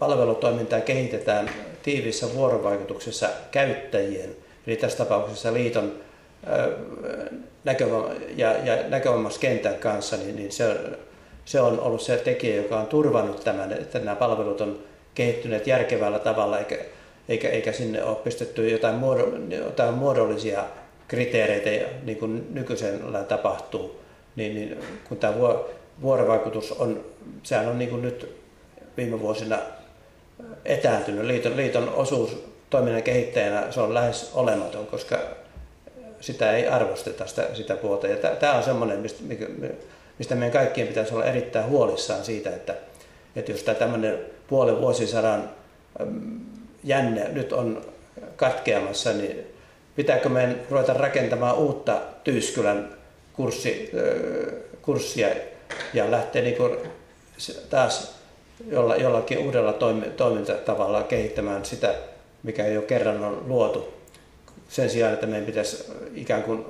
palvelutoimintaa 0.00 0.80
kehitetään 0.80 1.50
tiiviissä 1.82 2.34
vuorovaikutuksessa 2.34 3.28
käyttäjien, 3.50 4.36
eli 4.66 4.76
tässä 4.76 4.98
tapauksessa 4.98 5.54
liiton 5.54 5.92
näkövamma- 7.64 8.14
ja, 8.36 8.52
ja 8.64 8.88
näkövammaskentän 8.88 9.74
kanssa, 9.74 10.16
niin, 10.16 10.36
niin 10.36 10.52
se, 10.52 10.76
se 11.44 11.60
on 11.60 11.80
ollut 11.80 12.00
se 12.00 12.16
tekijä, 12.16 12.56
joka 12.56 12.80
on 12.80 12.86
turvannut 12.86 13.44
tämän, 13.44 13.72
että 13.72 13.98
nämä 13.98 14.16
palvelut 14.16 14.60
on 14.60 14.78
kehittyneet 15.14 15.66
järkevällä 15.66 16.18
tavalla, 16.18 16.58
eikä, 16.58 16.78
eikä, 17.28 17.48
eikä 17.48 17.72
sinne 17.72 18.04
ole 18.04 18.16
pistetty 18.16 18.70
jotain, 18.70 18.94
muodo, 18.94 19.26
jotain 19.50 19.94
muodollisia 19.94 20.64
kriteereitä, 21.08 21.86
niin 22.02 22.18
kuin 22.18 22.46
nykyisellä 22.54 23.24
tapahtuu. 23.24 24.00
Niin, 24.36 24.54
niin 24.54 24.78
kun 25.08 25.16
tämä 25.16 25.34
vuorovaikutus 26.02 26.72
on, 26.72 27.04
sehän 27.42 27.68
on 27.68 27.78
niin 27.78 27.90
kuin 27.90 28.02
nyt 28.02 28.36
viime 28.96 29.20
vuosina 29.20 29.58
etääntynyt. 30.64 31.24
Liiton, 31.24 31.56
liiton 31.56 31.88
osuus 31.88 32.44
toiminnan 32.70 33.02
kehittäjänä 33.02 33.72
se 33.72 33.80
on 33.80 33.94
lähes 33.94 34.30
olematon, 34.34 34.86
koska 34.86 35.18
sitä 36.20 36.52
ei 36.52 36.68
arvosteta 36.68 37.26
sitä, 37.26 37.46
sitä 37.54 37.74
puolta. 37.76 38.06
Ja 38.06 38.16
tämä 38.16 38.54
on 38.54 38.62
semmoinen, 38.62 39.00
mistä, 39.00 39.22
mistä 40.18 40.34
meidän 40.34 40.52
kaikkien 40.52 40.88
pitäisi 40.88 41.14
olla 41.14 41.24
erittäin 41.24 41.66
huolissaan 41.66 42.24
siitä, 42.24 42.50
että, 42.50 42.74
että 43.36 43.52
jos 43.52 43.62
tämä 43.62 43.78
tämmöinen 43.78 44.18
puolen 44.48 44.80
vuosisadan 44.80 45.50
jänne 46.84 47.28
nyt 47.28 47.52
on 47.52 47.84
katkeamassa, 48.36 49.12
niin 49.12 49.46
pitääkö 49.96 50.28
meidän 50.28 50.60
ruveta 50.70 50.92
rakentamaan 50.92 51.56
uutta 51.56 52.00
Tyyskylän 52.24 52.88
kurssi, 53.32 53.90
kurssia 54.82 55.28
ja 55.94 56.10
lähteä 56.10 56.42
niin 56.42 56.56
kuin 56.56 56.76
taas 57.70 58.19
jolla, 58.66 58.96
jollakin 58.96 59.38
uudella 59.38 59.72
toimintatavalla 60.16 61.02
kehittämään 61.02 61.64
sitä, 61.64 61.94
mikä 62.42 62.66
jo 62.66 62.82
kerran 62.82 63.24
on 63.24 63.44
luotu. 63.46 63.94
Sen 64.68 64.90
sijaan, 64.90 65.12
että 65.12 65.26
meidän 65.26 65.46
pitäisi 65.46 65.92
ikään 66.14 66.42
kuin 66.42 66.64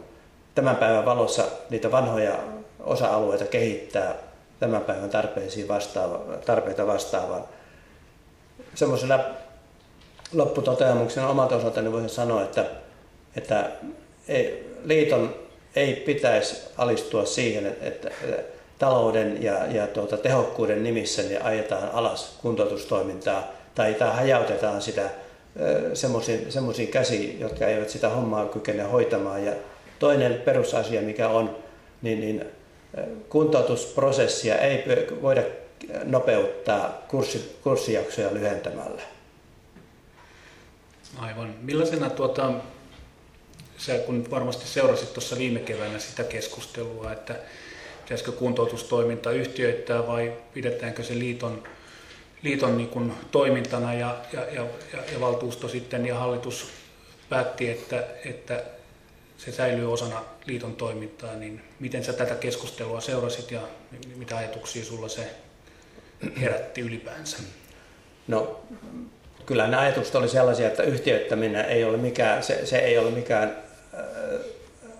tämän 0.54 0.76
päivän 0.76 1.04
valossa 1.04 1.44
niitä 1.70 1.90
vanhoja 1.90 2.38
osa-alueita 2.80 3.44
kehittää 3.44 4.14
tämän 4.60 4.80
päivän 4.80 5.10
tarpeisiin 5.10 5.68
vastaava, 5.68 6.18
tarpeita 6.46 6.86
vastaavaan. 6.86 7.44
Semmoisena 8.74 9.18
lopputoteamuksena 10.32 11.28
omalta 11.28 11.56
osaltani 11.56 11.92
voisin 11.92 12.10
sanoa, 12.10 12.42
että, 12.42 12.64
että 13.36 13.70
ei, 14.28 14.70
liiton 14.84 15.34
ei 15.76 15.94
pitäisi 15.94 16.62
alistua 16.78 17.24
siihen, 17.24 17.66
että, 17.66 17.84
että 17.84 18.10
talouden 18.80 19.42
ja, 19.42 19.66
ja 19.66 19.86
tuota, 19.86 20.16
tehokkuuden 20.16 20.82
nimissä 20.82 21.22
niin 21.22 21.42
ajetaan 21.42 21.90
alas 21.92 22.38
kuntoutustoimintaa 22.42 23.52
tai, 23.74 23.94
tai 23.94 24.16
hajautetaan 24.16 24.82
sitä 24.82 25.10
semmoisiin 26.48 26.88
käsiin, 26.88 27.40
jotka 27.40 27.66
eivät 27.66 27.90
sitä 27.90 28.08
hommaa 28.08 28.46
kykene 28.46 28.82
hoitamaan. 28.82 29.44
Ja 29.44 29.52
toinen 29.98 30.34
perusasia, 30.34 31.02
mikä 31.02 31.28
on, 31.28 31.56
niin, 32.02 32.20
niin 32.20 32.44
kuntoutusprosessia 33.28 34.58
ei 34.58 34.84
voida 35.22 35.42
nopeuttaa 36.04 37.02
kurssi, 37.08 37.58
kurssijaksoja 37.62 38.34
lyhentämällä. 38.34 39.02
Aivan. 41.18 41.54
Millaisena 41.62 42.10
tuota, 42.10 42.52
sä 43.78 43.98
kun 43.98 44.30
varmasti 44.30 44.68
seurasit 44.68 45.12
tuossa 45.12 45.38
viime 45.38 45.60
keväänä 45.60 45.98
sitä 45.98 46.24
keskustelua, 46.24 47.12
että 47.12 47.34
pitäisikö 48.10 48.32
kuntoutustoiminta 48.32 49.32
yhtiöittää 49.32 50.06
vai 50.06 50.32
pidetäänkö 50.54 51.02
se 51.02 51.18
liiton, 51.18 51.62
liiton 52.42 52.76
niin 52.76 52.88
kuin 52.88 53.12
toimintana 53.30 53.94
ja, 53.94 54.16
ja, 54.32 54.44
ja, 54.44 54.66
ja, 55.12 55.20
valtuusto 55.20 55.68
sitten 55.68 56.06
ja 56.06 56.18
hallitus 56.18 56.68
päätti, 57.28 57.70
että, 57.70 58.04
että 58.24 58.62
se 59.38 59.52
säilyy 59.52 59.92
osana 59.92 60.24
liiton 60.46 60.76
toimintaa, 60.76 61.34
niin 61.34 61.60
miten 61.80 62.04
sä 62.04 62.12
tätä 62.12 62.34
keskustelua 62.34 63.00
seurasit 63.00 63.50
ja 63.50 63.60
mitä 64.16 64.36
ajatuksia 64.36 64.84
sulla 64.84 65.08
se 65.08 65.30
herätti 66.40 66.80
ylipäänsä? 66.80 67.38
No, 68.28 68.60
kyllä 69.46 69.66
ne 69.66 69.76
ajatukset 69.76 70.14
oli 70.14 70.28
sellaisia, 70.28 70.66
että 70.66 70.82
yhtiöittäminen 70.82 71.64
ei 71.64 71.84
ole 71.84 71.96
mikään, 71.96 72.42
se, 72.42 72.66
se 72.66 72.78
ei 72.78 72.98
ole 72.98 73.10
mikään 73.10 73.56
äh, 73.94 74.04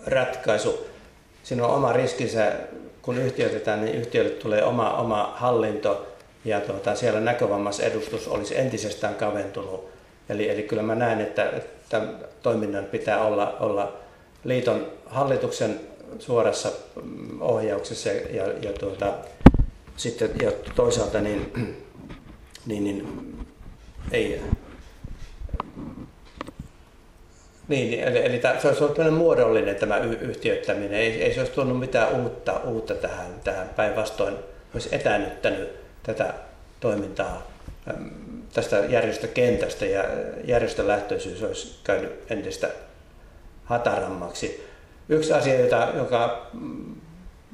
ratkaisu. 0.05 0.87
Siinä 1.43 1.65
on 1.65 1.75
oma 1.75 1.93
riskinsä 1.93 2.53
kun 3.01 3.17
yhtiöitetään, 3.17 3.85
niin 3.85 3.95
yhtiölle 3.95 4.29
tulee 4.29 4.63
oma, 4.63 4.93
oma 4.93 5.33
hallinto 5.35 6.07
ja 6.45 6.61
tuota, 6.61 6.95
siellä 6.95 7.19
näkövammasedustus 7.19 8.27
olisi 8.27 8.57
entisestään 8.57 9.15
kaventunut. 9.15 9.89
Eli, 10.29 10.49
eli 10.49 10.63
kyllä 10.63 10.83
mä 10.83 10.95
näen, 10.95 11.21
että, 11.21 11.49
että 11.49 12.01
toiminnan 12.41 12.85
pitää 12.85 13.23
olla, 13.23 13.57
olla 13.59 13.93
liiton 14.43 14.87
hallituksen 15.05 15.79
suorassa 16.19 16.71
mm, 17.03 17.41
ohjauksessa 17.41 18.09
ja, 18.09 18.47
ja 18.61 18.73
tuota, 18.79 19.13
sitten 19.97 20.29
ja 20.41 20.51
toisaalta 20.75 21.21
niin, 21.21 21.51
niin, 22.65 22.83
niin 22.83 23.07
ei, 24.11 24.41
niin, 27.71 28.03
eli, 28.03 28.25
eli 28.25 28.39
tämä, 28.39 28.59
se 28.59 28.67
olisi 28.67 28.83
ollut 28.83 29.17
muodollinen 29.17 29.75
tämä 29.75 29.97
yhtiöittäminen. 29.97 30.93
Ei, 30.93 31.23
ei 31.23 31.33
se 31.33 31.39
olisi 31.39 31.53
tuonut 31.53 31.79
mitään 31.79 32.15
uutta, 32.21 32.59
uutta 32.65 32.95
tähän, 32.95 33.31
tähän. 33.43 33.69
Päinvastoin 33.75 34.35
olisi 34.73 34.89
etänyttänyt 34.91 35.69
tätä 36.03 36.33
toimintaa 36.79 37.51
tästä 38.53 38.77
järjestökentästä 38.77 39.85
ja 39.85 40.03
järjestölähtöisyys 40.43 41.43
olisi 41.43 41.79
käynyt 41.83 42.11
entistä 42.29 42.67
hatarammaksi. 43.65 44.67
Yksi 45.09 45.33
asia, 45.33 45.59
jota, 45.59 45.87
joka 45.95 46.47
mm, 46.53 46.95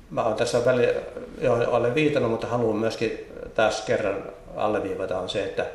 mä 0.09 0.23
olen 0.23 0.37
tässä 0.37 0.65
välillä, 0.65 1.01
johon 1.41 1.67
olen 1.67 1.95
viitannut, 1.95 2.31
mutta 2.31 2.47
haluan 2.47 2.77
myöskin 2.77 3.33
taas 3.55 3.81
kerran 3.81 4.23
alleviivata, 4.55 5.19
on 5.19 5.29
se, 5.29 5.43
että 5.43 5.65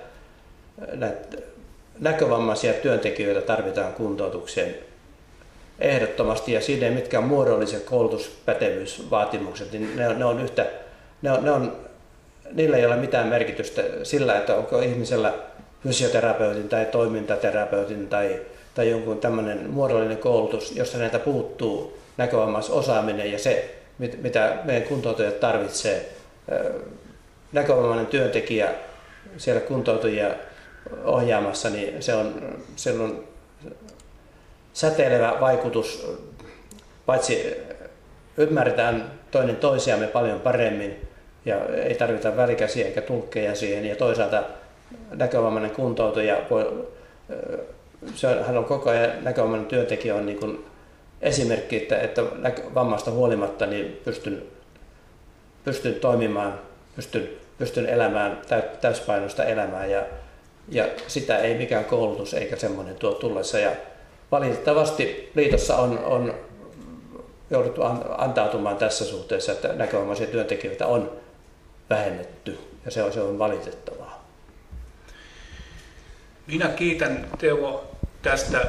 näitä 0.93 1.38
näkövammaisia 2.01 2.72
työntekijöitä 2.72 3.40
tarvitaan 3.40 3.93
kuntoutukseen 3.93 4.74
ehdottomasti 5.78 6.53
ja 6.53 6.61
siinä 6.61 6.86
ei 6.86 6.95
mitkään 6.95 7.24
muodolliset 7.24 7.82
koulutuspätevyysvaatimukset, 7.82 9.72
niin 9.72 9.97
ne 9.97 10.09
on, 10.09 10.18
ne 10.18 10.24
on 10.24 10.40
yhtä, 10.40 10.66
ne 11.22 11.32
on, 11.32 11.45
ne 11.45 11.51
on, 11.51 11.76
niillä 12.53 12.76
ei 12.76 12.86
ole 12.86 12.97
mitään 12.97 13.28
merkitystä 13.28 13.82
sillä, 14.03 14.38
että 14.38 14.55
onko 14.55 14.80
ihmisellä 14.80 15.34
fysioterapeutin 15.82 16.68
tai 16.68 16.86
toimintaterapeutin 16.86 18.09
tai, 18.09 18.40
tai 18.74 18.90
jonkun 18.90 19.18
tämmöinen 19.18 19.70
muodollinen 19.70 20.18
koulutus, 20.18 20.76
jossa 20.76 20.99
näitä 20.99 21.18
puuttuu 21.18 21.99
näkövammaisosaaminen 22.16 23.32
ja 23.32 23.38
se, 23.38 23.74
mitä 23.99 24.57
meidän 24.64 24.88
kuntoutujat 24.88 25.40
tarvitsee. 25.40 26.09
Näkövammainen 27.53 28.07
työntekijä 28.07 28.68
siellä 29.36 29.61
kuntoutujia 29.61 30.34
ohjaamassa, 31.04 31.70
niin 31.70 32.02
se 32.02 32.14
on, 32.14 32.34
sillä 32.76 33.04
on 33.04 33.24
säteilevä 34.72 35.36
vaikutus 35.40 36.06
paitsi 37.06 37.56
ymmärretään 38.36 39.10
toinen 39.30 39.56
toisiamme 39.56 40.06
paljon 40.06 40.40
paremmin 40.40 41.08
ja 41.44 41.64
ei 41.64 41.94
tarvita 41.94 42.36
välikäsiä 42.36 42.86
eikä 42.86 43.00
tulkkeja 43.00 43.54
siihen. 43.54 43.84
Ja 43.84 43.96
toisaalta 43.96 44.42
näkövammainen 45.10 45.70
kuntoutuja 45.70 46.36
voi, 46.50 46.88
se 48.14 48.28
on, 48.28 48.44
hän 48.44 48.58
on 48.58 48.64
koko 48.64 48.90
ajan 48.90 49.10
näkövammainen 49.24 49.68
työntekijä 49.68 50.14
on 50.14 50.26
niin 50.26 50.38
kuin 50.38 50.64
esimerkki, 51.20 51.76
että, 51.76 51.98
että 51.98 52.22
vammasta 52.74 53.10
huolimatta 53.10 53.66
niin 53.66 54.00
pystyn, 54.04 54.42
pystyn 55.64 55.94
toimimaan, 55.94 56.58
pystyn, 56.96 57.28
pystyn 57.58 57.86
elämään 57.86 58.40
täyspainoista 58.80 59.44
elämää 59.44 59.86
ja, 59.86 60.02
ja 60.68 60.84
sitä 61.08 61.38
ei 61.38 61.54
mikään 61.54 61.84
koulutus 61.84 62.34
eikä 62.34 62.56
semmoinen 62.56 62.96
tuo 62.96 63.12
tullessa. 63.12 63.58
Ja 63.58 63.72
valitettavasti 64.32 65.30
liitossa 65.34 65.76
on, 65.76 65.98
on 65.98 66.34
jouduttu 67.50 67.82
antautumaan 68.18 68.76
tässä 68.76 69.04
suhteessa, 69.04 69.52
että 69.52 69.72
näkövammaisia 69.72 70.26
työntekijöitä 70.26 70.86
on 70.86 71.12
vähennetty 71.90 72.58
ja 72.84 72.90
se 72.90 73.02
on, 73.02 73.12
se 73.12 73.20
on 73.20 73.38
valitettavaa. 73.38 74.24
Minä 76.46 76.68
kiitän 76.68 77.28
Teuvo 77.38 77.84
tästä 78.22 78.66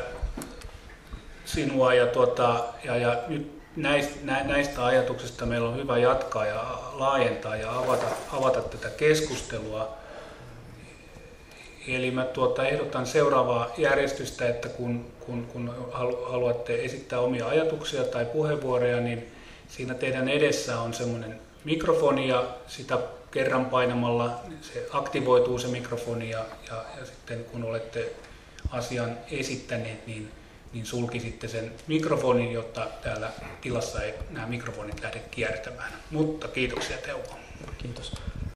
sinua 1.46 1.94
ja, 1.94 2.08
tuota, 2.08 2.64
ja, 2.84 2.98
ja 2.98 3.18
nyt 3.28 3.62
näistä, 3.76 4.20
näistä 4.44 4.86
ajatuksista 4.86 5.46
meillä 5.46 5.70
on 5.70 5.78
hyvä 5.78 5.98
jatkaa 5.98 6.46
ja 6.46 6.80
laajentaa 6.94 7.56
ja 7.56 7.80
avata, 7.80 8.06
avata 8.32 8.62
tätä 8.62 8.90
keskustelua. 8.90 10.03
Eli 11.88 12.12
mä 12.12 12.26
tuota, 12.26 12.68
ehdotan 12.68 13.06
seuraavaa 13.06 13.74
järjestystä, 13.78 14.48
että 14.48 14.70
kun, 14.70 15.06
kun, 15.20 15.46
kun 15.54 15.76
haluatte 16.26 16.76
esittää 16.86 17.20
omia 17.20 17.48
ajatuksia 17.48 18.04
tai 18.04 18.26
puheenvuoroja, 18.26 19.00
niin 19.00 19.32
siinä 19.68 19.94
teidän 19.94 20.30
edessä 20.30 20.80
on 20.80 20.94
semmoinen 20.94 21.40
mikrofoni 21.64 22.28
ja 22.28 22.48
sitä 22.68 22.98
kerran 23.32 23.66
painamalla 23.66 24.40
se 24.62 24.88
aktivoituu 24.92 25.60
se 25.60 25.68
mikrofoni 25.68 26.30
ja, 26.30 26.46
ja, 26.68 26.86
ja 27.00 27.06
sitten 27.06 27.44
kun 27.44 27.64
olette 27.64 28.14
asian 28.72 29.18
esittäneet, 29.32 30.08
niin, 30.08 30.32
niin 30.74 30.86
sulkisitte 30.86 31.48
sen 31.48 31.72
mikrofonin, 31.88 32.52
jotta 32.52 32.88
täällä 33.02 33.32
tilassa 33.62 34.04
ei 34.04 34.14
nämä 34.30 34.48
mikrofonit 34.48 35.02
lähde 35.02 35.22
kiertämään. 35.32 35.94
Mutta 36.12 36.48
kiitoksia 36.48 36.98
Teuvo. 36.98 37.40
Kiitos. 37.78 38.12